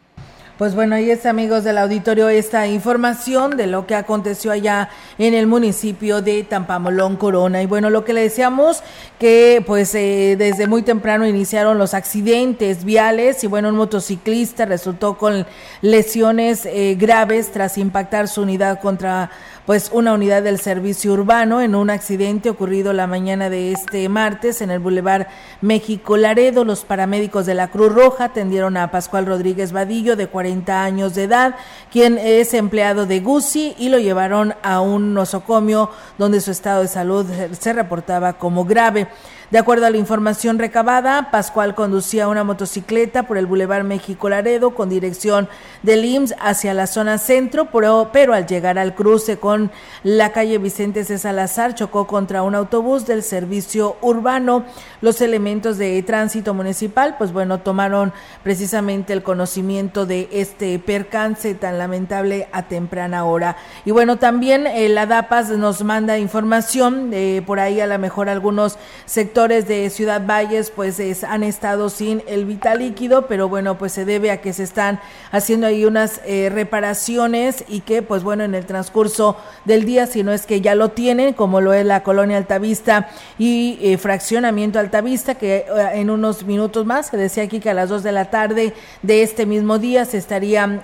Pues 0.60 0.76
bueno, 0.76 0.95
ahí 0.95 1.10
está, 1.10 1.30
amigos 1.30 1.64
del 1.64 1.78
auditorio, 1.78 2.28
esta 2.28 2.68
información 2.68 3.55
de 3.55 3.66
lo 3.66 3.88
que 3.88 3.95
aconteció 3.95 4.51
allá 4.51 4.89
en 5.18 5.34
el 5.34 5.47
municipio 5.47 6.22
de 6.22 6.43
Tampamolón, 6.43 7.16
Corona. 7.16 7.64
Y 7.64 7.66
bueno, 7.66 7.89
lo 7.89 8.03
que 8.03 8.12
le 8.12 8.24
decíamos, 8.24 8.84
que 9.20 9.64
pues 9.66 9.95
eh, 9.95 10.36
desde 10.38 10.68
muy 10.68 10.82
temprano 10.82 11.26
iniciaron 11.26 11.78
los 11.78 11.93
accidentes 11.93 12.84
viales 12.84 13.41
y 13.45 13.47
bueno, 13.47 13.70
un 13.70 13.78
motociclista 13.78 14.66
resultó 14.66 15.18
con 15.18 15.47
lesiones 15.82 16.66
eh, 16.66 16.97
graves 16.99 17.53
tras 17.53 17.78
impactar 17.78 18.28
su 18.28 18.41
unidad 18.41 18.82
contra 18.82 19.32
pues 19.70 19.92
una 19.94 20.14
unidad 20.14 20.42
del 20.42 20.60
servicio 20.60 21.14
urbano 21.14 21.62
en 21.62 21.76
un 21.76 21.92
accidente 21.92 22.50
ocurrido 22.50 22.92
la 22.92 23.06
mañana 23.06 23.52
de 23.52 23.72
este 23.72 24.10
martes 24.10 24.64
en 24.64 24.72
el 24.72 24.80
Boulevard 24.80 25.28
México 25.62 26.18
Laredo. 26.18 26.66
Los 26.66 26.86
paramédicos 26.86 27.46
de 27.46 27.54
la 27.54 27.68
Cruz 27.68 27.94
Roja 27.94 28.24
atendieron 28.24 28.78
a 28.78 28.90
Pascual 28.90 29.28
Rodríguez 29.28 29.72
Vadillo, 29.72 30.16
de 30.16 30.26
40 30.26 30.84
años 30.84 31.14
de 31.14 31.26
edad, 31.26 31.56
quien 31.92 32.18
es 32.18 32.56
empleado 32.56 33.06
de 33.06 33.20
Guzzi, 33.20 33.76
y 33.78 33.90
lo 33.90 34.00
llevaron 34.00 34.56
a 34.64 34.82
un 34.82 35.14
nosocomio 35.14 35.92
donde 36.18 36.42
su 36.42 36.50
estado 36.50 36.82
de 36.82 36.88
salud 36.88 37.28
se 37.52 37.72
reportaba 37.72 38.40
como 38.40 38.66
grave. 38.66 39.08
De 39.52 39.58
acuerdo 39.58 39.88
a 39.88 39.89
la 39.89 39.97
información 39.97 40.60
recabada, 40.60 41.32
Pascual 41.32 41.74
conducía 41.74 42.28
una 42.28 42.43
motocicleta 42.43 43.24
por 43.24 43.36
el 43.36 43.47
Boulevard 43.47 43.84
México 43.84 44.30
Laredo 44.30 44.76
con 44.76 44.89
dirección 44.89 45.50
del 45.82 46.06
IMSS 46.06 46.36
hacia 46.39 46.76
la 46.76 46.86
zona 46.86 47.18
centro, 47.18 47.66
pero, 47.72 48.12
pero 48.14 48.36
al 48.36 48.45
llegar 48.45 48.78
al 48.78 48.93
cruce 48.93 49.38
con 49.38 49.72
la 50.04 50.32
calle 50.34 50.60
Vicente 50.60 51.04
C. 51.04 51.18
Salazar 51.18 51.74
chocó 51.74 52.06
contra 52.06 52.43
un 52.43 52.54
autobús 52.54 53.08
del 53.08 53.24
servicio 53.24 53.97
urbano. 54.02 54.66
Los 55.02 55.20
elementos 55.20 55.80
de 55.80 56.04
tránsito 56.04 56.54
municipal, 56.54 57.16
pues 57.18 57.34
bueno, 57.34 57.62
tomaron 57.62 58.14
precisamente 58.43 59.14
el 59.14 59.24
conocimiento 59.24 60.06
de 60.06 60.30
este 60.32 60.78
percance 60.78 61.56
tan 61.56 61.80
lamentable 61.80 62.50
a 62.52 62.68
temprana 62.68 63.26
hora. 63.26 63.58
Y 63.84 63.89
bueno, 63.89 64.18
también 64.18 64.68
eh, 64.68 64.89
la 64.89 65.08
DAPAS 65.08 65.50
nos 65.58 65.84
manda 65.84 66.20
información, 66.20 67.10
de 67.10 67.43
por 67.47 67.60
ahí 67.60 67.82
a 67.82 67.88
lo 67.88 67.97
mejor 67.97 68.30
algunos 68.30 68.78
sectores 69.08 69.39
de 69.48 69.90
Ciudad 69.90 70.26
Valles 70.26 70.70
pues 70.70 71.00
han 71.24 71.44
estado 71.44 71.90
sin 71.90 72.22
el 72.28 72.44
vital 72.44 72.80
líquido, 72.80 73.28
pero 73.28 73.48
bueno, 73.48 73.78
pues 73.78 73.94
se 73.94 74.04
debe 74.04 74.32
a 74.32 74.42
que 74.42 74.52
se 74.52 74.64
están 74.64 75.00
haciendo 75.32 75.66
ahí 75.66 75.86
unas 75.86 76.20
eh, 76.26 76.50
reparaciones 76.52 77.64
y 77.70 77.80
que 77.80 78.02
pues 78.02 78.22
bueno, 78.22 78.44
en 78.44 78.54
el 78.54 78.66
transcurso 78.66 79.38
del 79.64 79.86
día, 79.86 80.08
si 80.08 80.24
no 80.24 80.34
es 80.34 80.46
que 80.46 80.60
ya 80.60 80.76
lo 80.76 80.90
tienen, 80.90 81.34
como 81.34 81.62
lo 81.62 81.72
es 81.72 81.86
la 81.86 82.04
colonia 82.04 82.36
Altavista 82.36 83.08
y 83.38 83.80
eh, 83.82 83.98
fraccionamiento 83.98 84.78
Altavista, 84.78 85.36
que 85.36 85.60
eh, 85.60 85.66
en 85.94 86.10
unos 86.10 86.44
minutos 86.44 86.86
más, 86.86 87.08
se 87.08 87.16
decía 87.16 87.44
aquí 87.44 87.62
que 87.62 87.70
a 87.70 87.74
las 87.74 87.88
2 87.88 88.04
de 88.04 88.12
la 88.12 88.26
tarde 88.26 88.74
de 89.04 89.24
este 89.24 89.46
mismo 89.46 89.80
día 89.80 90.04
se 90.04 90.18
estaría 90.18 90.84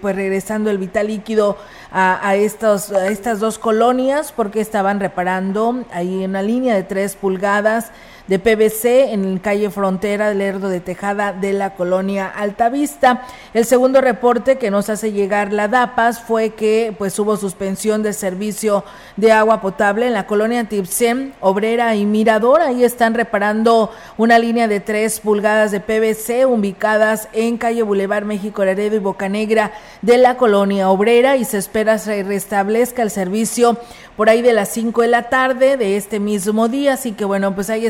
pues 0.00 0.14
regresando 0.14 0.70
el 0.70 0.78
vital 0.78 1.08
líquido 1.08 1.56
a, 1.90 2.34
estos, 2.34 2.90
a 2.90 3.08
estas 3.08 3.40
dos 3.40 3.58
colonias 3.58 4.32
porque 4.32 4.60
estaban 4.60 5.00
reparando 5.00 5.84
ahí 5.92 6.24
una 6.24 6.42
línea 6.42 6.74
de 6.74 6.82
tres 6.82 7.16
pulgadas 7.16 7.92
de 8.28 8.38
PVC 8.38 9.12
en 9.12 9.38
calle 9.38 9.70
Frontera 9.70 10.28
del 10.28 10.38
Lerdo 10.38 10.68
de 10.68 10.80
Tejada 10.80 11.32
de 11.32 11.52
la 11.52 11.74
colonia 11.74 12.26
Altavista. 12.26 13.22
El 13.54 13.64
segundo 13.64 14.00
reporte 14.00 14.56
que 14.56 14.70
nos 14.70 14.90
hace 14.90 15.12
llegar 15.12 15.52
la 15.52 15.68
DAPAS 15.68 16.22
fue 16.22 16.50
que 16.50 16.94
pues 16.96 17.18
hubo 17.18 17.36
suspensión 17.36 18.02
del 18.02 18.14
servicio 18.14 18.84
de 19.16 19.32
agua 19.32 19.60
potable 19.60 20.06
en 20.06 20.12
la 20.12 20.26
colonia 20.26 20.64
Tipsem, 20.64 21.32
Obrera 21.40 21.94
y 21.94 22.04
Mirador. 22.04 22.62
Ahí 22.62 22.84
están 22.84 23.14
reparando 23.14 23.90
una 24.16 24.38
línea 24.38 24.68
de 24.68 24.80
tres 24.80 25.20
pulgadas 25.20 25.70
de 25.70 25.80
PVC 25.80 26.46
ubicadas 26.46 27.28
en 27.32 27.56
calle 27.58 27.82
Boulevard 27.82 28.24
México 28.24 28.64
Laredo 28.64 28.96
y 28.96 29.00
Bocanegra 29.00 29.72
de 30.02 30.18
la 30.18 30.36
colonia 30.36 30.90
Obrera 30.90 31.36
y 31.36 31.44
se 31.44 31.58
espera 31.58 31.98
se 31.98 32.22
restablezca 32.22 33.02
el 33.02 33.10
servicio 33.10 33.78
por 34.16 34.30
ahí 34.30 34.42
de 34.42 34.52
las 34.52 34.70
5 34.70 35.02
de 35.02 35.08
la 35.08 35.28
tarde 35.28 35.76
de 35.76 35.96
este 35.96 36.20
mismo 36.20 36.68
día. 36.68 36.94
Así 36.94 37.12
que 37.12 37.24
bueno, 37.24 37.54
pues 37.54 37.70
ahí 37.70 37.86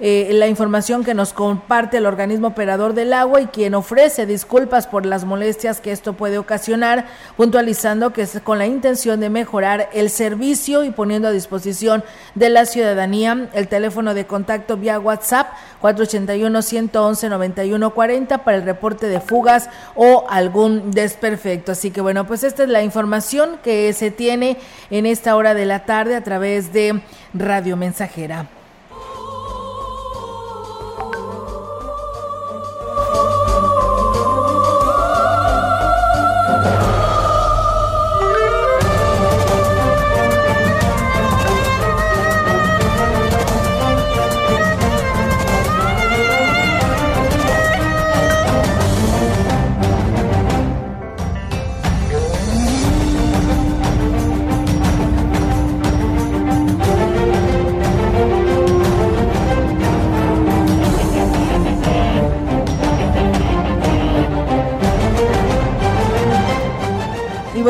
eh, 0.00 0.30
la 0.32 0.48
información 0.48 1.04
que 1.04 1.14
nos 1.14 1.32
comparte 1.32 1.98
el 1.98 2.06
organismo 2.06 2.48
operador 2.48 2.92
del 2.92 3.12
agua 3.12 3.40
y 3.40 3.46
quien 3.46 3.74
ofrece 3.74 4.26
disculpas 4.26 4.86
por 4.86 5.06
las 5.06 5.24
molestias 5.24 5.80
que 5.80 5.92
esto 5.92 6.12
puede 6.12 6.38
ocasionar, 6.38 7.06
puntualizando 7.36 8.12
que 8.12 8.22
es 8.22 8.40
con 8.42 8.58
la 8.58 8.66
intención 8.66 9.20
de 9.20 9.30
mejorar 9.30 9.88
el 9.92 10.10
servicio 10.10 10.84
y 10.84 10.90
poniendo 10.90 11.28
a 11.28 11.32
disposición 11.32 12.02
de 12.34 12.50
la 12.50 12.66
ciudadanía 12.66 13.48
el 13.52 13.68
teléfono 13.68 14.14
de 14.14 14.26
contacto 14.26 14.76
vía 14.76 14.98
WhatsApp 14.98 15.46
481-111-9140 15.82 18.42
para 18.42 18.56
el 18.56 18.64
reporte 18.64 19.06
de 19.08 19.20
fugas 19.20 19.68
o 19.94 20.26
algún 20.28 20.90
desperfecto. 20.90 21.72
Así 21.72 21.90
que 21.90 22.00
bueno, 22.00 22.26
pues 22.26 22.44
esta 22.44 22.62
es 22.64 22.68
la 22.68 22.82
información 22.82 23.58
que 23.62 23.92
se 23.92 24.10
tiene 24.10 24.58
en 24.90 25.06
esta 25.06 25.36
hora 25.36 25.54
de 25.54 25.66
la 25.66 25.84
tarde 25.84 26.16
a 26.16 26.24
través 26.24 26.72
de 26.72 27.00
Radio 27.34 27.76
Mensajera. 27.76 28.55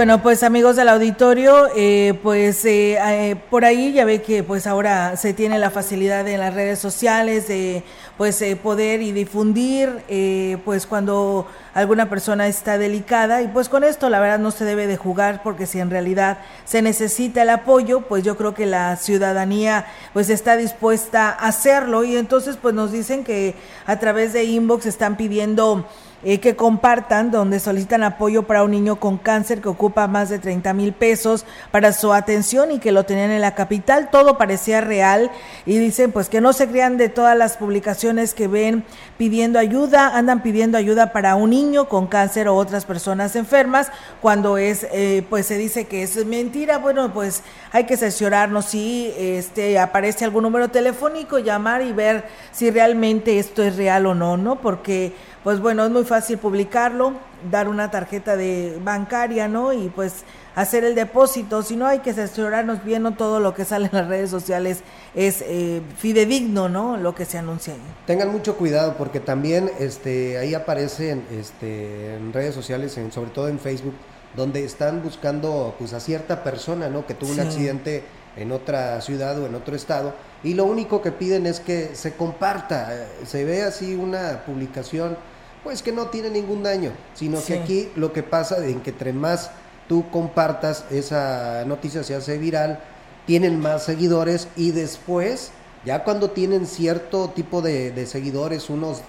Bueno, 0.06 0.22
pues 0.22 0.44
amigos 0.44 0.76
del 0.76 0.88
auditorio, 0.88 1.66
eh, 1.74 2.16
pues 2.22 2.64
eh, 2.64 2.96
eh, 2.96 3.34
por 3.50 3.64
ahí 3.64 3.92
ya 3.92 4.04
ve 4.04 4.22
que 4.22 4.44
pues 4.44 4.68
ahora 4.68 5.16
se 5.16 5.34
tiene 5.34 5.58
la 5.58 5.70
facilidad 5.70 6.28
en 6.28 6.38
las 6.38 6.54
redes 6.54 6.78
sociales 6.78 7.48
de 7.48 7.82
pues 8.16 8.40
poder 8.62 9.02
y 9.02 9.10
difundir 9.10 9.90
pues 10.64 10.86
cuando 10.86 11.48
alguna 11.74 12.08
persona 12.08 12.46
está 12.46 12.78
delicada. 12.78 13.42
Y 13.42 13.48
pues 13.48 13.68
con 13.68 13.82
esto 13.82 14.08
la 14.08 14.20
verdad 14.20 14.38
no 14.38 14.52
se 14.52 14.64
debe 14.64 14.86
de 14.86 14.96
jugar 14.96 15.42
porque 15.42 15.66
si 15.66 15.80
en 15.80 15.90
realidad 15.90 16.38
se 16.64 16.82
necesita 16.82 17.42
el 17.42 17.50
apoyo 17.50 18.02
pues 18.02 18.22
yo 18.22 18.36
creo 18.36 18.54
que 18.54 18.66
la 18.66 18.94
ciudadanía 18.94 19.86
pues 20.12 20.30
está 20.30 20.56
dispuesta 20.56 21.30
a 21.30 21.48
hacerlo. 21.48 22.04
Y 22.04 22.16
entonces 22.16 22.56
pues 22.62 22.76
nos 22.76 22.92
dicen 22.92 23.24
que 23.24 23.56
a 23.86 23.98
través 23.98 24.32
de 24.32 24.44
inbox 24.44 24.86
están 24.86 25.16
pidiendo 25.16 25.84
eh, 26.28 26.40
que 26.40 26.56
compartan, 26.56 27.30
donde 27.30 27.60
solicitan 27.60 28.02
apoyo 28.02 28.42
para 28.42 28.64
un 28.64 28.72
niño 28.72 28.96
con 28.96 29.16
cáncer 29.16 29.60
que 29.60 29.68
ocupa 29.68 30.08
más 30.08 30.28
de 30.28 30.40
30 30.40 30.72
mil 30.72 30.92
pesos 30.92 31.46
para 31.70 31.92
su 31.92 32.12
atención 32.12 32.72
y 32.72 32.80
que 32.80 32.90
lo 32.90 33.04
tenían 33.04 33.30
en 33.30 33.40
la 33.40 33.54
capital. 33.54 34.10
Todo 34.10 34.36
parecía 34.36 34.80
real 34.80 35.30
y 35.66 35.78
dicen 35.78 36.10
pues 36.10 36.28
que 36.28 36.40
no 36.40 36.52
se 36.52 36.66
crean 36.66 36.96
de 36.96 37.10
todas 37.10 37.38
las 37.38 37.56
publicaciones 37.56 38.34
que 38.34 38.48
ven 38.48 38.82
pidiendo 39.18 39.60
ayuda, 39.60 40.16
andan 40.16 40.42
pidiendo 40.42 40.76
ayuda 40.76 41.12
para 41.12 41.36
un 41.36 41.50
niño 41.50 41.88
con 41.88 42.08
cáncer 42.08 42.48
o 42.48 42.56
otras 42.56 42.86
personas 42.86 43.36
enfermas, 43.36 43.92
cuando 44.20 44.58
es, 44.58 44.84
eh, 44.90 45.24
pues 45.30 45.46
se 45.46 45.56
dice 45.56 45.84
que 45.84 46.02
es 46.02 46.26
mentira. 46.26 46.78
Bueno, 46.78 47.12
pues 47.12 47.44
hay 47.70 47.84
que 47.84 47.96
cerciorarnos 47.96 48.64
si 48.64 49.14
este, 49.16 49.78
aparece 49.78 50.24
algún 50.24 50.42
número 50.42 50.70
telefónico, 50.70 51.38
llamar 51.38 51.82
y 51.82 51.92
ver 51.92 52.24
si 52.50 52.68
realmente 52.72 53.38
esto 53.38 53.62
es 53.62 53.76
real 53.76 54.06
o 54.06 54.14
no, 54.16 54.36
¿no? 54.36 54.56
Porque 54.56 55.14
pues 55.46 55.60
bueno, 55.60 55.84
es 55.84 55.92
muy 55.92 56.02
fácil 56.02 56.38
publicarlo, 56.38 57.12
dar 57.52 57.68
una 57.68 57.88
tarjeta 57.88 58.34
de 58.34 58.80
bancaria, 58.82 59.46
¿no? 59.46 59.72
Y 59.72 59.90
pues 59.90 60.24
hacer 60.56 60.82
el 60.82 60.96
depósito, 60.96 61.62
si 61.62 61.76
no 61.76 61.86
hay 61.86 62.00
que 62.00 62.10
asesorarnos 62.10 62.82
bien, 62.82 63.04
no 63.04 63.14
todo 63.14 63.38
lo 63.38 63.54
que 63.54 63.64
sale 63.64 63.86
en 63.86 63.92
las 63.92 64.08
redes 64.08 64.28
sociales 64.28 64.80
es 65.14 65.44
eh, 65.46 65.82
fidedigno, 65.98 66.68
¿no? 66.68 66.96
Lo 66.96 67.14
que 67.14 67.26
se 67.26 67.38
anuncia 67.38 67.74
ahí. 67.74 67.80
Tengan 68.08 68.32
mucho 68.32 68.56
cuidado 68.56 68.96
porque 68.98 69.20
también 69.20 69.70
este, 69.78 70.36
ahí 70.36 70.52
aparecen 70.52 71.24
este, 71.30 72.16
en 72.16 72.32
redes 72.32 72.52
sociales, 72.52 72.98
en, 72.98 73.12
sobre 73.12 73.30
todo 73.30 73.46
en 73.46 73.60
Facebook, 73.60 73.94
donde 74.34 74.64
están 74.64 75.00
buscando 75.00 75.76
pues 75.78 75.92
a 75.92 76.00
cierta 76.00 76.42
persona, 76.42 76.88
¿no? 76.88 77.06
Que 77.06 77.14
tuvo 77.14 77.30
un 77.30 77.38
accidente 77.38 78.02
en 78.36 78.50
otra 78.50 79.00
ciudad 79.00 79.40
o 79.40 79.46
en 79.46 79.54
otro 79.54 79.76
estado 79.76 80.12
y 80.42 80.54
lo 80.54 80.64
único 80.64 81.02
que 81.02 81.12
piden 81.12 81.46
es 81.46 81.60
que 81.60 81.94
se 81.94 82.14
comparta, 82.14 82.94
eh, 82.94 83.06
se 83.24 83.44
ve 83.44 83.62
así 83.62 83.94
una 83.94 84.44
publicación 84.44 85.16
pues 85.66 85.82
que 85.82 85.90
no 85.90 86.06
tiene 86.10 86.30
ningún 86.30 86.62
daño, 86.62 86.92
sino 87.14 87.42
que 87.42 87.58
aquí 87.58 87.88
lo 87.96 88.12
que 88.12 88.22
pasa 88.22 88.64
es 88.64 88.76
que 88.82 88.90
entre 88.90 89.12
más 89.12 89.50
tú 89.88 90.08
compartas 90.12 90.84
esa 90.92 91.64
noticia 91.66 92.04
se 92.04 92.14
hace 92.14 92.38
viral, 92.38 92.78
tienen 93.26 93.58
más 93.58 93.82
seguidores 93.82 94.46
y 94.54 94.70
después, 94.70 95.50
ya 95.84 96.04
cuando 96.04 96.30
tienen 96.30 96.68
cierto 96.68 97.30
tipo 97.30 97.62
de, 97.62 98.06
seguidores, 98.06 98.70
unos 98.70 99.00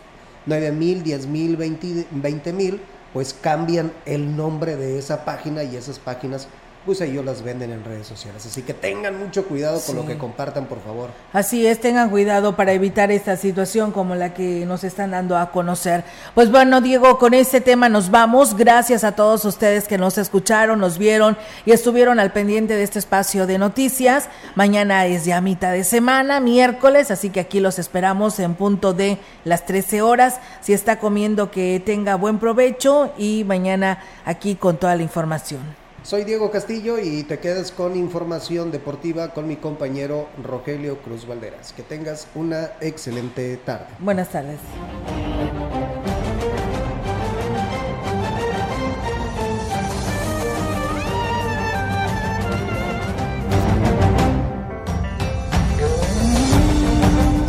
9 0.47 0.71
mil, 0.71 1.03
10 1.03 1.27
mil, 1.27 1.57
20 1.57 2.53
mil, 2.53 2.81
pues 3.13 3.35
cambian 3.39 3.93
el 4.07 4.35
nombre 4.35 4.77
de 4.77 4.97
esa 4.97 5.25
página 5.25 5.63
y 5.63 5.75
esas 5.75 5.99
páginas 5.99 6.47
pues 6.87 7.01
ellos 7.01 7.25
las 7.25 7.43
venden 7.43 7.71
en 7.71 7.83
redes 7.83 8.07
sociales. 8.07 8.45
Así 8.45 8.61
que 8.61 8.73
tengan 8.73 9.19
mucho 9.19 9.45
cuidado 9.45 9.81
con 9.85 9.97
lo 9.97 10.05
que 10.05 10.17
compartan, 10.17 10.67
por 10.67 10.81
favor. 10.81 11.09
Así 11.33 11.67
es, 11.67 11.81
tengan 11.81 12.09
cuidado 12.09 12.55
para 12.55 12.71
evitar 12.71 13.11
esta 13.11 13.35
situación 13.35 13.91
como 13.91 14.15
la 14.15 14.33
que 14.33 14.65
nos 14.65 14.85
están 14.85 15.11
dando 15.11 15.37
a 15.37 15.51
conocer. 15.51 16.05
Pues 16.33 16.49
bueno, 16.49 16.79
Diego, 16.79 17.19
con 17.19 17.33
este 17.33 17.59
tema 17.59 17.89
nos 17.89 18.09
vamos. 18.09 18.55
Gracias 18.55 19.03
a 19.03 19.11
todos 19.11 19.43
ustedes 19.43 19.85
que 19.85 19.97
nos 19.97 20.17
escucharon, 20.17 20.79
nos 20.79 20.97
vieron 20.97 21.37
y 21.65 21.73
estuvieron 21.73 22.21
al 22.21 22.31
pendiente 22.31 22.75
de 22.75 22.83
este 22.83 22.99
espacio 22.99 23.45
de 23.45 23.57
noticias. 23.57 24.29
Mañana 24.55 25.05
es 25.07 25.25
ya 25.25 25.41
mitad 25.41 25.73
de 25.73 25.83
semana, 25.83 26.39
miércoles, 26.39 27.11
así 27.11 27.29
que 27.29 27.41
aquí 27.41 27.59
los 27.59 27.79
esperamos 27.79 28.39
en 28.39 28.55
punto 28.55 28.93
de 28.93 29.17
las 29.43 29.65
13 29.65 30.01
horas. 30.01 30.39
Si 30.61 30.71
está 30.71 30.99
comiendo, 30.99 31.51
que 31.51 31.81
tenga 31.85 32.15
buen 32.15 32.39
provecho 32.39 33.11
y 33.17 33.43
mañana 33.43 33.99
aquí 34.23 34.55
con 34.55 34.77
toda 34.77 34.95
la 34.95 35.03
información. 35.03 35.86
Soy 36.07 36.23
Diego 36.23 36.49
Castillo 36.51 36.97
y 36.99 37.23
te 37.23 37.37
quedas 37.39 37.73
con 37.73 37.97
información 37.97 38.71
deportiva 38.71 39.33
con 39.33 39.45
mi 39.45 39.57
compañero 39.57 40.29
Rogelio 40.41 40.99
Cruz 41.01 41.27
Valderas. 41.27 41.73
Que 41.73 41.83
tengas 41.83 42.29
una 42.33 42.71
excelente 42.79 43.57
tarde. 43.57 43.87
Buenas 43.99 44.29
tardes. 44.29 44.57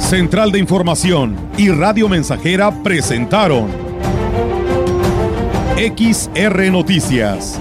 Central 0.00 0.50
de 0.50 0.58
Información 0.58 1.36
y 1.56 1.68
Radio 1.68 2.08
Mensajera 2.08 2.72
presentaron 2.82 3.68
XR 5.76 6.72
Noticias 6.72 7.60